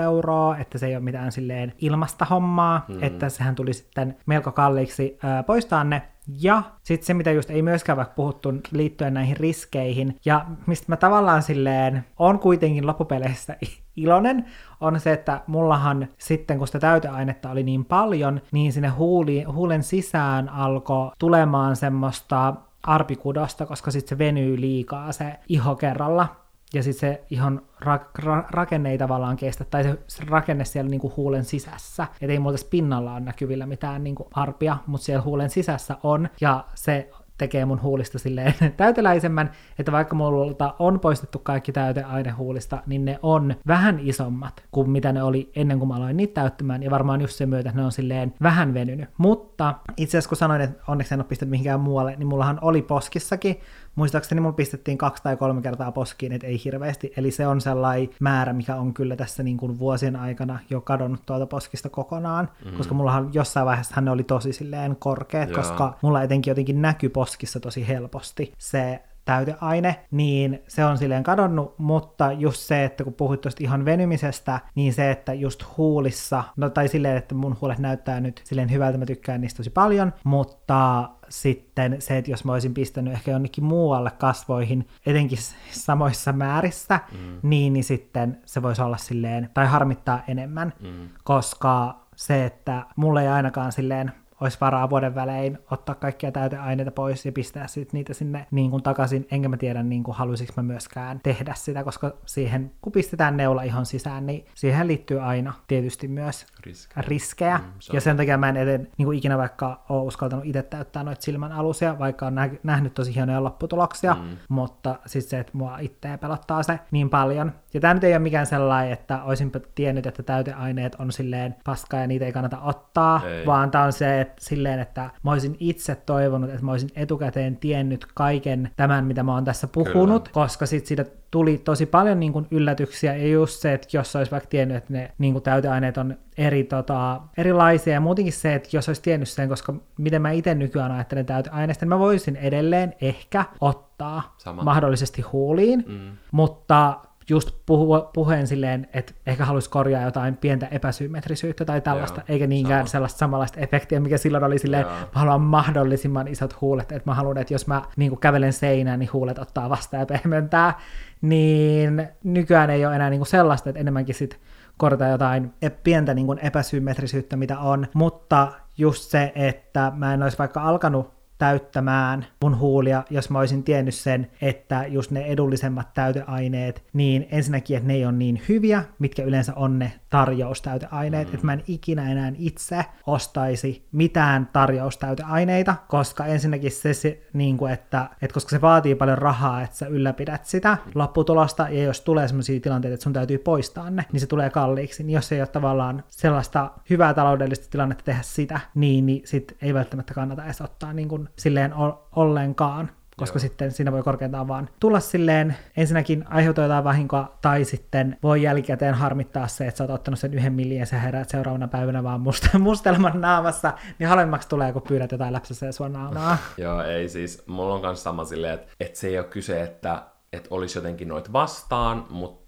euroa, 0.03 0.57
että 0.57 0.79
se 0.79 0.87
ei 0.87 0.97
ole 0.97 1.05
mitään 1.05 1.33
silleen 1.33 1.73
ilmasta 1.79 2.25
hommaa, 2.25 2.85
mm. 2.89 3.03
että 3.03 3.29
sehän 3.29 3.55
tuli 3.55 3.73
sitten 3.73 4.17
melko 4.27 4.53
kalliiksi 4.53 5.19
ää, 5.23 5.43
poistaa 5.43 5.85
ne. 5.85 6.03
Ja 6.39 6.63
sitten 6.83 7.07
se, 7.07 7.15
mitä 7.15 7.31
just 7.31 7.51
ei 7.51 7.63
myöskään 7.63 7.97
vaikka 7.97 8.15
puhuttu 8.15 8.49
liittyen 8.73 9.15
näihin 9.15 9.37
riskeihin, 9.37 10.17
ja 10.25 10.47
mistä 10.67 10.87
mä 10.89 10.97
tavallaan 10.97 11.43
silleen 11.43 12.05
on 12.19 12.39
kuitenkin 12.39 12.87
loppupeleissä 12.87 13.57
iloinen, 13.97 14.45
on 14.81 15.01
se, 15.01 15.13
että 15.13 15.41
mullahan 15.47 16.09
sitten, 16.19 16.59
kun 16.59 16.67
sitä 16.67 16.79
täyteainetta 16.79 17.51
oli 17.51 17.63
niin 17.63 17.85
paljon, 17.85 18.41
niin 18.53 18.73
sinne 18.73 18.89
huuli, 18.89 19.43
huulen 19.43 19.83
sisään 19.83 20.49
alkoi 20.49 21.11
tulemaan 21.19 21.77
semmoista 21.77 22.55
arpikudosta, 22.83 23.67
koska 23.67 23.91
sitten 23.91 24.09
se 24.09 24.19
venyy 24.19 24.61
liikaa 24.61 25.13
se 25.13 25.39
iho 25.49 25.77
kerralla. 25.77 26.40
Ja 26.75 26.83
sitten 26.83 27.01
se 27.01 27.25
ihon 27.31 27.63
ra- 27.83 28.23
ra- 28.23 28.47
rakenne 28.51 28.91
ei 28.91 28.99
tavallaan 28.99 29.37
kestä, 29.37 29.65
tai 29.65 29.83
se, 29.83 29.99
se 30.07 30.25
rakenne 30.25 30.65
siellä 30.65 30.91
niinku 30.91 31.13
huulen 31.17 31.45
sisässä. 31.45 32.07
Et 32.21 32.31
ei 32.31 32.39
muuta 32.39 32.65
pinnalla 32.71 33.13
ole 33.13 33.21
näkyvillä 33.21 33.67
mitään 33.67 34.05
niinku 34.05 34.29
arpia, 34.35 34.77
mutta 34.87 35.05
siellä 35.05 35.23
huulen 35.23 35.51
sisässä 35.51 35.97
on, 36.03 36.29
ja 36.41 36.65
se 36.75 37.11
tekee 37.41 37.65
mun 37.65 37.83
huulista 37.83 38.19
silleen 38.19 38.55
täyteläisemmän, 38.77 39.51
että 39.79 39.93
vaikka 39.93 40.17
multa 40.17 40.75
on 40.79 41.01
poistettu 41.01 41.39
kaikki 41.39 41.73
täyteaine 41.73 42.31
huulista, 42.31 42.83
niin 42.87 43.05
ne 43.05 43.19
on 43.23 43.55
vähän 43.67 44.01
isommat 44.03 44.63
kuin 44.71 44.91
mitä 44.91 45.13
ne 45.13 45.23
oli 45.23 45.51
ennen 45.57 45.79
kuin 45.79 45.89
mä 45.89 45.95
aloin 45.95 46.17
niitä 46.17 46.41
täyttämään, 46.41 46.83
ja 46.83 46.91
varmaan 46.91 47.21
just 47.21 47.35
sen 47.35 47.49
myötä, 47.49 47.69
että 47.69 47.81
ne 47.81 47.85
on 47.85 47.93
silleen 47.93 48.35
vähän 48.43 48.75
venynyt. 48.75 49.09
Mutta 49.19 49.75
itse 49.97 50.19
asiassa 50.19 50.29
kun 50.29 50.37
sanoin, 50.37 50.61
että 50.61 50.83
onneksi 50.89 51.15
en 51.15 51.21
ole 51.21 51.27
pistänyt 51.29 51.51
mihinkään 51.51 51.81
muualle, 51.81 52.17
niin 52.17 52.27
mullahan 52.27 52.59
oli 52.63 52.83
poskissakin, 52.83 53.61
muistaakseni 53.95 54.41
mulla 54.41 54.53
pistettiin 54.53 54.99
kaksi 54.99 55.23
tai 55.23 55.37
kolme 55.37 55.63
kertaa 55.63 55.93
poskiin, 55.93 56.33
että 56.33 56.47
ei 56.47 56.61
hirveästi, 56.65 57.13
eli 57.17 57.31
se 57.31 57.47
on 57.47 57.61
sellainen 57.61 58.09
määrä, 58.21 58.53
mikä 58.53 58.77
on 58.77 58.95
kyllä 58.95 59.17
tässä 59.17 59.43
niin 59.43 59.57
kuin 59.57 59.79
vuosien 59.79 60.17
aikana 60.17 60.59
jo 60.71 60.81
kadonnut 60.81 61.27
tuolta 61.27 61.47
poskista 61.47 61.89
kokonaan, 61.89 62.49
mm. 62.65 62.77
koska 62.77 62.95
mullahan 62.95 63.31
jossain 63.33 63.67
vaiheessa 63.67 64.01
ne 64.01 64.11
oli 64.11 64.23
tosi 64.23 64.53
silleen 64.53 64.97
korkeat, 64.97 65.49
Joo. 65.49 65.59
koska 65.59 65.97
mulla 66.03 66.23
etenkin 66.23 66.51
jotenkin 66.51 66.83
näkyy 66.83 67.09
poskissa 67.09 67.61
tosi 67.61 67.89
helposti 67.89 68.53
se 68.59 69.03
täyteaine, 69.31 69.97
niin 70.11 70.63
se 70.69 70.85
on 70.85 70.99
silleen 70.99 71.23
kadonnut, 71.23 71.79
mutta 71.79 72.33
just 72.33 72.61
se, 72.61 72.85
että 72.85 73.05
kun 73.05 73.15
puhuit 73.15 73.41
tuosta 73.41 73.65
ihan 73.65 73.85
venymisestä, 73.85 74.61
niin 74.75 74.93
se, 74.93 75.11
että 75.11 75.35
just 75.35 75.65
huulissa, 75.77 76.45
no 76.57 76.71
tai 76.71 76.89
silleen, 76.89 77.17
että 77.17 77.35
mun 77.35 77.57
huulet 77.61 77.79
näyttää 77.79 78.21
nyt 78.21 78.41
silleen 78.45 78.71
hyvältä, 78.71 78.99
mä 78.99 79.07
tykkään 79.07 79.41
niistä 79.41 79.57
tosi 79.57 79.71
paljon, 79.71 80.13
mutta 80.25 81.11
sitten 81.29 81.97
se, 82.03 82.19
että 82.19 82.31
jos 82.31 82.45
mä 82.45 82.53
olisin 82.53 82.75
pistänyt 82.75 83.13
ehkä 83.13 83.31
jonnekin 83.31 83.65
muualle 83.65 84.11
kasvoihin, 84.11 84.89
etenkin 85.07 85.39
samoissa 85.71 86.33
määrissä, 86.33 87.01
mm. 87.13 87.39
niin, 87.43 87.73
niin 87.73 87.85
sitten 87.85 88.39
se 88.45 88.63
voisi 88.63 88.83
olla 88.83 88.97
silleen, 88.97 89.51
tai 89.55 89.67
harmittaa 89.67 90.23
enemmän, 90.29 90.73
mm. 90.81 91.09
koska 91.25 92.01
se, 92.17 92.45
että 92.45 92.87
mulle 92.97 93.23
ei 93.23 93.29
ainakaan 93.29 93.73
silleen 93.73 94.13
olisi 94.41 94.59
varaa 94.61 94.91
vuoden 94.91 95.15
välein 95.15 95.59
ottaa 95.71 95.95
kaikkia 95.95 96.33
täyteaineita 96.33 96.91
pois 96.91 97.27
ja 97.27 97.33
pistää 97.33 97.67
sit 97.67 97.93
niitä 97.93 98.15
sinne 98.15 98.47
niin 98.51 98.71
kuin 98.71 98.83
takaisin, 98.83 99.27
enkä 99.31 99.49
mä 99.49 99.57
tiedä 99.57 99.83
niin 99.83 100.03
kuin 100.03 100.17
haluaisinko 100.17 100.53
mä 100.57 100.63
myöskään 100.63 101.21
tehdä 101.23 101.55
sitä, 101.57 101.85
koska 101.85 102.13
siihen, 102.27 102.73
kun 102.83 102.93
pistetään 102.93 103.37
neula 103.37 103.63
ihon 103.63 103.87
sisään, 103.87 104.27
niin 104.27 104.45
siihen 104.55 104.87
liittyy 104.87 105.21
aina 105.21 105.53
tietysti 105.69 106.09
myös 106.09 106.47
riskejä. 106.65 107.05
riskejä. 107.09 107.59
Mm, 107.59 107.65
ja 107.93 108.01
sen 108.01 108.17
takia 108.17 108.39
mä 108.39 108.49
en 108.49 108.57
eten, 108.57 108.89
niin 108.99 109.07
kuin 109.07 109.19
ikinä 109.19 109.39
vaikka 109.39 109.85
ole 109.89 110.03
uskaltanut 110.03 110.45
itse 110.45 110.63
täyttää 110.63 111.05
noita 111.05 111.23
silmän 111.23 111.53
alusia, 111.53 111.99
vaikka 111.99 112.27
on 112.27 112.35
nä- 112.35 112.51
nähnyt 112.63 112.95
tosi 112.95 113.15
hienoja 113.15 113.45
lopputuloksia, 113.45 114.15
mm. 114.15 114.37
mutta 114.49 114.99
sitten 115.07 115.31
se, 115.31 115.39
että 115.39 115.53
mua 115.55 115.79
itseä 115.79 116.19
pelottaa 116.19 116.63
se 116.63 116.79
niin 116.91 117.11
paljon. 117.11 117.53
Ja 117.75 117.81
tämä 117.81 117.95
nyt 117.95 118.05
ei 118.05 118.13
ole 118.13 118.19
mikään 118.19 118.47
sellainen, 118.47 118.93
että 118.93 119.23
olisinpä 119.23 119.61
tiennyt, 119.75 120.07
että 120.07 120.23
täyteaineet 120.23 120.95
on 120.95 121.13
silleen 121.13 121.57
paskaa 121.65 122.01
ja 122.01 122.07
niitä 122.07 122.25
ei 122.25 122.33
kannata 122.33 122.61
ottaa, 122.61 123.21
ei. 123.27 123.47
vaan 123.47 123.71
tämä 123.71 123.85
on 123.85 123.93
se, 123.93 124.21
että 124.21 124.30
silleen, 124.39 124.81
että 124.81 125.11
mä 125.23 125.33
olisin 125.33 125.57
itse 125.61 125.95
toivonut, 125.95 126.51
että 126.51 126.65
mä 126.65 126.71
olisin 126.71 126.91
etukäteen 126.95 127.57
tiennyt 127.57 128.07
kaiken 128.15 128.71
tämän, 128.77 129.05
mitä 129.05 129.23
mä 129.23 129.35
oon 129.35 129.45
tässä 129.45 129.67
puhunut, 129.67 130.23
Kyllä. 130.23 130.35
koska 130.35 130.67
sitten 130.67 130.89
siitä 130.89 131.05
tuli 131.31 131.59
tosi 131.59 131.87
paljon 131.87 132.21
niin 132.21 132.33
kuin 132.33 132.47
yllätyksiä, 132.51 133.17
ja 133.17 133.29
just 133.29 133.61
se, 133.61 133.73
että 133.73 133.89
jos 133.93 134.17
olisi 134.17 134.31
vaikka 134.31 134.49
tiennyt, 134.49 134.77
että 134.77 134.93
ne 134.93 135.13
niin 135.19 135.33
kuin 135.33 135.43
täyteaineet 135.43 135.99
on 135.99 136.17
eri, 136.39 136.65
tota, 136.65 137.21
erilaisia, 137.37 137.95
ja 137.95 138.01
muutenkin 138.01 138.33
se, 138.33 138.55
että 138.55 138.69
jos 138.73 138.89
olisi 138.89 139.03
tiennyt 139.03 139.29
sen, 139.29 139.49
koska 139.49 139.75
miten 139.99 140.23
mä 140.23 140.31
itse 140.31 140.55
nykyään 140.55 140.93
ajattelen 140.93 141.27
täyteaineista, 141.27 141.85
niin 141.85 141.89
mä 141.89 141.99
voisin 141.99 142.37
edelleen 142.37 142.95
ehkä 143.01 143.45
ottaa 143.61 144.35
Sama. 144.39 144.63
mahdollisesti 144.63 145.23
huuliin, 145.23 145.85
mm. 145.89 146.17
mutta 146.33 147.01
just 147.29 147.51
puhu, 147.67 148.11
puheen 148.15 148.47
silleen, 148.47 148.89
että 148.95 149.13
ehkä 149.27 149.45
haluaisi 149.45 149.71
korjaa 149.71 150.03
jotain 150.03 150.37
pientä 150.37 150.67
epäsymmetrisyyttä 150.67 151.65
tai 151.65 151.81
tällaista, 151.81 152.21
Joo, 152.21 152.25
eikä 152.29 152.47
niinkään 152.47 152.81
sama. 152.81 152.91
sellaista 152.93 153.19
samanlaista 153.19 153.61
efektiä, 153.61 154.01
mikä 154.01 154.19
silloin 154.19 154.45
oli 154.45 154.59
silleen, 154.59 154.83
Joo. 154.83 154.91
mä 154.91 155.07
haluan 155.13 155.41
mahdollisimman 155.41 156.29
isot 156.29 156.61
huulet, 156.61 156.93
että 156.93 157.11
mä 157.11 157.15
haluan, 157.15 157.39
että 157.39 157.55
jos 157.55 157.67
mä 157.67 157.83
niin 157.97 158.19
kävelen 158.19 158.53
seinään, 158.53 158.99
niin 158.99 159.13
huulet 159.13 159.39
ottaa 159.39 159.71
vastaan 159.71 160.01
ja 160.01 160.07
pehmentää, 160.07 160.79
niin 161.21 162.09
nykyään 162.25 162.71
ei 162.71 162.87
ole 162.87 162.95
enää 162.95 163.11
niin 163.11 163.27
sellaista, 163.27 163.71
että 163.71 163.81
enemmänkin 163.81 164.15
sit 164.15 164.41
korjata 164.77 165.07
jotain 165.07 165.53
e- 165.63 165.71
pientä 165.71 166.15
niin 166.15 166.39
epäsymmetrisyyttä, 166.43 167.37
mitä 167.37 167.59
on, 167.59 167.87
mutta 167.95 168.53
just 168.79 169.11
se, 169.11 169.33
että 169.35 169.93
mä 169.97 170.15
en 170.15 170.23
olisi 170.23 170.39
vaikka 170.39 170.63
alkanut 170.63 171.20
täyttämään 171.41 172.27
mun 172.43 172.59
huulia, 172.59 173.05
jos 173.11 173.31
mä 173.31 173.39
olisin 173.39 173.65
tiennyt 173.65 173.95
sen, 173.95 174.31
että 174.43 174.85
just 174.89 175.11
ne 175.11 175.21
edullisemmat 175.21 175.95
täyteaineet, 175.95 176.85
niin 176.93 177.27
ensinnäkin, 177.31 177.77
että 177.77 177.87
ne 177.87 177.95
ei 177.95 178.05
ole 178.05 178.13
niin 178.13 178.43
hyviä, 178.49 178.85
mitkä 178.99 179.23
yleensä 179.23 179.55
on 179.55 179.79
ne 179.79 179.93
tarjoustäyteaineet, 180.11 181.29
mm. 181.29 181.35
että 181.35 181.47
mä 181.47 181.53
en 181.53 181.63
ikinä 181.67 182.13
enää 182.13 182.33
itse 182.39 182.85
ostaisi 183.07 183.89
mitään 183.93 184.49
tarjoustäyteaineita, 184.53 185.75
koska 185.89 186.27
ensinnäkin 186.27 186.71
se, 186.71 186.95
se 186.95 187.23
niin 187.33 187.57
kuin, 187.57 187.73
että, 187.73 188.09
että 188.23 188.35
koska 188.35 188.51
se 188.51 188.61
vaatii 188.61 188.95
paljon 188.95 189.19
rahaa, 189.19 189.63
että 189.63 189.77
sä 189.77 189.87
ylläpidät 189.87 190.45
sitä 190.45 190.79
mm. 190.87 190.93
lopputulosta, 190.95 191.69
ja 191.69 191.83
jos 191.83 192.01
tulee 192.01 192.29
sellaisia 192.29 192.61
tilanteita, 192.61 192.95
että 192.95 193.05
sun 193.05 193.13
täytyy 193.13 193.39
poistaa 193.39 193.91
ne, 193.91 194.05
niin 194.13 194.21
se 194.21 194.27
tulee 194.27 194.51
kalliiksi, 194.51 195.03
niin 195.03 195.15
jos 195.15 195.33
ei 195.33 195.41
ole 195.41 195.47
tavallaan 195.47 196.05
sellaista 196.09 196.71
hyvää 196.91 197.15
taloudellista 197.15 197.71
tilannetta 197.71 198.05
tehdä 198.05 198.23
sitä, 198.23 198.61
niin, 198.75 199.07
niin 199.07 199.23
sit 199.25 199.57
ei 199.63 199.75
välttämättä 199.75 200.15
kannata 200.15 200.45
edes 200.45 200.61
ottaa 200.61 200.93
niin 200.93 201.09
kuin 201.09 201.29
silleen 201.37 201.75
ollenkaan, 202.17 202.91
koska 203.21 203.37
Joo. 203.37 203.41
sitten 203.41 203.73
siinä 203.73 203.93
voi 203.93 204.03
korkeintaan 204.03 204.49
vaan 204.49 204.69
tulla 204.81 205.01
silleen, 205.01 205.57
ensinnäkin 205.77 206.25
aiheuttaa 206.29 206.65
jotain 206.65 206.85
vahinkoa, 206.85 207.39
tai 207.43 207.65
sitten 207.65 208.17
voi 208.23 208.43
jälkikäteen 208.43 208.95
harmittaa 208.95 209.49
se, 209.49 209.67
että 209.67 209.79
sä 209.79 209.85
oot 209.85 209.91
ottanut 209.91 210.19
sen 210.19 210.35
yhden 210.35 210.53
millin 210.53 210.79
ja 210.79 210.87
sä 210.87 210.99
heräät 210.99 211.29
seuraavana 211.29 211.69
päivänä 211.69 212.03
vaan 212.05 212.21
must- 212.21 212.59
mustelman 212.69 213.21
naamassa, 213.21 213.73
niin 213.99 214.09
halvemmaksi 214.09 214.49
tulee, 214.49 214.73
kun 214.73 214.83
pyydät 214.83 215.13
jotain 215.13 215.33
läpsässä 215.33 215.73
sua 215.73 215.89
naamaa. 215.89 216.39
Joo, 216.57 216.83
ei 216.83 217.09
siis, 217.09 217.47
mulla 217.47 217.75
on 217.75 217.83
kanssa 217.83 218.03
sama 218.05 218.25
silleen, 218.25 218.55
että, 218.55 218.67
että 218.81 218.99
se 218.99 219.09
ei 219.09 219.19
ole 219.19 219.27
kyse, 219.27 219.63
että 219.63 220.03
että 220.33 220.49
olisi 220.51 220.79
jotenkin 220.79 221.09
noit 221.09 221.33
vastaan, 221.33 222.07
mutta 222.11 222.40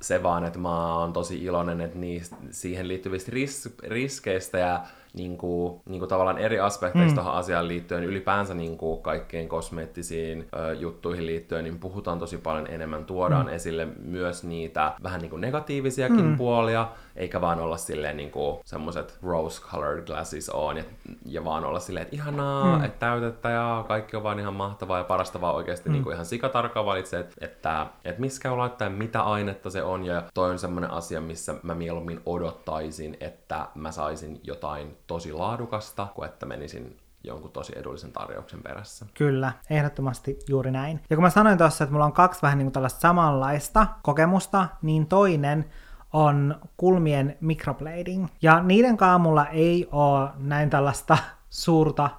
se 0.00 0.22
vaan, 0.22 0.44
että 0.44 0.58
mä 0.58 0.98
oon 0.98 1.12
tosi 1.12 1.44
iloinen, 1.44 1.80
että 1.80 1.98
niistä, 1.98 2.36
siihen 2.50 2.88
liittyvistä 2.88 3.32
ris- 3.32 3.88
riskeistä 3.88 4.58
ja 4.58 4.80
niin 5.14 5.38
kuin, 5.38 5.80
niin 5.88 5.98
kuin 5.98 6.08
tavallaan 6.08 6.38
eri 6.38 6.60
aspekteista 6.60 7.20
mm. 7.20 7.26
asiaan 7.26 7.68
liittyen, 7.68 8.04
ylipäänsä 8.04 8.54
niin 8.54 8.78
kuin 8.78 9.02
kaikkein 9.02 9.48
kosmeettisiin 9.48 10.48
ö, 10.56 10.72
juttuihin 10.72 11.26
liittyen, 11.26 11.64
niin 11.64 11.78
puhutaan 11.78 12.18
tosi 12.18 12.38
paljon 12.38 12.66
enemmän, 12.66 13.04
tuodaan 13.04 13.46
mm. 13.46 13.52
esille 13.52 13.88
myös 14.02 14.44
niitä 14.44 14.92
vähän 15.02 15.20
niin 15.20 15.30
kuin 15.30 15.40
negatiivisiakin 15.40 16.24
mm. 16.24 16.36
puolia, 16.36 16.88
eikä 17.16 17.40
vaan 17.40 17.60
olla 17.60 17.76
silleen 17.76 18.16
niin 18.16 18.30
kuin 18.30 18.60
semmoiset 18.64 19.18
rose-colored 19.22 20.06
glasses 20.06 20.50
on, 20.50 20.76
ja, 20.76 20.84
ja 21.26 21.44
vaan 21.44 21.64
olla 21.64 21.80
silleen, 21.80 22.02
että 22.02 22.16
ihanaa, 22.16 22.78
mm. 22.78 22.84
että 22.84 22.98
täytettä 22.98 23.50
ja 23.50 23.84
kaikki 23.88 24.16
on 24.16 24.22
vaan 24.22 24.40
ihan 24.40 24.54
mahtavaa 24.54 24.98
ja 24.98 25.04
parasta 25.04 25.40
vaan 25.40 25.54
oikeasti 25.54 25.88
mm. 25.88 25.92
niin 25.92 26.02
kuin 26.02 26.14
ihan 26.14 26.26
sikatarkkaan 26.26 26.86
valitsee, 26.86 27.20
että, 27.20 27.34
että, 27.40 27.86
että 28.04 28.20
miskä 28.20 28.52
on 28.52 28.58
laittaa 28.58 28.90
mitä 28.90 29.22
ainetta 29.24 29.70
se 29.70 29.82
on, 29.82 30.04
ja 30.04 30.22
toi 30.34 30.50
on 30.50 30.58
semmoinen 30.58 30.90
asia, 30.90 31.20
missä 31.20 31.54
mä 31.62 31.74
mieluummin 31.74 32.20
odottaisin, 32.26 33.16
että 33.20 33.68
mä 33.74 33.92
saisin 33.92 34.40
jotain 34.42 34.96
tosi 35.06 35.32
laadukasta, 35.32 36.06
kuin 36.14 36.28
että 36.28 36.46
menisin 36.46 36.96
jonkun 37.24 37.50
tosi 37.50 37.72
edullisen 37.76 38.12
tarjouksen 38.12 38.62
perässä. 38.62 39.06
Kyllä, 39.14 39.52
ehdottomasti 39.70 40.38
juuri 40.48 40.70
näin. 40.70 41.00
Ja 41.10 41.16
kun 41.16 41.22
mä 41.22 41.30
sanoin 41.30 41.58
tuossa, 41.58 41.84
että 41.84 41.92
mulla 41.92 42.04
on 42.04 42.12
kaksi 42.12 42.42
vähän 42.42 42.58
niin 42.58 42.66
kuin 42.66 42.72
tällaista 42.72 43.00
samanlaista 43.00 43.86
kokemusta, 44.02 44.68
niin 44.82 45.06
toinen 45.06 45.64
on 46.12 46.60
kulmien 46.76 47.36
microblading. 47.40 48.26
Ja 48.42 48.62
niiden 48.62 48.96
kaamulla 48.96 49.46
ei 49.46 49.88
ole 49.92 50.30
näin 50.36 50.70
tällaista 50.70 51.18
suurta 51.50 52.10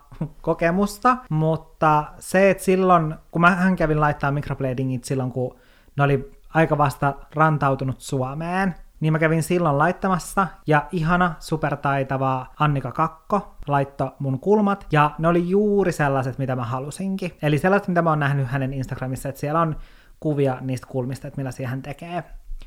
kokemusta, 0.41 1.18
mutta 1.30 2.06
se, 2.20 2.50
että 2.50 2.63
silloin, 2.63 3.15
kun 3.32 3.41
mä 3.41 3.74
kävin 3.78 4.00
laittaa 4.00 4.32
microbladingit 4.32 5.04
silloin, 5.04 5.32
kun 5.32 5.56
ne 5.98 6.04
oli 6.04 6.35
aika 6.56 6.78
vasta 6.78 7.13
rantautunut 7.36 8.02
Suomeen, 8.02 8.76
niin 9.00 9.13
mä 9.13 9.20
kävin 9.20 9.44
silloin 9.44 9.78
laittamassa, 9.78 10.48
ja 10.68 10.86
ihana, 10.91 11.34
supertaitava 11.39 12.48
Annika 12.60 12.91
Kakko 12.91 13.56
laitto 13.68 14.15
mun 14.20 14.39
kulmat, 14.39 14.88
ja 14.91 15.12
ne 15.18 15.28
oli 15.28 15.50
juuri 15.50 15.91
sellaiset, 15.91 16.38
mitä 16.38 16.56
mä 16.56 16.63
halusinkin. 16.63 17.32
Eli 17.41 17.58
sellaiset, 17.58 17.88
mitä 17.88 18.02
mä 18.02 18.10
oon 18.10 18.20
nähnyt 18.20 18.48
hänen 18.48 18.74
Instagramissa, 18.74 19.30
että 19.30 19.41
siellä 19.41 19.62
on 19.62 19.76
kuvia 20.20 20.58
niistä 20.62 20.88
kulmista, 20.88 21.28
että 21.28 21.38
millaisia 21.38 21.68
hän 21.68 21.82
tekee. 21.82 22.24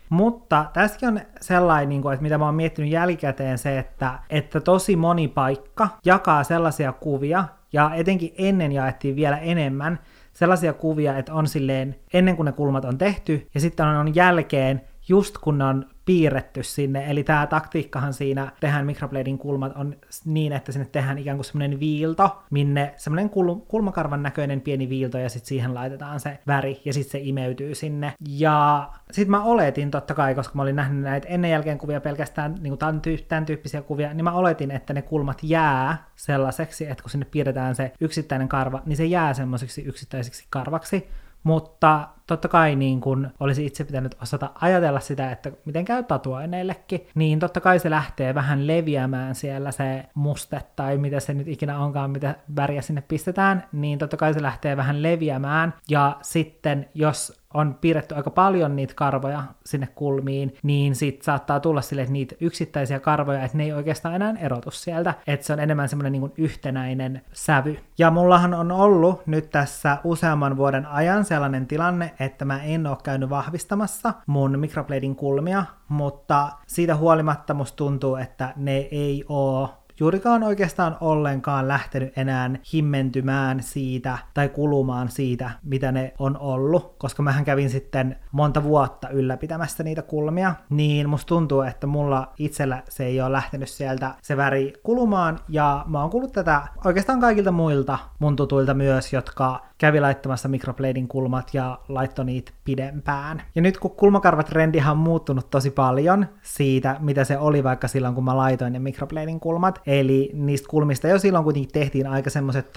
Mutta 0.09 0.67
tässäkin 0.73 1.09
on 1.09 1.21
sellainen, 1.41 1.89
niin 1.89 2.13
että 2.13 2.23
mitä 2.23 2.39
mä 2.39 2.45
oon 2.45 2.55
miettinyt 2.55 2.91
jälkikäteen, 2.91 3.59
se, 3.59 3.79
että, 3.79 4.19
että 4.31 4.61
tosi 4.61 4.97
moni 4.97 5.29
paikka 5.29 5.89
jakaa 6.05 6.45
sellaisia 6.45 6.93
kuvia, 6.93 7.45
ja 7.73 7.91
etenkin 7.95 8.35
ennen 8.39 8.73
jaettiin 8.73 9.17
vielä 9.17 9.37
enemmän, 9.37 9.99
sellaisia 10.39 10.73
kuvia, 10.73 11.19
että 11.19 11.35
on 11.35 11.49
silleen 11.49 11.97
ennen 12.13 12.37
kuin 12.37 12.47
ne 12.47 12.53
kulmat 12.53 12.85
on 12.85 12.99
tehty, 12.99 13.47
ja 13.55 13.61
sitten 13.61 13.87
on 13.87 14.15
jälkeen, 14.15 14.81
just 15.09 15.39
kun 15.39 15.59
ne 15.59 15.65
on 15.65 15.87
piirretty 16.05 16.63
sinne. 16.63 17.11
Eli 17.11 17.25
tämä 17.25 17.47
taktiikkahan 17.47 18.15
siinä 18.15 18.53
tehdään 18.61 18.87
microblading 18.87 19.39
kulmat 19.39 19.73
on 19.77 19.97
niin, 20.25 20.53
että 20.53 20.73
sinne 20.73 20.89
tehdään 20.93 21.19
ikään 21.19 21.37
kuin 21.37 21.45
semmoinen 21.45 21.81
viilto, 21.81 22.43
minne 22.51 22.95
semmoinen 22.97 23.31
kul- 23.31 23.67
kulmakarvan 23.69 24.23
näköinen 24.23 24.61
pieni 24.61 24.89
viilto 24.89 25.19
ja 25.19 25.29
sitten 25.29 25.49
siihen 25.49 25.75
laitetaan 25.75 26.21
se 26.21 26.39
väri 26.47 26.81
ja 26.85 26.93
sitten 26.93 27.11
se 27.11 27.19
imeytyy 27.23 27.75
sinne. 27.75 28.13
Ja 28.29 28.89
sitten 29.11 29.31
mä 29.31 29.45
oletin 29.45 29.91
totta 29.91 30.15
kai, 30.15 30.35
koska 30.35 30.55
mä 30.55 30.63
olin 30.63 30.77
nähnyt 30.77 31.03
näitä 31.03 31.29
ennen 31.29 31.51
jälkeen 31.51 31.79
kuvia 31.79 32.01
pelkästään 32.01 32.55
niin 32.61 32.79
tämän, 32.79 33.01
tyy- 33.01 33.25
tämän 33.29 33.47
tyyppisiä 33.47 33.83
kuvia, 33.83 34.15
niin 34.15 34.25
mä 34.25 34.33
oletin, 34.33 34.71
että 34.71 34.93
ne 34.93 35.03
kulmat 35.03 35.39
jää 35.43 36.07
sellaiseksi, 36.17 36.91
että 36.91 37.03
kun 37.03 37.11
sinne 37.11 37.27
piirretään 37.31 37.75
se 37.75 37.93
yksittäinen 38.01 38.49
karva, 38.49 38.83
niin 38.87 38.97
se 38.97 39.05
jää 39.05 39.35
semmoiseksi 39.35 39.83
yksittäiseksi 39.83 40.47
karvaksi. 40.51 41.09
Mutta 41.43 42.09
totta 42.27 42.49
kai 42.49 42.77
niin 42.77 43.01
kun 43.01 43.31
olisi 43.41 43.67
itse 43.67 43.85
pitänyt 43.85 44.17
osata 44.23 44.51
ajatella 44.61 45.01
sitä, 45.01 45.33
että 45.33 45.53
miten 45.65 45.85
käy 45.85 46.03
tatuoineillekin, 46.03 47.07
niin 47.15 47.39
totta 47.39 47.61
kai 47.61 47.79
se 47.79 47.91
lähtee 47.91 48.35
vähän 48.35 48.67
leviämään 48.67 49.35
siellä 49.35 49.73
se 49.73 50.05
muste 50.15 50.61
tai 50.77 50.99
mitä 50.99 51.21
se 51.21 51.35
nyt 51.35 51.49
ikinä 51.49 51.79
onkaan, 51.79 52.11
mitä 52.11 52.35
väriä 52.57 52.83
sinne 52.83 53.03
pistetään, 53.09 53.65
niin 53.73 53.99
totta 53.99 54.17
kai 54.17 54.35
se 54.35 54.43
lähtee 54.43 54.77
vähän 54.77 55.03
leviämään. 55.03 55.75
Ja 55.89 56.17
sitten 56.23 56.89
jos 56.95 57.41
on 57.55 57.75
piirretty 57.81 58.15
aika 58.15 58.31
paljon 58.31 58.77
niitä 58.77 58.95
karvoja 58.95 59.43
sinne 59.67 59.89
kulmiin, 59.95 60.55
niin 60.63 60.95
sit 60.95 61.23
saattaa 61.23 61.61
tulla 61.61 61.81
sille, 61.81 62.03
että 62.03 62.13
niitä 62.13 62.35
yksittäisiä 62.41 63.01
karvoja, 63.01 63.43
että 63.43 63.57
ne 63.57 63.65
ei 63.65 63.73
oikeastaan 63.73 64.15
enää 64.15 64.35
erotu 64.41 64.71
sieltä, 64.71 65.15
että 65.27 65.47
se 65.47 65.53
on 65.53 65.61
enemmän 65.61 65.89
semmoinen 65.89 66.13
niin 66.13 66.33
yhtenäinen 66.37 67.23
sävy. 67.33 67.79
Ja 67.99 68.11
mullahan 68.11 68.55
on 68.55 68.73
ollut 68.73 69.27
nyt 69.27 69.51
tässä 69.51 69.99
useamman 70.05 70.57
vuoden 70.57 70.87
ajan 70.87 71.25
sellainen 71.25 71.67
tilanne, 71.67 72.15
että 72.21 72.45
mä 72.45 72.63
en 72.63 72.87
ole 72.87 72.97
käynyt 73.05 73.31
vahvistamassa 73.31 74.15
mun 74.27 74.59
microblading 74.59 75.17
kulmia, 75.17 75.65
mutta 75.89 76.49
siitä 76.67 76.97
huolimatta 76.97 77.55
musta 77.55 77.77
tuntuu, 77.77 78.17
että 78.17 78.53
ne 78.57 78.77
ei 78.77 79.25
oo 79.29 79.78
juurikaan 80.01 80.43
oikeastaan 80.43 80.97
ollenkaan 81.01 81.69
lähtenyt 81.69 82.19
enää 82.19 82.51
himmentymään 82.73 83.63
siitä 83.63 84.19
tai 84.35 84.49
kulumaan 84.49 85.09
siitä, 85.09 85.51
mitä 85.65 85.93
ne 85.93 86.15
on 86.19 86.39
ollut, 86.39 86.95
koska 86.99 87.23
mähän 87.23 87.45
kävin 87.45 87.71
sitten 87.71 88.17
monta 88.33 88.63
vuotta 88.63 89.09
ylläpitämässä 89.09 89.83
niitä 89.83 90.03
kulmia, 90.03 90.55
niin 90.71 91.09
musta 91.09 91.29
tuntuu, 91.29 91.61
että 91.63 91.87
mulla 91.87 92.33
itsellä 92.39 92.83
se 92.89 93.05
ei 93.05 93.21
ole 93.21 93.33
lähtenyt 93.33 93.69
sieltä 93.69 94.15
se 94.23 94.37
väri 94.37 94.73
kulumaan, 94.83 95.39
ja 95.49 95.85
mä 95.89 96.01
oon 96.01 96.11
kuullut 96.11 96.33
tätä 96.33 96.63
oikeastaan 96.85 97.21
kaikilta 97.21 97.53
muilta 97.53 97.99
mun 98.19 98.37
tutuilta 98.37 98.75
myös, 98.75 99.13
jotka 99.13 99.68
kävi 99.79 100.01
laittamassa 100.01 100.49
microblading 100.49 101.09
kulmat 101.09 101.55
ja 101.55 101.79
laittoi 101.89 102.25
niitä 102.25 102.53
pidempään. 102.65 103.43
Ja 103.55 103.63
nyt 103.63 103.79
kun 103.79 103.91
kulmakarvatrendihan 103.91 104.93
on 104.93 104.99
muuttunut 104.99 105.51
tosi 105.51 105.71
paljon 105.71 106.27
siitä, 106.43 106.97
mitä 107.01 107.25
se 107.25 107.39
oli 107.39 107.65
vaikka 107.65 107.89
silloin, 107.89 108.15
kun 108.15 108.25
mä 108.25 108.37
laitoin 108.37 108.73
ne 108.73 108.79
microblading 108.79 109.41
kulmat, 109.41 109.81
eli 109.87 110.31
niistä 110.35 110.69
kulmista 110.69 111.09
jo 111.09 111.19
silloin 111.19 111.45
kuitenkin 111.45 111.73
tehtiin 111.73 112.07
aika 112.07 112.31
semmoiset 112.31 112.73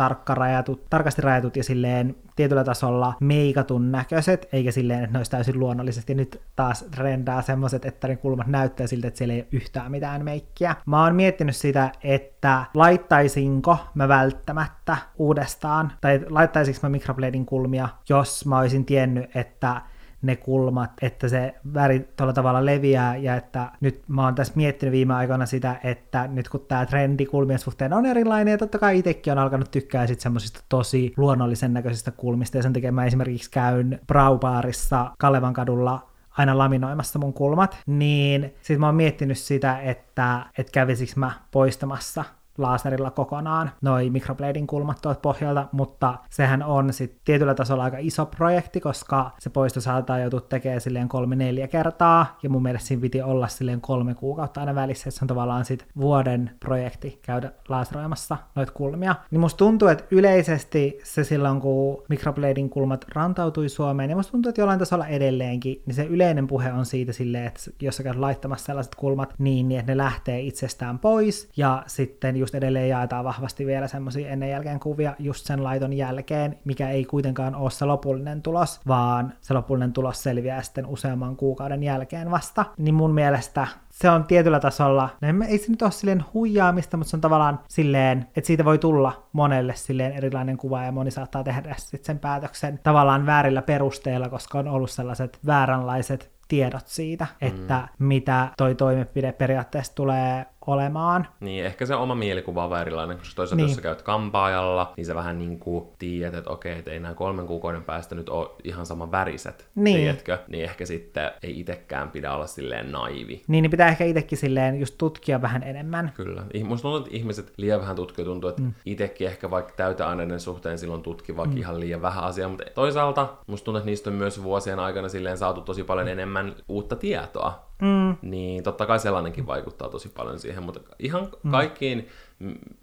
tarkasti 0.89 1.21
rajatut 1.21 1.55
ja 1.55 1.63
silleen 1.63 2.15
tietyllä 2.35 2.63
tasolla 2.63 3.13
meikatun 3.19 3.91
näköiset, 3.91 4.49
eikä 4.53 4.71
silleen, 4.71 5.03
että 5.03 5.13
ne 5.13 5.19
olisi 5.19 5.31
täysin 5.31 5.59
luonnollisesti. 5.59 6.15
Nyt 6.15 6.41
taas 6.55 6.85
trendaa 6.91 7.41
semmoiset, 7.41 7.85
että 7.85 8.07
ne 8.07 8.15
kulmat 8.15 8.47
näyttää 8.47 8.87
siltä, 8.87 9.07
että 9.07 9.17
siellä 9.17 9.33
ei 9.33 9.39
ole 9.39 9.47
yhtään 9.51 9.91
mitään 9.91 10.25
meikkiä. 10.25 10.75
Mä 10.85 11.03
oon 11.03 11.15
miettinyt 11.15 11.55
sitä, 11.55 11.91
että 12.03 12.65
laittaisinko 12.73 13.77
mä 13.95 14.07
välttämättä 14.07 14.97
uudestaan, 15.17 15.91
tai 16.01 16.19
laittaisinko 16.29 16.79
mä 16.83 16.89
microblading 16.91 17.45
kulmia, 17.45 17.89
jos 18.10 18.45
mä 18.45 18.60
olisin 18.60 18.86
tiennyt, 18.86 19.36
että 19.36 19.82
ne 20.21 20.36
kulmat, 20.36 20.91
että 21.01 21.27
se 21.27 21.56
väri 21.73 22.08
tuolla 22.17 22.34
tavalla 22.34 22.65
leviää 22.65 23.17
ja 23.17 23.36
että 23.36 23.71
nyt 23.82 24.04
mä 24.08 24.23
oon 24.23 24.36
tässä 24.36 24.54
miettinyt 24.56 24.91
viime 24.91 25.13
aikoina 25.13 25.45
sitä, 25.45 25.80
että 25.84 26.27
nyt 26.27 26.49
kun 26.49 26.65
tämä 26.67 26.86
trendi 26.86 27.25
kulmien 27.25 27.60
suhteen 27.60 27.93
on 27.93 28.06
erilainen 28.06 28.51
ja 28.51 28.58
totta 28.58 28.80
kai 28.80 28.99
itsekin 28.99 29.34
on 29.34 29.39
alkanut 29.39 29.71
tykkää 29.71 30.08
sitten 30.08 30.23
semmoisista 30.23 30.63
tosi 30.69 31.13
luonnollisen 31.17 31.73
näköisistä 31.73 32.12
kulmista 32.12 32.58
ja 32.58 32.63
sen 32.63 32.73
takia 32.73 32.91
mä 32.91 33.06
esimerkiksi 33.06 33.51
käyn 33.51 33.99
Braubaarissa 34.08 35.12
Kalevan 35.17 35.54
kadulla 35.54 36.08
aina 36.38 36.58
laminoimassa 36.58 37.19
mun 37.19 37.34
kulmat, 37.34 37.77
niin 37.86 38.54
sit 38.62 38.80
mä 38.80 38.86
oon 38.86 38.95
miettinyt 38.95 39.38
sitä, 39.38 39.80
että, 39.80 40.45
että 40.58 40.71
kävisikö 40.71 41.13
mä 41.15 41.32
poistamassa 41.51 42.25
laserilla 42.62 43.12
kokonaan 43.12 43.71
noi 43.82 44.10
microblading 44.10 44.67
kulmat 44.67 45.02
tuolta 45.02 45.19
pohjalta, 45.19 45.67
mutta 45.71 46.17
sehän 46.30 46.63
on 46.63 46.93
sitten 46.93 47.19
tietyllä 47.26 47.56
tasolla 47.56 47.84
aika 47.84 47.97
iso 48.00 48.26
projekti, 48.26 48.80
koska 48.80 49.32
se 49.39 49.50
poisto 49.50 49.82
saattaa 49.82 50.19
joutua 50.19 50.41
tekemään 50.41 50.82
silleen 50.82 51.10
kolme-neljä 51.10 51.67
kertaa, 51.67 52.38
ja 52.43 52.50
mun 52.50 52.63
mielestä 52.63 52.88
siinä 52.88 53.02
piti 53.02 53.21
olla 53.21 53.47
silleen 53.47 53.82
kolme 53.82 54.15
kuukautta 54.15 54.60
aina 54.60 54.76
välissä, 54.76 55.10
että 55.10 55.19
se 55.19 55.24
on 55.24 55.28
tavallaan 55.28 55.65
sitten 55.65 55.88
vuoden 55.97 56.52
projekti 56.60 57.19
käydä 57.21 57.52
laseroimassa 57.69 58.38
noita 58.56 58.71
kulmia. 58.71 59.15
Niin 59.32 59.39
musta 59.39 59.58
tuntuu, 59.58 59.88
että 59.88 60.04
yleisesti 60.12 61.00
se 61.04 61.24
silloin, 61.24 61.62
kun 61.62 62.04
microblading 62.10 62.69
kulmat 62.69 63.06
rantautui 63.15 63.69
Suomeen, 63.69 64.08
niin 64.08 64.17
musta 64.17 64.32
tuntuu, 64.32 64.50
että 64.50 64.62
jollain 64.62 64.80
tasolla 64.80 65.08
edelleenkin, 65.08 65.82
niin 65.86 65.95
se 65.95 66.04
yleinen 66.04 66.47
puhe 66.47 66.74
on 66.74 66.86
siitä 66.86 67.13
silleen, 67.13 67.45
että 67.45 67.60
jos 67.82 67.97
sä 67.97 68.04
käyt 68.04 68.17
laittamassa 68.17 68.65
sellaiset 68.65 68.95
kulmat 68.95 69.34
niin, 69.38 69.67
niin 69.67 69.80
että 69.80 69.91
ne 69.91 69.97
lähtee 69.97 70.41
itsestään 70.41 71.00
pois, 71.00 71.50
ja 71.58 71.84
sitten 71.88 72.38
just 72.38 72.50
edelleen 72.55 72.89
jaetaan 72.89 73.25
vahvasti 73.25 73.65
vielä 73.65 73.87
semmoisia 73.87 74.29
ennen 74.29 74.49
jälkeen 74.49 74.79
kuvia 74.79 75.15
just 75.19 75.45
sen 75.45 75.63
laiton 75.63 75.93
jälkeen, 75.93 76.59
mikä 76.65 76.89
ei 76.89 77.05
kuitenkaan 77.05 77.55
ole 77.55 77.71
se 77.71 77.85
lopullinen 77.85 78.41
tulos, 78.41 78.81
vaan 78.87 79.33
se 79.41 79.53
lopullinen 79.53 79.93
tulos 79.93 80.23
selviää 80.23 80.61
sitten 80.61 80.85
useamman 80.85 81.35
kuukauden 81.35 81.83
jälkeen 81.83 82.31
vasta. 82.31 82.65
Niin 82.77 82.95
mun 82.95 83.13
mielestä 83.13 83.67
se 83.89 84.09
on 84.09 84.23
tietyllä 84.23 84.59
tasolla, 84.59 85.09
no 85.21 85.45
ei 85.47 85.57
se 85.57 85.71
nyt 85.71 85.82
ole 85.82 85.91
silleen 85.91 86.26
huijaamista, 86.34 86.97
mutta 86.97 87.09
se 87.11 87.17
on 87.17 87.21
tavallaan 87.21 87.59
silleen, 87.67 88.28
että 88.36 88.47
siitä 88.47 88.65
voi 88.65 88.78
tulla 88.78 89.28
monelle 89.34 89.76
silleen 89.76 90.11
erilainen 90.11 90.57
kuva 90.57 90.84
ja 90.84 90.91
moni 90.91 91.11
saattaa 91.11 91.43
tehdä 91.43 91.76
sitten 91.78 92.05
sen 92.05 92.19
päätöksen 92.19 92.80
tavallaan 92.84 93.26
väärillä 93.26 93.61
perusteilla, 93.61 94.30
koska 94.30 94.59
on 94.59 94.67
ollut 94.67 94.91
sellaiset 94.91 95.39
vääränlaiset 95.45 96.32
tiedot 96.47 96.88
siitä, 96.88 97.28
mm. 97.41 97.47
että 97.47 97.88
mitä 97.99 98.47
toi 98.57 98.76
toimenpide 98.76 99.32
periaatteessa 99.32 99.95
tulee 99.95 100.45
olemaan. 100.68 101.28
Niin, 101.39 101.66
ehkä 101.66 101.86
se 101.86 101.95
oma 101.95 102.16
mielikuva 102.16 102.66
on 102.66 102.82
erilainen, 102.82 103.18
koska 103.18 103.36
toisaalta 103.36 103.55
niin. 103.55 103.70
jos 103.70 103.76
sä 103.76 103.82
käyt 103.82 104.01
kampaajalla, 104.01 104.93
niin 104.97 105.05
sä 105.05 105.16
vähän 105.16 105.39
niin 105.39 105.59
kuin 105.59 105.86
tiedät, 105.99 106.34
että 106.34 106.49
okei, 106.49 106.80
että 106.80 106.91
ei 106.91 106.99
nämä 106.99 107.14
kolmen 107.14 107.47
kuukauden 107.47 107.84
päästä 107.84 108.16
nyt 108.16 108.30
ole 108.30 108.49
ihan 108.64 108.86
saman 108.86 109.12
väriset, 109.12 109.70
niin. 109.76 109.97
tiedätkö? 109.97 110.38
Niin 110.47 110.64
ehkä 110.64 110.86
sitten 110.86 111.32
ei 111.43 111.59
itekään 111.59 112.12
pidä 112.12 112.34
olla 112.34 112.47
silleen 112.47 112.91
naivi. 112.91 113.41
Niin, 113.47 113.62
niin 113.62 113.72
pitää 113.72 113.88
ehkä 113.88 114.05
itsekin 114.05 114.38
silleen 114.38 114.80
just 114.80 114.95
tutkia 114.97 115.41
vähän 115.41 115.64
enemmän. 115.64 116.12
Kyllä. 116.16 116.43
Musta 116.64 116.82
tuntuu, 116.82 117.05
että 117.05 117.18
ihmiset 117.18 117.53
liian 117.57 117.82
vähän 117.82 117.95
tutkii, 117.95 118.26
tuntuu, 118.26 118.49
että 118.49 118.62
mm. 118.62 118.74
itsekin 118.86 119.28
ehkä 119.28 119.49
vaikka 119.49 119.74
täyteaineiden 119.76 120.39
suhteen 120.39 120.78
silloin 120.78 121.01
tutkii 121.01 121.38
vaikka 121.38 121.55
mm. 121.55 121.62
ihan 121.62 121.80
liian 121.80 122.01
vähän 122.01 122.24
asiaa, 122.24 122.49
mutta 122.49 122.66
toisaalta 122.76 123.34
musta 123.47 123.66
tuntuu, 123.66 123.78
että 123.78 123.89
niistä 123.89 124.09
on 124.09 124.16
myös 124.16 124.43
vuosien 124.43 124.80
aikana 124.80 125.09
silleen 125.09 125.38
saatu 125.38 125.62
tosi 125.62 125.84
paljon 125.84 126.07
enemmän 126.07 126.55
uutta 126.68 126.95
tietoa 126.95 127.70
Mm. 127.82 128.15
Niin 128.21 128.63
totta 128.63 128.86
kai 128.86 128.99
sellainenkin 128.99 129.47
vaikuttaa 129.47 129.89
tosi 129.89 130.09
paljon 130.09 130.39
siihen, 130.39 130.63
mutta 130.63 130.79
ihan 130.99 131.27
mm. 131.43 131.51
kaikkiin, 131.51 132.07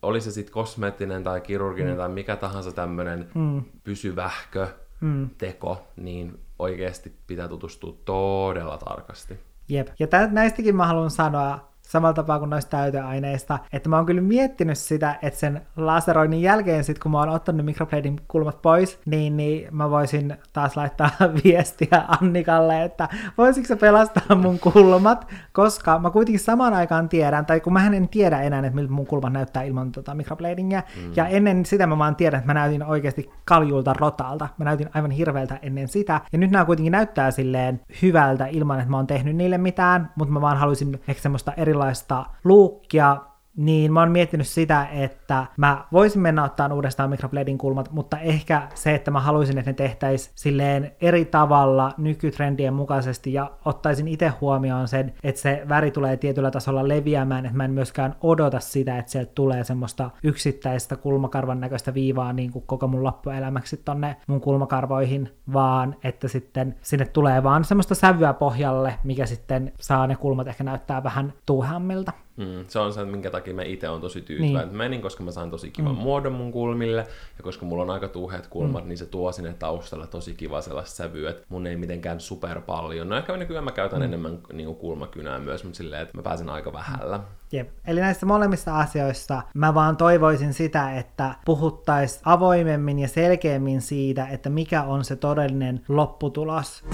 oli 0.02 0.20
se 0.20 0.30
sitten 0.30 0.52
kosmeettinen 0.52 1.24
tai 1.24 1.40
kirurginen 1.40 1.92
mm. 1.92 1.98
tai 1.98 2.08
mikä 2.08 2.36
tahansa 2.36 2.72
tämmöinen 2.72 3.30
mm. 3.34 3.62
pysyvähkö 3.84 4.66
mm. 5.00 5.30
teko, 5.38 5.86
niin 5.96 6.40
oikeasti 6.58 7.12
pitää 7.26 7.48
tutustua 7.48 7.96
todella 8.04 8.78
tarkasti. 8.78 9.38
Jep. 9.68 9.88
Ja 9.98 10.06
tä- 10.06 10.28
näistäkin 10.32 10.76
mä 10.76 10.86
haluan 10.86 11.10
sanoa, 11.10 11.67
samalla 11.88 12.14
tapaa 12.14 12.38
kuin 12.38 12.50
noista 12.50 12.70
täyteaineista. 12.70 13.58
Että 13.72 13.88
mä 13.88 13.96
oon 13.96 14.06
kyllä 14.06 14.20
miettinyt 14.20 14.78
sitä, 14.78 15.18
että 15.22 15.40
sen 15.40 15.62
laseroinnin 15.76 16.42
jälkeen 16.42 16.84
sit, 16.84 16.98
kun 16.98 17.12
mä 17.12 17.18
oon 17.18 17.28
ottanut 17.28 17.64
mikrobladin 17.64 18.20
kulmat 18.28 18.62
pois, 18.62 19.00
niin, 19.06 19.36
niin 19.36 19.68
mä 19.70 19.90
voisin 19.90 20.36
taas 20.52 20.76
laittaa 20.76 21.10
viestiä 21.44 22.04
Annikalle, 22.20 22.84
että 22.84 23.08
voisiko 23.38 23.66
se 23.66 23.76
pelastaa 23.76 24.36
mun 24.36 24.58
kulmat, 24.58 25.26
koska 25.52 25.98
mä 25.98 26.10
kuitenkin 26.10 26.40
samaan 26.40 26.74
aikaan 26.74 27.08
tiedän, 27.08 27.46
tai 27.46 27.60
kun 27.60 27.72
mä 27.72 27.86
en 27.86 28.08
tiedä 28.08 28.40
enää, 28.40 28.58
että 28.58 28.74
miltä 28.74 28.92
mun 28.92 29.06
kulmat 29.06 29.32
näyttää 29.32 29.62
ilman 29.62 29.92
tota 29.92 30.14
mikrobladingia, 30.14 30.82
mm. 30.96 31.12
ja 31.16 31.26
ennen 31.26 31.66
sitä 31.66 31.86
mä 31.86 31.98
vaan 31.98 32.16
tiedän, 32.16 32.38
että 32.38 32.46
mä 32.46 32.54
näytin 32.54 32.84
oikeasti 32.84 33.30
kaljulta 33.44 33.92
rotalta, 33.92 34.48
mä 34.58 34.64
näytin 34.64 34.90
aivan 34.94 35.10
hirveältä 35.10 35.58
ennen 35.62 35.88
sitä, 35.88 36.20
ja 36.32 36.38
nyt 36.38 36.50
nämä 36.50 36.64
kuitenkin 36.64 36.92
näyttää 36.92 37.30
silleen 37.30 37.80
hyvältä 38.02 38.46
ilman, 38.46 38.78
että 38.78 38.90
mä 38.90 38.96
oon 38.96 39.06
tehnyt 39.06 39.36
niille 39.36 39.58
mitään, 39.58 40.10
mutta 40.16 40.32
mä 40.32 40.40
vaan 40.40 40.58
haluaisin 40.58 41.00
ehkä 41.08 41.22
semmoista 41.22 41.52
eri 41.52 41.77
erilaista 41.78 42.24
luukkia, 42.44 43.16
niin 43.58 43.92
mä 43.92 44.00
oon 44.00 44.10
miettinyt 44.10 44.46
sitä, 44.46 44.86
että 44.86 45.46
mä 45.56 45.84
voisin 45.92 46.22
mennä 46.22 46.44
ottaa 46.44 46.74
uudestaan 46.74 47.10
microblading 47.10 47.58
kulmat, 47.58 47.92
mutta 47.92 48.18
ehkä 48.18 48.68
se, 48.74 48.94
että 48.94 49.10
mä 49.10 49.20
haluaisin, 49.20 49.58
että 49.58 49.70
ne 49.70 49.74
tehtäisiin 49.74 50.32
silleen 50.36 50.92
eri 51.00 51.24
tavalla 51.24 51.92
nykytrendien 51.98 52.74
mukaisesti 52.74 53.32
ja 53.32 53.50
ottaisin 53.64 54.08
itse 54.08 54.28
huomioon 54.28 54.88
sen, 54.88 55.14
että 55.22 55.40
se 55.40 55.62
väri 55.68 55.90
tulee 55.90 56.16
tietyllä 56.16 56.50
tasolla 56.50 56.88
leviämään, 56.88 57.46
että 57.46 57.56
mä 57.56 57.64
en 57.64 57.70
myöskään 57.70 58.14
odota 58.20 58.60
sitä, 58.60 58.98
että 58.98 59.12
sieltä 59.12 59.32
tulee 59.34 59.64
semmoista 59.64 60.10
yksittäistä 60.22 60.96
kulmakarvan 60.96 61.60
näköistä 61.60 61.94
viivaa 61.94 62.32
niin 62.32 62.52
kuin 62.52 62.64
koko 62.66 62.86
mun 62.86 63.04
loppuelämäksi 63.04 63.76
tonne 63.76 64.16
mun 64.26 64.40
kulmakarvoihin, 64.40 65.30
vaan 65.52 65.96
että 66.04 66.28
sitten 66.28 66.74
sinne 66.80 67.06
tulee 67.06 67.42
vaan 67.42 67.64
semmoista 67.64 67.94
sävyä 67.94 68.32
pohjalle, 68.32 68.94
mikä 69.04 69.26
sitten 69.26 69.72
saa 69.80 70.06
ne 70.06 70.16
kulmat 70.16 70.48
ehkä 70.48 70.64
näyttää 70.64 71.02
vähän 71.02 71.32
tuuhammilta. 71.46 72.12
Mm, 72.38 72.64
se 72.68 72.78
on 72.78 72.92
se, 72.92 73.04
minkä 73.04 73.30
takia 73.30 73.54
mä 73.54 73.62
itse 73.62 73.88
on 73.88 74.00
tosi 74.00 74.20
tyytyväinen, 74.20 74.68
niin. 74.68 74.76
menin, 74.76 75.02
koska 75.02 75.22
mä 75.24 75.30
sain 75.30 75.50
tosi 75.50 75.70
kivan 75.70 75.94
mm. 75.94 75.98
muodon 75.98 76.32
mun 76.32 76.52
kulmille, 76.52 77.06
ja 77.36 77.42
koska 77.42 77.66
mulla 77.66 77.82
on 77.82 77.90
aika 77.90 78.08
tuuheet 78.08 78.46
kulmat, 78.46 78.84
mm. 78.84 78.88
niin 78.88 78.98
se 78.98 79.06
tuo 79.06 79.32
sinne 79.32 79.54
taustalla 79.58 80.06
tosi 80.06 80.34
kiva 80.34 80.60
sellaista 80.60 80.96
sävyä, 80.96 81.30
että 81.30 81.42
mun 81.48 81.66
ei 81.66 81.76
mitenkään 81.76 82.20
super 82.20 82.60
paljon. 82.60 83.08
No 83.08 83.16
ehkä 83.16 83.36
nykyään 83.36 83.64
mä 83.64 83.72
käytän 83.72 83.98
mm. 83.98 84.04
enemmän 84.04 84.38
niin 84.52 84.74
kulmakynää 84.74 85.38
myös, 85.38 85.64
mutta 85.64 85.76
silleen, 85.76 86.02
että 86.02 86.18
mä 86.18 86.22
pääsen 86.22 86.50
aika 86.50 86.72
vähällä. 86.72 87.20
Jep. 87.52 87.68
Eli 87.86 88.00
näistä 88.00 88.26
molemmista 88.26 88.78
asioista 88.78 89.42
mä 89.54 89.74
vaan 89.74 89.96
toivoisin 89.96 90.54
sitä, 90.54 90.96
että 90.98 91.34
puhuttaisiin 91.44 92.22
avoimemmin 92.24 92.98
ja 92.98 93.08
selkeämmin 93.08 93.80
siitä, 93.80 94.26
että 94.26 94.50
mikä 94.50 94.82
on 94.82 95.04
se 95.04 95.16
todellinen 95.16 95.84
lopputulos. 95.88 96.84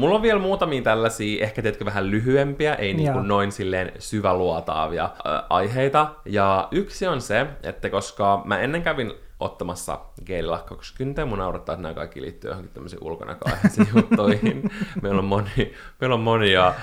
Mulla 0.00 0.14
on 0.14 0.22
vielä 0.22 0.40
muutamia 0.40 0.82
tällaisia, 0.82 1.44
ehkä 1.44 1.62
teetkö 1.62 1.84
vähän 1.84 2.10
lyhyempiä, 2.10 2.74
ei 2.74 2.94
niin 2.94 3.12
kuin 3.12 3.28
noin 3.28 3.52
silleen 3.52 3.92
syväluotaavia 3.98 5.04
äh, 5.04 5.42
aiheita. 5.50 6.14
Ja 6.24 6.68
yksi 6.70 7.06
on 7.06 7.20
se, 7.20 7.46
että 7.62 7.90
koska 7.90 8.42
mä 8.44 8.58
ennen 8.58 8.82
kävin 8.82 9.12
ottamassa 9.40 9.98
geelilakkauskynteen. 10.26 11.28
Mun 11.28 11.38
naurattaa, 11.38 11.72
että 11.72 11.82
nämä 11.82 11.94
kaikki 11.94 12.22
liittyy 12.22 12.50
johonkin 12.50 12.72
tämmöisiin 12.74 13.04
ulkonäköaiheisiin 13.04 13.88
juttuihin. 13.96 14.70
Meillä 15.02 15.18
on, 15.18 15.24
moni, 15.24 15.74
meillä 16.00 16.14
on 16.14 16.20
monia, 16.20 16.68
äh, 16.68 16.74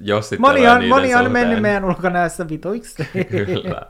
jos 0.00 0.28
sitten 0.28 0.40
Moni 0.40 0.68
on, 0.68 0.84
moni 0.84 1.14
on 1.14 1.32
mennyt 1.32 1.62
meidän 1.62 1.84
ulkonäössä 1.84 2.48
vituiksi. 2.48 3.08
Kyllä. 3.30 3.82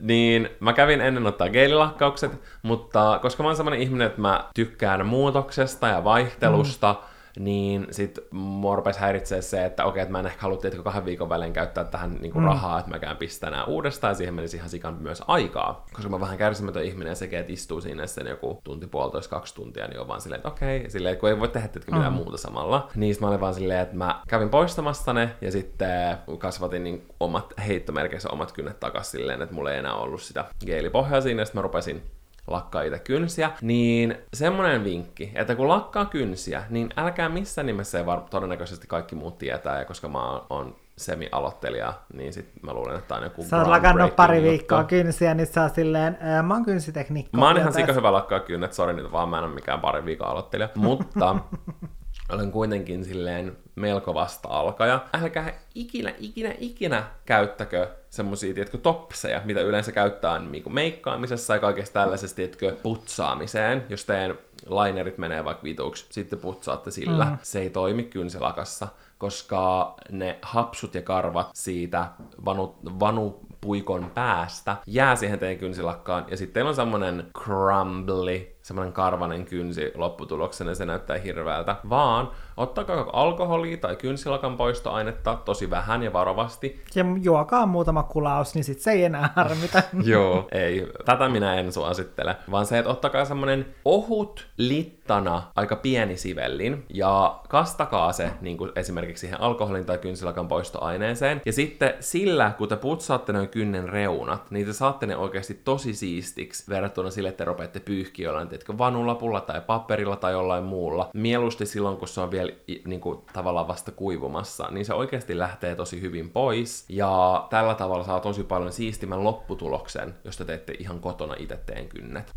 Niin 0.00 0.48
mä 0.60 0.72
kävin 0.72 1.00
ennen 1.00 1.26
ottaa 1.26 1.48
geelilakkaukset, 1.48 2.32
mutta 2.62 3.18
koska 3.22 3.42
mä 3.42 3.48
oon 3.48 3.56
sellainen 3.56 3.82
ihminen, 3.82 4.06
että 4.06 4.20
mä 4.20 4.44
tykkään 4.54 5.06
muutoksesta 5.06 5.88
ja 5.88 6.04
vaihtelusta, 6.04 6.92
mm 6.92 7.13
niin 7.38 7.86
sit 7.90 8.18
mua 8.30 8.76
rupesi 8.76 9.00
häiritsee 9.00 9.42
se, 9.42 9.64
että 9.64 9.84
okei, 9.84 10.02
että 10.02 10.12
mä 10.12 10.18
en 10.18 10.26
ehkä 10.26 10.42
halua 10.42 10.58
kahden 10.84 11.04
viikon 11.04 11.28
välein 11.28 11.52
käyttää 11.52 11.84
tähän 11.84 12.18
niin 12.20 12.32
kuin 12.32 12.42
mm. 12.42 12.48
rahaa, 12.48 12.78
että 12.78 12.90
mä 12.90 12.98
käyn 12.98 13.16
pistää 13.16 13.50
nämä 13.50 13.64
uudestaan, 13.64 14.10
ja 14.10 14.14
siihen 14.14 14.34
menisi 14.34 14.56
ihan 14.56 14.70
sikan 14.70 14.94
myös 15.00 15.22
aikaa. 15.26 15.86
Koska 15.92 16.08
mä 16.08 16.20
vähän 16.20 16.38
kärsimätön 16.38 16.84
ihminen, 16.84 17.10
ja 17.10 17.14
sekin, 17.14 17.38
että 17.38 17.52
istuu 17.52 17.80
siinä 17.80 18.06
sen 18.06 18.26
joku 18.26 18.60
tunti, 18.64 18.86
puolitoista, 18.86 19.30
kaksi 19.30 19.54
tuntia, 19.54 19.86
niin 19.86 20.00
on 20.00 20.08
vaan 20.08 20.20
silleen, 20.20 20.38
että 20.38 20.48
okei, 20.48 20.90
silleen, 20.90 21.16
kun 21.16 21.28
ei 21.28 21.40
voi 21.40 21.48
tehdä 21.48 21.68
tietysti 21.68 21.92
mitään 21.92 22.12
mm. 22.12 22.16
muuta 22.16 22.36
samalla. 22.36 22.88
Niin 22.94 23.16
mä 23.20 23.28
olin 23.28 23.40
vaan 23.40 23.54
silleen, 23.54 23.80
että 23.80 23.96
mä 23.96 24.22
kävin 24.28 24.48
poistamassa 24.48 25.12
ne, 25.12 25.30
ja 25.40 25.52
sitten 25.52 26.18
kasvatin 26.38 26.84
niin 26.84 27.06
omat 27.20 27.54
heittomerkeissä 27.66 28.30
omat 28.30 28.52
kynnet 28.52 28.80
takaisin 28.80 29.10
silleen, 29.10 29.42
että 29.42 29.54
mulla 29.54 29.72
ei 29.72 29.78
enää 29.78 29.94
ollut 29.94 30.22
sitä 30.22 30.44
geelipohjaa 30.66 31.20
siinä, 31.20 31.42
ja 31.42 31.46
sitten 31.46 31.58
mä 31.58 31.62
rupesin 31.62 32.02
lakkaa 32.46 32.82
itse 32.82 32.98
kynsiä, 32.98 33.50
niin 33.62 34.16
semmonen 34.34 34.84
vinkki, 34.84 35.32
että 35.34 35.54
kun 35.54 35.68
lakkaa 35.68 36.04
kynsiä, 36.04 36.62
niin 36.70 36.88
älkää 36.96 37.28
missään 37.28 37.66
nimessä 37.66 37.98
ei 37.98 38.06
var- 38.06 38.20
todennäköisesti 38.30 38.86
kaikki 38.86 39.14
muut 39.14 39.38
tietää, 39.38 39.78
ja 39.78 39.84
koska 39.84 40.08
mä 40.08 40.40
oon 40.50 40.76
semi-aloittelija, 40.98 41.92
niin 42.12 42.32
sit 42.32 42.48
mä 42.62 42.72
luulen, 42.74 42.96
että 42.98 43.14
on 43.14 43.22
joku 43.22 43.42
Sä 43.44 43.58
oot 43.58 43.66
lakannut 43.68 44.16
pari 44.16 44.36
juttu. 44.36 44.50
viikkoa 44.50 44.84
kynsiä, 44.84 45.34
niin 45.34 45.46
sä 45.46 45.62
oot 45.62 45.74
silleen, 45.74 46.18
ää, 46.20 46.42
mä 46.42 46.54
oon 46.54 46.64
kynsitekniikka. 46.64 47.38
Mä 47.38 47.46
oon 47.46 47.56
ihan 47.56 47.72
sika 47.72 47.92
hyvä 47.92 48.12
lakkaa 48.12 48.40
kynnet, 48.40 48.72
sori 48.72 48.92
nyt 48.92 49.12
vaan 49.12 49.28
mä 49.28 49.38
en 49.38 49.44
ole 49.44 49.54
mikään 49.54 49.80
pari 49.80 50.04
viikon 50.04 50.28
aloittelija, 50.28 50.68
mutta 50.74 51.36
olen 52.28 52.52
kuitenkin 52.52 53.04
silleen 53.04 53.56
melko 53.76 54.14
vasta 54.14 54.48
alkaja. 54.48 55.06
Älkää 55.22 55.52
ikinä, 55.74 56.14
ikinä, 56.18 56.54
ikinä 56.58 57.04
käyttäkö 57.26 57.88
semmosia, 58.10 58.54
tiedätkö, 58.54 58.78
topseja, 58.78 59.40
mitä 59.44 59.60
yleensä 59.60 59.92
käyttää 59.92 60.38
niin 60.38 60.74
meikkaamisessa 60.74 61.54
ja 61.54 61.60
kaikessa 61.60 61.92
tällaisessa, 61.92 62.36
tiedätkö, 62.36 62.76
putsaamiseen. 62.82 63.86
Jos 63.88 64.04
teen 64.04 64.38
linerit 64.68 65.18
menee 65.18 65.44
vaikka 65.44 65.64
vituksi, 65.64 66.06
sitten 66.10 66.38
putsaatte 66.38 66.90
sillä. 66.90 67.24
Mm. 67.24 67.38
Se 67.42 67.60
ei 67.60 67.70
toimi 67.70 68.02
kynsilakassa, 68.02 68.88
koska 69.18 69.94
ne 70.10 70.38
hapsut 70.42 70.94
ja 70.94 71.02
karvat 71.02 71.50
siitä 71.54 72.06
vanu, 72.44 72.76
vanu 73.00 73.40
puikon 73.60 74.10
päästä 74.14 74.76
jää 74.86 75.16
siihen 75.16 75.38
teidän 75.38 75.58
kynsilakkaan, 75.58 76.24
ja 76.28 76.36
sitten 76.36 76.54
teillä 76.54 76.68
on 76.68 76.74
semmonen 76.74 77.26
crumbly, 77.44 78.53
semmonen 78.64 78.92
karvanen 78.92 79.44
kynsi 79.44 79.92
lopputuloksena, 79.94 80.74
se 80.74 80.86
näyttää 80.86 81.18
hirveältä, 81.18 81.76
vaan 81.88 82.30
ottakaa 82.56 83.10
alkoholia 83.12 83.76
tai 83.76 83.96
kynsilakan 83.96 84.56
poistoainetta 84.56 85.38
tosi 85.44 85.70
vähän 85.70 86.02
ja 86.02 86.12
varovasti. 86.12 86.82
Ja 86.94 87.04
juokaa 87.22 87.66
muutama 87.66 88.02
kulaus, 88.02 88.54
niin 88.54 88.64
sit 88.64 88.80
se 88.80 88.90
ei 88.90 89.04
enää 89.04 89.30
harmita. 89.36 89.82
Joo, 90.04 90.48
ei. 90.52 90.92
Tätä 91.04 91.28
minä 91.28 91.54
en 91.54 91.72
suosittele. 91.72 92.36
Vaan 92.50 92.66
se, 92.66 92.78
että 92.78 92.90
ottakaa 92.90 93.24
semmonen 93.24 93.66
ohut 93.84 94.46
littana 94.56 95.42
aika 95.56 95.76
pieni 95.76 96.16
sivellin 96.16 96.84
ja 96.88 97.40
kastakaa 97.48 98.12
se 98.12 98.30
niin 98.40 98.56
kuin 98.56 98.72
esimerkiksi 98.76 99.20
siihen 99.20 99.40
alkoholin 99.40 99.84
tai 99.84 99.98
kynsilakan 99.98 100.48
poistoaineeseen. 100.48 101.42
Ja 101.46 101.52
sitten 101.52 101.94
sillä, 102.00 102.52
kun 102.58 102.68
te 102.68 102.76
putsaatte 102.76 103.32
noin 103.32 103.48
kynnen 103.48 103.88
reunat, 103.88 104.50
niin 104.50 104.66
te 104.66 104.72
saatte 104.72 105.06
ne 105.06 105.16
oikeasti 105.16 105.54
tosi 105.54 105.94
siistiksi 105.94 106.64
verrattuna 106.68 107.10
sille, 107.10 107.28
että 107.28 107.44
te 107.44 107.44
rupeatte 107.44 107.80
pyyhkiä 107.80 108.24
jollain, 108.28 108.53
teetkö, 108.54 108.78
vanulapulla 108.78 109.40
tai 109.40 109.60
paperilla 109.60 110.16
tai 110.16 110.32
jollain 110.32 110.64
muulla. 110.64 111.10
Mieluusti 111.14 111.66
silloin, 111.66 111.96
kun 111.96 112.08
se 112.08 112.20
on 112.20 112.30
vielä 112.30 112.52
niin 112.86 113.00
kuin, 113.00 113.18
tavallaan 113.32 113.68
vasta 113.68 113.92
kuivumassa, 113.92 114.68
niin 114.70 114.84
se 114.84 114.94
oikeasti 114.94 115.38
lähtee 115.38 115.76
tosi 115.76 116.00
hyvin 116.00 116.30
pois. 116.30 116.84
Ja 116.88 117.46
tällä 117.50 117.74
tavalla 117.74 118.04
saa 118.04 118.20
tosi 118.20 118.44
paljon 118.44 118.72
siistimän 118.72 119.24
lopputuloksen, 119.24 120.14
jos 120.24 120.36
te 120.36 120.44
teette 120.44 120.74
ihan 120.78 121.00
kotona 121.00 121.34
itse 121.38 121.56
teen 121.56 121.88
kynnet. 121.88 122.32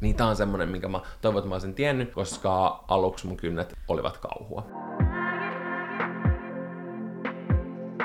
Niin 0.00 0.16
tää 0.16 0.26
on 0.26 0.36
semmonen, 0.36 0.68
minkä 0.68 0.88
mä 0.88 1.00
toivon, 1.20 1.38
että 1.38 1.48
mä 1.48 1.54
olisin 1.54 1.74
tiennyt, 1.74 2.12
koska 2.12 2.84
aluksi 2.88 3.26
mun 3.26 3.36
kynnet 3.36 3.74
olivat 3.88 4.18
kauhua. 4.18 4.66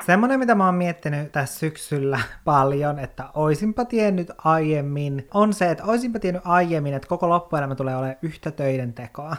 Semmoinen, 0.06 0.40
mitä 0.40 0.56
mä 0.56 0.66
oon 0.66 0.76
miettinyt 0.76 1.32
tässä 1.32 1.60
syksyllä 1.60 2.20
paljon, 2.46 3.00
että 3.00 3.30
oisinpa 3.34 3.86
tiennyt 3.86 4.32
aiemmin, 4.38 5.28
on 5.34 5.54
se, 5.54 5.72
että 5.72 5.84
oisinpa 5.84 6.20
tiennyt 6.20 6.42
aiemmin, 6.46 6.94
että 6.94 7.08
koko 7.08 7.30
loppuelämä 7.30 7.76
tulee 7.76 7.96
olemaan 7.96 8.18
yhtä 8.22 8.52
töiden 8.52 8.94
tekoa. 8.94 9.36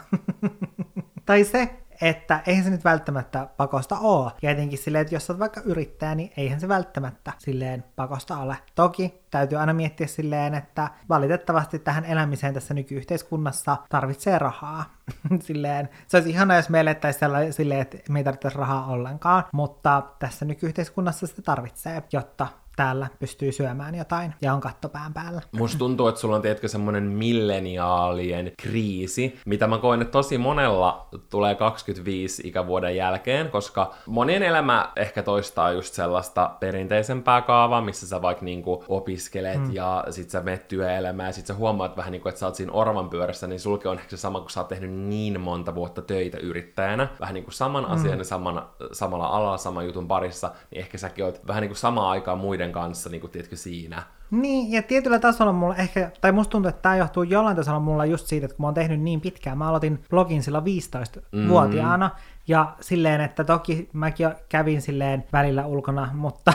tai 1.25 1.43
se, 1.43 1.69
että 2.01 2.41
eihän 2.47 2.63
se 2.63 2.69
nyt 2.69 2.83
välttämättä 2.83 3.47
pakosta 3.57 3.99
ole. 3.99 4.31
Ja 4.41 4.51
etenkin 4.51 4.79
silleen, 4.79 5.01
että 5.01 5.15
jos 5.15 5.29
olet 5.29 5.39
vaikka 5.39 5.61
yrittäjä, 5.65 6.15
niin 6.15 6.31
eihän 6.37 6.59
se 6.59 6.67
välttämättä 6.67 7.33
silleen 7.37 7.83
pakosta 7.95 8.37
ole. 8.37 8.57
Toki 8.75 9.21
täytyy 9.31 9.57
aina 9.57 9.73
miettiä 9.73 10.07
silleen, 10.07 10.53
että 10.53 10.89
valitettavasti 11.09 11.79
tähän 11.79 12.05
elämiseen 12.05 12.53
tässä 12.53 12.73
nykyyhteiskunnassa 12.73 13.77
tarvitsee 13.89 14.39
rahaa. 14.39 14.85
silleen, 15.41 15.89
se 16.07 16.17
olisi 16.17 16.29
ihana, 16.29 16.55
jos 16.55 16.69
me 16.69 16.79
elettäisiin 16.79 17.53
silleen, 17.53 17.81
että 17.81 17.97
me 18.09 18.19
ei 18.19 18.23
tarvitse 18.23 18.49
rahaa 18.49 18.85
ollenkaan, 18.85 19.43
mutta 19.51 20.03
tässä 20.19 20.45
nykyyhteiskunnassa 20.45 21.27
se 21.27 21.41
tarvitsee, 21.41 22.03
jotta 22.11 22.47
täällä 22.79 23.07
pystyy 23.19 23.51
syömään 23.51 23.95
jotain 23.95 24.33
ja 24.41 24.53
on 24.53 24.61
kattopään 24.61 25.13
päällä. 25.13 25.41
Musta 25.51 25.77
tuntuu, 25.77 26.07
että 26.07 26.21
sulla 26.21 26.35
on 26.35 26.41
tietkö 26.41 26.67
semmonen 26.67 27.03
milleniaalien 27.03 28.51
kriisi, 28.61 29.39
mitä 29.45 29.67
mä 29.67 29.77
koen, 29.77 30.01
että 30.01 30.11
tosi 30.11 30.37
monella 30.37 31.07
tulee 31.29 31.55
25 31.55 32.47
ikävuoden 32.47 32.95
jälkeen, 32.95 33.49
koska 33.49 33.93
monien 34.05 34.43
elämä 34.43 34.91
ehkä 34.95 35.23
toistaa 35.23 35.71
just 35.71 35.93
sellaista 35.93 36.51
perinteisempää 36.59 37.41
kaavaa, 37.41 37.81
missä 37.81 38.07
sä 38.07 38.21
vaikka 38.21 38.45
niinku 38.45 38.83
opiskelet 38.87 39.57
hmm. 39.57 39.73
ja 39.73 40.05
sit 40.09 40.29
sä 40.29 40.41
menet 40.41 40.67
työelämään 40.67 41.29
ja 41.29 41.33
sit 41.33 41.45
sä 41.45 41.53
huomaat 41.53 41.97
vähän 41.97 42.11
niinku, 42.11 42.29
että 42.29 42.39
sä 42.39 42.45
oot 42.45 42.55
siinä 42.55 42.71
orvan 42.71 43.09
pyörässä, 43.09 43.47
niin 43.47 43.59
sulki 43.59 43.87
on 43.87 43.97
ehkä 43.97 44.09
se 44.09 44.17
sama, 44.17 44.39
kun 44.39 44.49
sä 44.49 44.59
oot 44.59 44.67
tehnyt 44.67 44.91
niin 44.91 45.41
monta 45.41 45.75
vuotta 45.75 46.01
töitä 46.01 46.37
yrittäjänä, 46.37 47.07
vähän 47.19 47.33
niinku 47.33 47.51
saman 47.51 47.85
hmm. 47.85 47.93
asian 47.93 48.17
ja 48.17 48.25
saman, 48.25 48.67
samalla 48.91 49.27
alalla, 49.27 49.57
saman 49.57 49.85
jutun 49.85 50.07
parissa, 50.07 50.51
niin 50.71 50.79
ehkä 50.79 50.97
säkin 50.97 51.25
oot 51.25 51.47
vähän 51.47 51.61
niinku 51.61 51.75
samaan 51.75 52.09
aikaan 52.09 52.37
muiden 52.37 52.68
muiden 52.69 52.83
kanssa, 52.83 53.09
niin 53.09 53.21
kuin, 53.21 53.31
tiedätkö, 53.31 53.55
siinä. 53.55 54.03
Niin, 54.31 54.71
ja 54.71 54.81
tietyllä 54.83 55.19
tasolla 55.19 55.51
mulla 55.51 55.75
ehkä, 55.75 56.11
tai 56.21 56.31
musta 56.31 56.51
tuntuu, 56.51 56.69
että 56.69 56.81
tämä 56.81 56.95
johtuu 56.95 57.23
jollain 57.23 57.55
tasolla 57.55 57.79
mulla 57.79 58.05
just 58.05 58.27
siitä, 58.27 58.45
että 58.45 58.55
kun 58.55 58.63
mä 58.63 58.67
oon 58.67 58.73
tehnyt 58.73 59.01
niin 59.01 59.21
pitkään, 59.21 59.57
mä 59.57 59.67
aloitin 59.69 60.03
blogin 60.09 60.43
sillä 60.43 60.59
15-vuotiaana, 60.59 62.07
mm. 62.07 62.21
ja 62.47 62.75
silleen, 62.81 63.21
että 63.21 63.43
toki 63.43 63.89
mäkin 63.93 64.29
kävin 64.49 64.81
silleen 64.81 65.23
välillä 65.33 65.65
ulkona, 65.65 66.09
mutta 66.13 66.53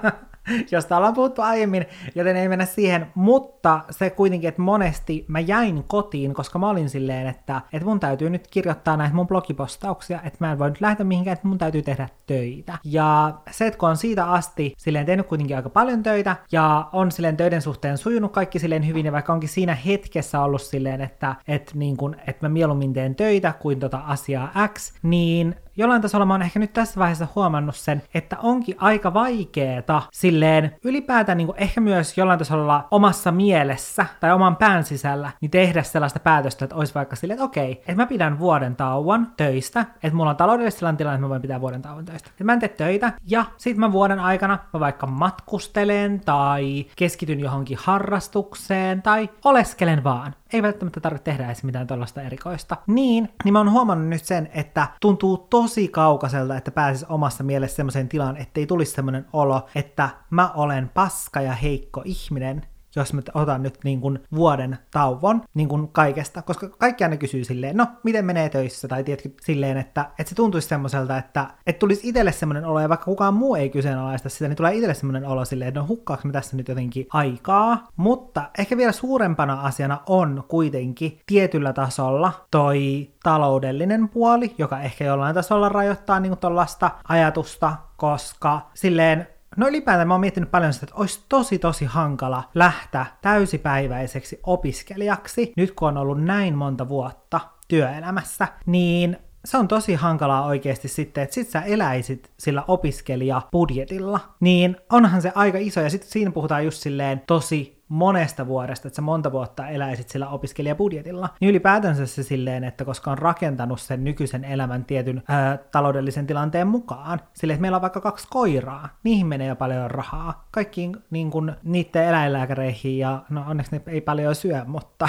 josta 0.72 0.96
ollaan 0.96 1.14
puhuttu 1.14 1.42
aiemmin, 1.42 1.86
joten 2.14 2.36
ei 2.36 2.48
mennä 2.48 2.64
siihen, 2.64 3.06
mutta 3.14 3.80
se 3.90 4.10
kuitenkin, 4.10 4.48
että 4.48 4.62
monesti 4.62 5.24
mä 5.28 5.40
jäin 5.40 5.84
kotiin, 5.86 6.34
koska 6.34 6.58
mä 6.58 6.68
olin 6.68 6.90
silleen, 6.90 7.26
että, 7.26 7.60
että 7.72 7.86
mun 7.86 8.00
täytyy 8.00 8.30
nyt 8.30 8.48
kirjoittaa 8.48 8.96
näitä 8.96 9.14
mun 9.14 9.26
blogipostauksia, 9.26 10.20
että 10.24 10.36
mä 10.40 10.52
en 10.52 10.58
voi 10.58 10.70
nyt 10.70 10.80
lähteä 10.80 11.06
mihinkään, 11.06 11.32
että 11.32 11.48
mun 11.48 11.58
täytyy 11.58 11.82
tehdä 11.82 12.08
töitä. 12.26 12.78
Ja 12.84 13.34
se, 13.50 13.66
että 13.66 13.78
kun 13.78 13.88
on 13.88 13.96
siitä 13.96 14.24
asti 14.24 14.74
silleen 14.78 15.06
tehnyt 15.06 15.26
kuitenkin 15.26 15.56
aika 15.56 15.70
paljon 15.70 16.02
töitä, 16.02 16.36
ja 16.52 16.88
on 16.92 17.12
silleen 17.12 17.36
töiden 17.36 17.62
suhteen 17.62 17.98
sujunut 17.98 18.32
kaikki 18.32 18.58
silleen 18.58 18.86
hyvin, 18.86 19.06
ja 19.06 19.12
vaikka 19.12 19.32
onkin 19.32 19.48
siinä 19.48 19.74
hetkessä 19.74 20.40
ollut 20.40 20.62
silleen, 20.62 21.00
että, 21.00 21.34
että, 21.48 21.72
niin 21.74 21.96
kun, 21.96 22.16
että 22.26 22.46
mä 22.46 22.48
mieluummin 22.48 22.92
teen 22.92 23.14
töitä 23.14 23.52
kuin 23.52 23.80
tota 23.80 23.98
asiaa 23.98 24.52
X, 24.68 24.92
niin 25.02 25.54
jollain 25.76 26.02
tasolla 26.02 26.26
mä 26.26 26.34
oon 26.34 26.42
ehkä 26.42 26.58
nyt 26.58 26.72
tässä 26.72 27.00
vaiheessa 27.00 27.28
huomannut 27.34 27.76
sen, 27.76 28.02
että 28.14 28.36
onkin 28.42 28.76
aika 28.78 29.14
vaikeeta 29.14 30.02
silleen 30.12 30.76
ylipäätään 30.84 31.38
niin 31.38 31.46
kuin 31.46 31.58
ehkä 31.58 31.80
myös 31.80 32.18
jollain 32.18 32.38
tasolla 32.38 32.88
omassa 32.90 33.32
mielessä 33.32 34.06
tai 34.20 34.32
oman 34.32 34.56
pään 34.56 34.84
sisällä, 34.84 35.30
niin 35.40 35.50
tehdä 35.50 35.82
sellaista 35.82 36.20
päätöstä, 36.20 36.64
että 36.64 36.76
olisi 36.76 36.94
vaikka 36.94 37.16
silleen, 37.16 37.34
että 37.34 37.44
okei, 37.44 37.72
että 37.72 37.94
mä 37.94 38.06
pidän 38.06 38.38
vuoden 38.38 38.76
tauon 38.76 39.26
töistä, 39.36 39.80
että 40.02 40.16
mulla 40.16 40.30
on 40.30 40.36
taloudellisesti 40.36 40.78
sellainen 40.78 40.96
tilanne, 40.96 41.14
että 41.14 41.24
mä 41.26 41.28
voin 41.28 41.42
pitää 41.42 41.60
vuoden 41.60 41.82
tauon 41.82 42.04
töistä. 42.04 42.30
Että 42.30 42.44
mä 42.44 42.52
en 42.52 42.58
tee 42.58 42.68
töitä 42.68 43.12
ja 43.26 43.44
sit 43.56 43.76
mä 43.76 43.92
vuoden 43.92 44.20
aikana 44.20 44.58
mä 44.72 44.80
vaikka 44.80 45.06
matkustelen 45.06 46.20
tai 46.20 46.86
keskityn 46.96 47.40
johonkin 47.40 47.78
harrastukseen 47.80 49.02
tai 49.02 49.30
oleskelen 49.44 50.04
vaan 50.04 50.34
ei 50.52 50.62
välttämättä 50.62 51.00
tarvitse 51.00 51.24
tehdä 51.24 51.46
edes 51.46 51.64
mitään 51.64 51.86
tällaista 51.86 52.22
erikoista. 52.22 52.76
Niin, 52.86 53.28
niin 53.44 53.52
mä 53.52 53.58
oon 53.58 53.70
huomannut 53.70 54.08
nyt 54.08 54.24
sen, 54.24 54.48
että 54.54 54.88
tuntuu 55.00 55.36
tosi 55.36 55.88
kaukaiselta, 55.88 56.56
että 56.56 56.70
pääsis 56.70 57.04
omassa 57.08 57.44
mielessä 57.44 57.76
semmoiseen 57.76 58.08
tilaan, 58.08 58.36
ettei 58.36 58.66
tulisi 58.66 58.92
semmoinen 58.92 59.26
olo, 59.32 59.66
että 59.74 60.08
mä 60.30 60.52
olen 60.52 60.90
paska 60.94 61.40
ja 61.40 61.52
heikko 61.52 62.02
ihminen, 62.04 62.66
jos 62.96 63.12
mä 63.12 63.22
otan 63.34 63.62
nyt 63.62 63.78
niin 63.84 64.00
kuin 64.00 64.18
vuoden 64.34 64.78
tauon 64.90 65.42
niin 65.54 65.68
kuin 65.68 65.88
kaikesta, 65.88 66.42
koska 66.42 66.68
kaikki 66.68 67.04
aina 67.04 67.16
kysyy 67.16 67.44
silleen, 67.44 67.76
no, 67.76 67.86
miten 68.02 68.24
menee 68.24 68.48
töissä, 68.48 68.88
tai 68.88 69.04
tiedätkö, 69.04 69.28
silleen, 69.42 69.76
että, 69.76 70.10
että 70.18 70.28
se 70.28 70.34
tuntuisi 70.34 70.68
semmoiselta, 70.68 71.18
että, 71.18 71.46
että 71.66 71.78
tulisi 71.80 72.08
itselle 72.08 72.32
semmoinen 72.32 72.64
olo, 72.64 72.80
ja 72.80 72.88
vaikka 72.88 73.04
kukaan 73.04 73.34
muu 73.34 73.54
ei 73.54 73.70
kyseenalaista 73.70 74.28
sitä, 74.28 74.48
niin 74.48 74.56
tulee 74.56 74.74
itselle 74.74 74.94
semmoinen 74.94 75.26
olo 75.26 75.44
silleen, 75.44 75.68
että 75.68 75.80
no 75.80 75.86
hukkaako 75.86 76.22
me 76.24 76.32
tässä 76.32 76.56
nyt 76.56 76.68
jotenkin 76.68 77.06
aikaa, 77.12 77.88
mutta 77.96 78.50
ehkä 78.58 78.76
vielä 78.76 78.92
suurempana 78.92 79.60
asiana 79.60 80.00
on 80.06 80.44
kuitenkin 80.48 81.20
tietyllä 81.26 81.72
tasolla 81.72 82.46
toi 82.50 83.10
taloudellinen 83.22 84.08
puoli, 84.08 84.54
joka 84.58 84.80
ehkä 84.80 85.04
jollain 85.04 85.34
tasolla 85.34 85.68
rajoittaa 85.68 86.20
niin 86.20 86.38
tuollaista 86.38 86.90
ajatusta, 87.08 87.76
koska 87.96 88.70
silleen 88.74 89.35
No 89.56 89.68
ylipäätään 89.68 90.08
mä 90.08 90.14
oon 90.14 90.20
miettinyt 90.20 90.50
paljon 90.50 90.72
sitä, 90.72 90.84
että 90.84 90.96
olisi 90.96 91.20
tosi 91.28 91.58
tosi 91.58 91.84
hankala 91.84 92.44
lähteä 92.54 93.06
täysipäiväiseksi 93.22 94.40
opiskelijaksi, 94.42 95.52
nyt 95.56 95.72
kun 95.72 95.88
on 95.88 95.96
ollut 95.96 96.22
näin 96.22 96.54
monta 96.54 96.88
vuotta 96.88 97.40
työelämässä, 97.68 98.48
niin 98.66 99.16
se 99.44 99.58
on 99.58 99.68
tosi 99.68 99.94
hankalaa 99.94 100.46
oikeasti 100.46 100.88
sitten, 100.88 101.24
että 101.24 101.34
sit 101.34 101.48
sä 101.48 101.62
eläisit 101.62 102.30
sillä 102.38 102.64
opiskelijabudjetilla, 102.68 104.20
niin 104.40 104.76
onhan 104.92 105.22
se 105.22 105.32
aika 105.34 105.58
iso, 105.58 105.80
ja 105.80 105.90
sitten 105.90 106.10
siinä 106.10 106.30
puhutaan 106.30 106.64
just 106.64 106.82
silleen 106.82 107.22
tosi 107.26 107.75
monesta 107.88 108.46
vuodesta, 108.46 108.88
että 108.88 108.96
sä 108.96 109.02
monta 109.02 109.32
vuotta 109.32 109.68
eläisit 109.68 110.08
sillä 110.08 110.28
opiskelijabudjetilla, 110.28 111.28
niin 111.40 111.50
ylipäätänsä 111.50 112.06
se 112.06 112.22
silleen, 112.22 112.64
että 112.64 112.84
koska 112.84 113.10
on 113.10 113.18
rakentanut 113.18 113.80
sen 113.80 114.04
nykyisen 114.04 114.44
elämän 114.44 114.84
tietyn 114.84 115.22
ää, 115.28 115.56
taloudellisen 115.56 116.26
tilanteen 116.26 116.66
mukaan, 116.66 117.20
sille 117.32 117.52
että 117.52 117.60
meillä 117.60 117.76
on 117.76 117.82
vaikka 117.82 118.00
kaksi 118.00 118.26
koiraa, 118.30 118.88
niihin 119.02 119.26
menee 119.26 119.48
jo 119.48 119.56
paljon 119.56 119.90
rahaa, 119.90 120.48
kaikkiin 120.50 120.96
niin 121.10 121.30
kuin, 121.30 121.52
niiden 121.62 122.04
eläinlääkäreihin, 122.04 122.98
ja 122.98 123.22
no 123.30 123.44
onneksi 123.48 123.72
ne 123.72 123.82
ei 123.86 124.00
paljon 124.00 124.34
syö, 124.34 124.64
mutta 124.66 125.08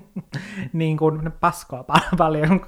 niin 0.72 0.96
kuin 0.96 1.24
ne 1.24 1.30
paskoa 1.30 1.84
paljon, 2.18 2.60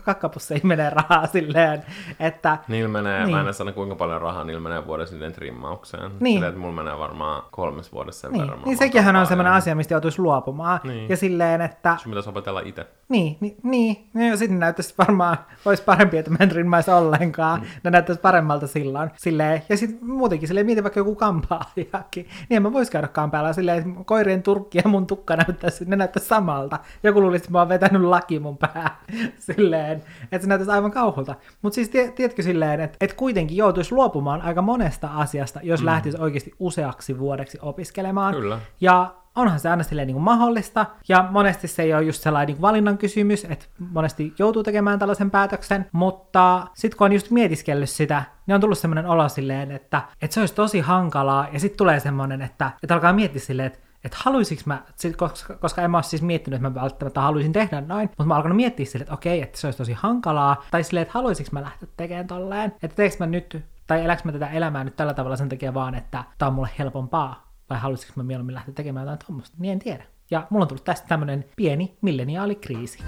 ei 0.55 0.61
menee 0.63 0.91
rahaa 0.91 1.27
silleen, 1.27 1.83
että... 2.21 2.59
Niillä 2.69 2.89
menee, 2.89 3.25
niin. 3.25 3.37
mä 3.37 3.49
en 3.49 3.55
sano 3.55 3.73
kuinka 3.73 3.95
paljon 3.95 4.21
rahaa 4.21 4.45
niillä 4.45 4.61
menee 4.61 4.87
vuodessa 4.87 5.15
niiden 5.15 5.33
trimmaukseen. 5.33 6.11
Niin. 6.21 6.35
Silleen, 6.35 6.49
että 6.49 6.61
mulla 6.61 6.75
menee 6.75 6.99
varmaan 6.99 7.43
kolmes 7.51 7.93
vuodessa 7.93 8.21
sen 8.21 8.33
niin. 8.33 8.43
verran. 8.43 8.63
Niin 8.65 8.79
sekinhän 8.79 9.17
on 9.17 9.20
semmoinen 9.27 9.53
asia, 9.53 9.75
mistä 9.75 9.95
joutuisi 9.95 10.23
luopumaan. 10.23 10.81
Niin. 10.85 11.09
Ja 11.09 11.17
silleen, 11.17 11.61
että... 11.61 11.97
Sun 12.03 12.11
pitäisi 12.11 12.29
opetella 12.29 12.61
itse. 12.61 12.87
Niin, 13.09 13.37
niin, 13.41 13.57
niin. 13.63 14.29
Ja 14.31 14.37
sitten 14.37 14.59
näyttäisi 14.59 14.95
varmaan, 14.99 15.39
olisi 15.65 15.83
parempi, 15.83 16.19
että 16.19 16.31
mä 16.31 16.37
en 16.41 16.49
trimmaisi 16.49 16.91
ollenkaan. 16.91 17.61
Mm. 17.61 17.67
Ne 17.85 17.91
näyttäisi 17.91 18.21
paremmalta 18.21 18.67
silloin. 18.67 19.11
Silleen, 19.17 19.63
ja 19.69 19.77
sitten 19.77 20.09
muutenkin, 20.09 20.49
silleen, 20.49 20.67
mietin 20.67 20.85
vaikka 20.85 21.01
joku 21.01 21.15
kampaajakin. 21.15 22.29
Niin 22.49 22.63
mä 22.63 22.73
vois 22.73 22.91
käydä 22.91 23.09
kampaalla 23.09 23.53
silleen, 23.53 23.79
että 23.79 24.05
koirien 24.05 24.43
turkki 24.43 24.79
ja 24.79 24.89
mun 24.89 25.07
tukka 25.07 25.37
näyttäisi, 25.37 25.85
ne 25.85 25.97
näyttäisi 25.97 26.29
samalta. 26.29 26.79
Joku 27.03 27.21
luulisi, 27.21 27.43
että 27.43 27.53
mä 27.53 27.59
oon 27.59 27.69
vetänyt 27.69 28.03
laki 28.03 28.39
mun 28.39 28.59
päähän 28.59 28.91
silleen, 29.39 30.03
että 30.33 30.43
se 30.43 30.49
näyttäisi 30.49 30.71
aivan 30.71 30.91
kauhulta. 30.91 31.35
Mutta 31.63 31.75
siis 31.75 31.89
tie, 31.89 32.11
tiedätkö 32.11 32.43
silleen, 32.43 32.81
että 32.81 32.97
et 33.01 33.15
kuitenkin 33.15 33.57
joutuisi 33.57 33.95
luopumaan 33.95 34.43
aika 34.43 34.63
monesta 34.63 35.09
asiasta, 35.09 35.61
jos 35.63 35.81
mm. 35.81 35.87
lähtisi 35.87 36.19
oikeasti 36.21 36.55
useaksi 36.59 37.19
vuodeksi 37.19 37.59
opiskelemaan. 37.63 38.35
Kyllä. 38.35 38.59
Ja 38.81 39.10
onhan 39.37 39.61
se 39.61 39.69
aina 39.69 39.83
silleen 39.83 40.07
niin 40.07 40.15
kuin 40.15 40.25
mahdollista, 40.25 40.87
ja 41.09 41.29
monesti 41.31 41.69
se 41.69 41.83
ei 41.83 41.95
ole 41.95 42.03
just 42.03 42.23
sellainen 42.23 42.47
niin 42.47 42.57
kuin 42.57 42.63
valinnan 42.63 42.99
kysymys, 42.99 43.45
että 43.45 43.67
monesti 43.79 44.35
joutuu 44.39 44.63
tekemään 44.63 44.99
tällaisen 44.99 45.31
päätöksen, 45.31 45.87
mutta 45.93 46.67
sitten 46.75 46.99
kun 46.99 47.05
on 47.05 47.13
just 47.13 47.31
mietiskellyt 47.31 47.91
sitä, 47.91 48.23
niin 48.47 48.55
on 48.55 48.61
tullut 48.61 48.79
semmoinen 48.79 49.07
olo 49.07 49.29
silleen, 49.29 49.71
että, 49.71 50.03
että 50.23 50.35
se 50.35 50.41
olisi 50.41 50.55
tosi 50.55 50.81
hankalaa, 50.81 51.49
ja 51.53 51.61
sitten 51.61 51.79
tulee 51.79 52.01
semmoinen, 52.01 52.43
että, 52.43 52.71
että 52.83 52.95
alkaa 52.95 53.13
miettiä 53.13 53.41
silleen, 53.41 53.67
että 53.67 53.91
että 54.05 54.19
haluaisinko 54.21 54.63
mä, 54.67 54.83
koska, 55.17 55.55
koska 55.55 55.83
en 55.83 55.91
mä 55.91 56.03
siis 56.03 56.23
miettinyt, 56.23 56.57
että 56.57 56.69
mä 56.69 56.75
välttämättä 56.75 57.21
haluaisin 57.21 57.53
tehdä 57.53 57.81
noin, 57.81 58.09
mutta 58.09 58.25
mä 58.25 58.37
alkanut 58.37 58.57
miettiä 58.57 58.87
silleen, 58.87 59.03
että 59.03 59.15
okei, 59.15 59.43
että 59.43 59.59
se 59.59 59.67
olisi 59.67 59.79
tosi 59.79 59.93
hankalaa, 59.93 60.65
tai 60.71 60.85
silleen, 60.85 61.03
että 61.03 61.15
haluaisinko 61.15 61.51
mä 61.53 61.63
lähteä 61.63 61.89
tekemään 61.97 62.27
tolleen, 62.27 62.73
että 62.83 62.97
teekö 62.97 63.17
mä 63.19 63.27
nyt, 63.27 63.65
tai 63.87 64.05
eläkö 64.05 64.23
mä 64.25 64.33
tätä 64.33 64.47
elämää 64.47 64.85
nyt 64.85 64.97
tällä 64.97 65.15
tavalla 65.15 65.37
sen 65.37 65.49
takia 65.49 65.75
vaan, 65.75 65.95
että 65.95 66.25
tää 66.39 66.49
on 66.49 66.55
mulle 66.55 66.71
helpompaa, 66.79 67.50
vai 67.71 67.79
haluaisinko 67.79 68.13
mä 68.17 68.23
mieluummin 68.23 68.55
lähteä 68.55 68.75
tekemään 68.75 69.05
jotain 69.05 69.27
tuommoista, 69.27 69.57
niin 69.61 69.73
en 69.73 69.79
tiedä. 69.79 70.05
Ja 70.31 70.47
mulla 70.51 70.65
on 70.65 70.69
tullut 70.69 70.85
tästä 70.85 71.09
tämmönen 71.09 71.45
pieni 71.57 71.97
milleniaalikriisi. 72.01 72.99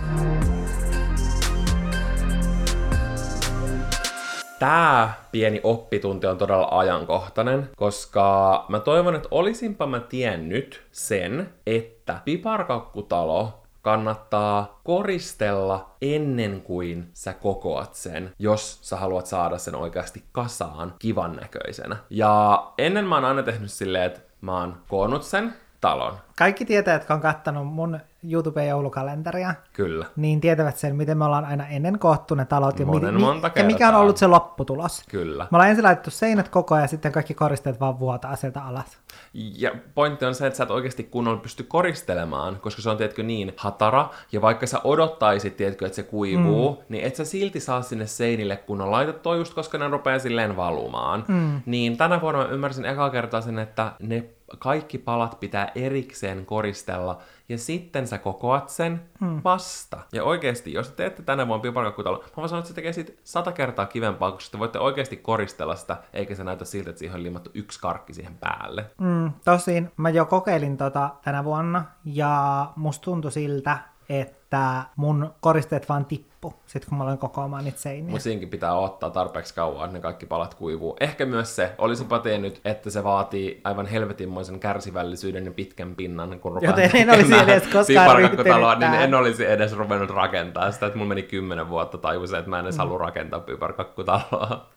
Tämä 4.58 5.12
pieni 5.32 5.60
oppitunti 5.62 6.26
on 6.26 6.38
todella 6.38 6.68
ajankohtainen, 6.70 7.68
koska 7.76 8.64
mä 8.68 8.80
toivon, 8.80 9.14
että 9.14 9.28
olisinpa 9.30 9.86
mä 9.86 10.00
tiennyt 10.00 10.82
sen, 10.92 11.54
että 11.66 12.20
piparkakkutalo 12.24 13.62
kannattaa 13.82 14.80
koristella 14.84 15.96
ennen 16.02 16.60
kuin 16.60 17.10
sä 17.12 17.32
kokoat 17.32 17.94
sen, 17.94 18.32
jos 18.38 18.78
sä 18.82 18.96
haluat 18.96 19.26
saada 19.26 19.58
sen 19.58 19.74
oikeasti 19.74 20.24
kasaan 20.32 20.94
kivan 20.98 21.36
näköisenä. 21.36 21.96
Ja 22.10 22.66
ennen 22.78 23.04
mä 23.04 23.14
oon 23.14 23.24
aina 23.24 23.42
tehnyt 23.42 23.72
silleen, 23.72 24.04
että 24.04 24.31
mä 24.42 24.58
oon 24.60 24.76
koonnut 24.88 25.22
sen 25.22 25.54
talon. 25.80 26.14
Kaikki 26.38 26.64
tietää, 26.64 26.94
jotka 26.94 27.14
on 27.14 27.20
kattanut 27.20 27.66
mun 27.66 28.00
YouTube-joulukalenteria, 28.30 29.54
Kyllä. 29.72 30.06
niin 30.16 30.40
tietävät 30.40 30.76
sen, 30.76 30.96
miten 30.96 31.18
me 31.18 31.24
ollaan 31.24 31.44
aina 31.44 31.66
ennen 31.66 31.98
koottu 31.98 32.34
ne 32.34 32.44
talot 32.44 32.78
ja, 32.80 32.86
Monen 32.86 33.14
mi- 33.14 33.20
monta 33.20 33.50
ja 33.54 33.64
mikä 33.64 33.88
on 33.88 33.94
ollut 33.94 34.16
se 34.16 34.26
lopputulos. 34.26 35.02
Kyllä. 35.10 35.46
Me 35.50 35.56
ollaan 35.56 35.70
ensin 35.70 35.84
laitettu 35.84 36.10
seinät 36.10 36.48
koko 36.48 36.74
ajan 36.74 36.84
ja 36.84 36.88
sitten 36.88 37.12
kaikki 37.12 37.34
koristeet 37.34 37.80
vaan 37.80 37.98
vuotaa 37.98 38.36
sieltä 38.36 38.64
alas. 38.64 38.98
Ja 39.34 39.70
pointti 39.94 40.24
on 40.24 40.34
se, 40.34 40.46
että 40.46 40.56
sä 40.56 40.64
et 40.64 40.70
oikeasti 40.70 41.04
kunnolla 41.04 41.40
pysty 41.40 41.62
koristelemaan, 41.62 42.58
koska 42.60 42.82
se 42.82 42.90
on, 42.90 42.96
tiedätkö, 42.96 43.22
niin 43.22 43.52
hatara, 43.56 44.08
ja 44.32 44.40
vaikka 44.40 44.66
sä 44.66 44.80
odottaisit, 44.84 45.56
tiedätkö, 45.56 45.86
että 45.86 45.96
se 45.96 46.02
kuivuu, 46.02 46.70
mm. 46.72 46.78
niin 46.88 47.04
et 47.04 47.16
sä 47.16 47.24
silti 47.24 47.60
saa 47.60 47.82
sinne 47.82 48.06
seinille 48.06 48.56
kunnon 48.56 48.90
laitettua 48.90 49.36
just, 49.36 49.54
koska 49.54 49.78
ne 49.78 49.88
rupeaa 49.88 50.18
silleen 50.18 50.56
valumaan. 50.56 51.24
Mm. 51.28 51.60
Niin 51.66 51.96
tänä 51.96 52.20
vuonna 52.20 52.44
mä 52.44 52.48
ymmärsin 52.48 52.84
ekaa 52.84 53.10
kertaa 53.10 53.40
sen, 53.40 53.58
että 53.58 53.92
ne 53.98 54.24
kaikki 54.58 54.98
palat 54.98 55.40
pitää 55.40 55.72
erikseen 55.74 56.46
koristella, 56.46 57.18
ja 57.48 57.58
sitten 57.58 58.06
sä 58.06 58.18
kokoat 58.18 58.68
sen 58.68 59.00
hmm. 59.20 59.40
vasta. 59.44 60.00
Ja 60.12 60.24
oikeasti, 60.24 60.72
jos 60.72 60.88
te 60.88 60.94
teette 60.94 61.22
tänä 61.22 61.48
vuonna 61.48 61.62
piparkakkutalo, 61.62 62.18
mä 62.18 62.32
voin 62.36 62.48
sanoa, 62.48 62.58
että 62.58 62.68
se 62.68 62.74
tekee 62.74 62.92
siitä 62.92 63.12
sata 63.24 63.52
kertaa 63.52 63.86
kivempaa, 63.86 64.32
koska 64.32 64.52
te 64.52 64.58
voitte 64.58 64.78
oikeasti 64.78 65.16
koristella 65.16 65.76
sitä, 65.76 65.96
eikä 66.12 66.34
se 66.34 66.44
näytä 66.44 66.64
siltä, 66.64 66.90
että 66.90 66.98
siihen 66.98 67.16
on 67.16 67.22
liimattu 67.22 67.50
yksi 67.54 67.80
karkki 67.80 68.14
siihen 68.14 68.36
päälle. 68.36 68.90
Mm, 68.98 69.32
tosin 69.44 69.92
mä 69.96 70.10
jo 70.10 70.26
kokeilin 70.26 70.76
tota 70.76 71.10
tänä 71.24 71.44
vuonna 71.44 71.84
ja 72.04 72.66
musta 72.76 73.04
tuntui 73.04 73.32
siltä, 73.32 73.78
että 74.20 74.82
mun 74.96 75.34
koristeet 75.40 75.88
vaan 75.88 76.04
tippu, 76.04 76.54
sit 76.66 76.84
kun 76.84 76.98
mä 76.98 77.04
aloin 77.04 77.18
kokoamaan 77.18 77.64
niitä 77.64 77.78
seiniä. 77.78 78.10
Mutta 78.10 78.22
siinäkin 78.22 78.48
pitää 78.48 78.74
ottaa 78.74 79.10
tarpeeksi 79.10 79.54
kauan, 79.54 79.84
että 79.84 79.98
ne 79.98 80.00
kaikki 80.00 80.26
palat 80.26 80.54
kuivuu. 80.54 80.96
Ehkä 81.00 81.26
myös 81.26 81.56
se, 81.56 81.74
olisinpa 81.78 82.18
tehnyt, 82.18 82.60
että 82.64 82.90
se 82.90 83.04
vaatii 83.04 83.60
aivan 83.64 83.86
helvetinmoisen 83.86 84.60
kärsivällisyyden 84.60 85.44
ja 85.44 85.52
pitkän 85.52 85.94
pinnan, 85.94 86.40
kun 86.40 86.52
rupeaa 86.52 86.80
Joten 86.80 86.90
en 86.94 87.10
olisi 87.10 87.34
edes 87.34 87.62
koskaan 87.62 88.22
niin 88.80 88.94
en 88.94 89.14
olisi 89.14 89.46
edes 89.46 89.72
ruvennut 89.72 90.10
rakentaa 90.10 90.70
sitä, 90.70 90.86
että 90.86 90.98
mulla 90.98 91.08
meni 91.08 91.22
kymmenen 91.22 91.68
vuotta 91.68 91.98
tajusin, 91.98 92.38
että 92.38 92.50
mä 92.50 92.58
en 92.58 92.64
edes 92.64 92.78
halua 92.78 92.98
rakentaa 92.98 93.40
piparkakkutaloa. 93.40 94.70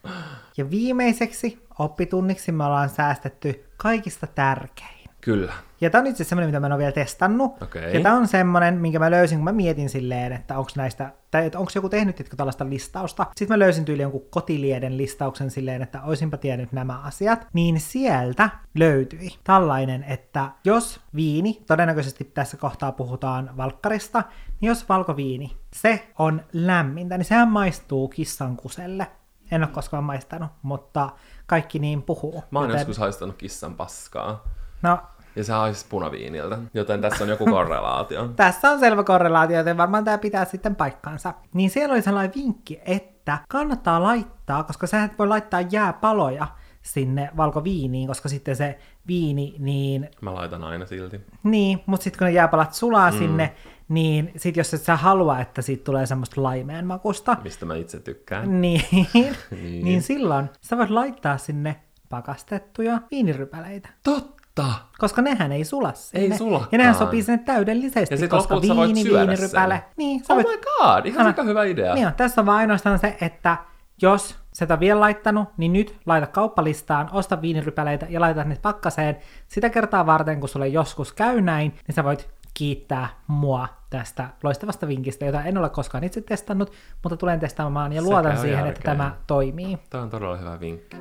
Ja 0.58 0.70
viimeiseksi 0.70 1.66
oppitunniksi 1.80 2.52
me 2.52 2.66
ollaan 2.66 2.90
säästetty 2.90 3.66
kaikista 3.78 4.28
tärkein. 4.28 5.05
Kyllä. 5.26 5.54
Ja 5.82 5.90
tämä 5.90 6.02
on 6.02 6.08
itse 6.08 6.24
semmoinen, 6.24 6.50
mitä 6.50 6.60
mä 6.60 6.66
en 6.66 6.72
ole 6.74 6.80
vielä 6.80 6.92
testannut. 6.92 7.62
Okei. 7.64 7.94
Ja 7.94 8.02
tämä 8.04 8.16
on 8.16 8.28
semmoinen, 8.28 8.74
minkä 8.74 9.00
mä 9.00 9.12
löysin, 9.12 9.38
kun 9.38 9.44
mä 9.44 9.52
mietin 9.52 9.90
silleen, 9.90 10.34
että 10.34 10.58
onko 10.58 10.72
näistä, 10.76 11.12
tai 11.32 11.46
että 11.46 11.60
onko 11.60 11.72
joku 11.76 11.90
tehnyt 11.90 12.16
tiedätkö, 12.16 12.36
tällaista 12.36 12.70
listausta. 12.70 13.26
Sitten 13.36 13.56
mä 13.56 13.60
löysin 13.60 13.86
tyyli 13.86 14.02
jonkun 14.02 14.26
kotilieden 14.30 14.98
listauksen 14.98 15.52
silleen, 15.52 15.82
että 15.82 16.02
olisinpa 16.04 16.38
tiennyt 16.38 16.72
nämä 16.72 17.00
asiat. 17.00 17.48
Niin 17.54 17.80
sieltä 17.80 18.50
löytyi 18.76 19.30
tällainen, 19.44 20.04
että 20.04 20.50
jos 20.66 21.00
viini, 21.16 21.64
todennäköisesti 21.68 22.24
tässä 22.24 22.58
kohtaa 22.58 22.92
puhutaan 22.92 23.58
valkkarista, 23.58 24.24
niin 24.62 24.68
jos 24.68 24.90
valkoviini, 24.90 25.58
se 25.74 26.08
on 26.20 26.42
lämmintä, 26.54 27.18
niin 27.18 27.26
sehän 27.26 27.48
maistuu 27.48 28.08
kissankuselle. 28.08 29.08
En 29.52 29.64
ole 29.64 29.72
koskaan 29.72 30.04
maistanut, 30.04 30.50
mutta 30.62 31.10
kaikki 31.46 31.80
niin 31.80 32.02
puhuu. 32.02 32.44
Mä 32.52 32.60
oon 32.60 32.70
Joten- 32.70 32.80
joskus 32.80 32.98
haistanut 32.98 33.36
kissan 33.36 33.74
paskaa. 33.74 34.44
No, 34.82 35.00
Ja 35.36 35.44
se 35.44 35.54
haisi 35.54 35.86
punaviiniltä, 35.90 36.58
joten 36.74 37.02
tässä 37.02 37.24
on 37.24 37.30
joku 37.30 37.46
korrelaatio. 37.56 38.28
Tässä 38.36 38.72
on 38.72 38.80
selvä 38.80 39.04
korrelaatio, 39.04 39.58
joten 39.58 39.78
varmaan 39.78 40.04
tämä 40.04 40.18
pitää 40.18 40.46
sitten 40.46 40.76
paikkansa. 40.76 41.34
Niin 41.54 41.70
siellä 41.70 41.94
oli 41.94 42.02
sellainen 42.02 42.34
vinkki, 42.36 42.80
että 42.86 43.38
kannattaa 43.50 44.04
laittaa, 44.04 44.64
koska 44.64 44.88
sä 44.88 45.04
et 45.04 45.20
voi 45.20 45.28
laittaa 45.28 45.62
jääpaloja 45.62 46.48
sinne 46.82 47.30
valkoviiniin, 47.38 48.08
koska 48.08 48.30
sitten 48.30 48.56
se 48.56 48.80
viini, 49.08 49.56
niin, 49.60 50.10
Mä 50.22 50.36
laitan 50.36 50.64
aina 50.64 50.86
silti. 50.86 51.22
niin 51.44 51.84
mutta 51.86 52.04
sitten 52.04 52.18
kun 52.18 52.26
ne 52.26 52.32
jääpalat 52.32 52.74
sulaa 52.74 53.12
mm. 53.12 53.18
sinne, 53.18 53.56
niin 53.90 54.32
sit 54.38 54.58
jos 54.58 54.74
et 54.74 54.82
sä 54.82 54.96
halua, 54.96 55.40
että 55.40 55.62
siitä 55.62 55.84
tulee 55.84 56.06
semmoista 56.06 56.44
laimeen 56.44 56.86
makusta, 56.88 57.38
Mistä 57.44 57.66
mä 57.66 57.76
itse 57.76 58.00
tykkään. 58.00 58.62
niin, 58.62 58.82
Niin. 59.52 59.86
niin 59.86 60.02
silloin 60.02 60.50
sä 60.62 60.78
voit 60.78 60.90
laittaa 60.90 61.38
sinne 61.38 61.76
pakastettuja 62.10 63.02
viinirypäleitä. 63.12 63.90
Totta! 64.04 64.66
Koska 64.98 65.22
nehän 65.22 65.52
ei 65.52 65.64
sula 65.64 65.92
sinne. 65.94 66.38
sulakaan. 66.38 66.70
Ja 66.72 66.78
nehän 66.78 66.96
sopii 66.96 67.24
sinne 67.24 67.44
täydellisesti, 67.46 68.14
Ja 68.14 68.18
sit 68.18 68.30
koska 68.30 68.56
voit 68.56 68.62
viini, 68.62 69.04
syödä 69.04 69.20
viinirypäle. 69.28 69.84
Niin, 69.98 70.22
Oh 70.30 70.36
voit 70.36 70.48
my 70.48 70.58
god, 70.58 71.06
ihan 71.06 71.28
aika 71.28 71.44
hyvä 71.44 71.64
idea. 71.64 71.96
Niin 71.96 72.14
tässä 72.18 72.42
on 72.42 72.46
vaan 72.46 72.58
ainoastaan 72.58 73.00
se, 73.00 73.18
että 73.22 73.58
jos 74.02 74.36
sä 74.54 74.66
et 74.66 74.72
ole 74.72 74.80
vielä 74.80 75.00
laittanut, 75.00 75.50
niin 75.58 75.74
nyt 75.74 75.98
laita 76.06 76.28
kauppalistaan, 76.28 77.10
osta 77.12 77.42
viinirypäleitä 77.42 78.06
ja 78.10 78.22
laita 78.22 78.44
ne 78.44 78.58
pakkaseen. 78.62 79.18
Sitä 79.48 79.70
kertaa 79.70 80.06
varten, 80.06 80.40
kun 80.40 80.50
sulle 80.50 80.68
joskus 80.68 81.14
käy 81.14 81.42
näin, 81.42 81.76
niin 81.88 81.96
sä 81.96 82.04
voit 82.04 82.30
kiittää 82.54 83.08
mua 83.28 83.68
tästä 83.90 84.30
loistavasta 84.44 84.88
vinkistä, 84.88 85.26
jota 85.26 85.44
en 85.44 85.58
ole 85.58 85.70
koskaan 85.70 86.04
itse 86.04 86.22
testannut, 86.22 86.72
mutta 87.04 87.18
tulen 87.18 87.40
testaamaan 87.40 87.94
ja 87.94 88.02
luotan 88.02 88.38
siihen, 88.38 88.60
että 88.60 88.68
järkeen. 88.68 88.98
tämä 88.98 89.16
toimii. 89.28 89.78
Tämä 89.90 90.04
on 90.04 90.10
todella 90.10 90.38
hyvä 90.38 90.60
vinkki. 90.60 90.98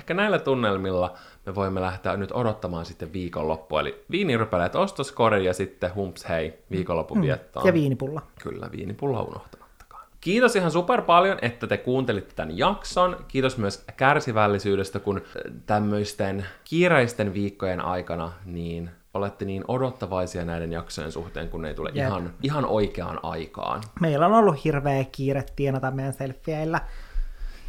Ehkä 0.00 0.14
näillä 0.14 0.38
tunnelmilla 0.38 1.14
me 1.46 1.54
voimme 1.54 1.80
lähteä 1.80 2.16
nyt 2.16 2.32
odottamaan 2.32 2.86
sitten 2.86 3.12
viikonloppua. 3.12 3.80
Eli 3.80 4.04
viinirypäleet 4.10 4.74
ostoskori 4.74 5.44
ja 5.44 5.54
sitten 5.54 5.94
humps 5.94 6.28
hei 6.28 6.58
viikonlopun 6.70 7.22
viettoon. 7.22 7.64
Mm. 7.64 7.66
Ja 7.66 7.72
viinipulla. 7.72 8.22
Kyllä, 8.42 8.68
viinipulla 8.72 9.22
unohtamattakaan. 9.22 10.06
Kiitos 10.20 10.56
ihan 10.56 10.70
super 10.70 11.02
paljon, 11.02 11.38
että 11.42 11.66
te 11.66 11.76
kuuntelitte 11.76 12.34
tämän 12.34 12.58
jakson. 12.58 13.16
Kiitos 13.28 13.58
myös 13.58 13.84
kärsivällisyydestä, 13.96 14.98
kun 14.98 15.16
äh, 15.16 15.52
tämmöisten 15.66 16.46
kiireisten 16.64 17.34
viikkojen 17.34 17.80
aikana 17.80 18.32
niin 18.44 18.90
olette 19.14 19.44
niin 19.44 19.64
odottavaisia 19.68 20.44
näiden 20.44 20.72
jaksojen 20.72 21.12
suhteen, 21.12 21.48
kun 21.48 21.62
ne 21.62 21.68
ei 21.68 21.74
tule 21.74 21.90
Jep. 21.94 22.06
ihan, 22.06 22.34
ihan 22.42 22.64
oikeaan 22.64 23.20
aikaan. 23.22 23.82
Meillä 24.00 24.26
on 24.26 24.32
ollut 24.34 24.64
hirveä 24.64 25.04
kiire 25.12 25.44
tienata 25.56 25.90
meidän 25.90 26.12
selfieillä 26.12 26.80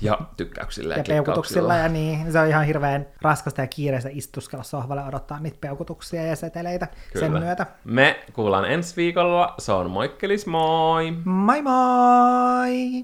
Ja 0.02 0.20
tykkäyksillä 0.38 0.94
ja, 0.94 0.98
ja 0.98 1.04
peukutuksilla 1.08 1.76
ja 1.76 1.90
niin. 1.90 2.32
Se 2.32 2.40
on 2.40 2.48
ihan 2.48 2.66
hirveän 2.66 3.08
raskasta 3.22 3.62
ja 3.62 3.68
kiireistä 3.68 4.10
istuskella 4.12 4.64
sohvalle 4.64 5.04
odottaa 5.04 5.40
niitä 5.40 5.58
peukutuksia 5.62 6.26
ja 6.26 6.36
seteleitä 6.36 6.88
sen 7.20 7.32
myötä. 7.32 7.66
Me 7.84 8.20
kuullaan 8.34 8.72
ensi 8.72 8.96
viikolla. 8.96 9.56
Se 9.60 9.72
on 9.72 9.92
moikkelis 9.92 10.46
moi! 10.48 11.12
Moi 11.26 11.62
moi! 11.62 13.02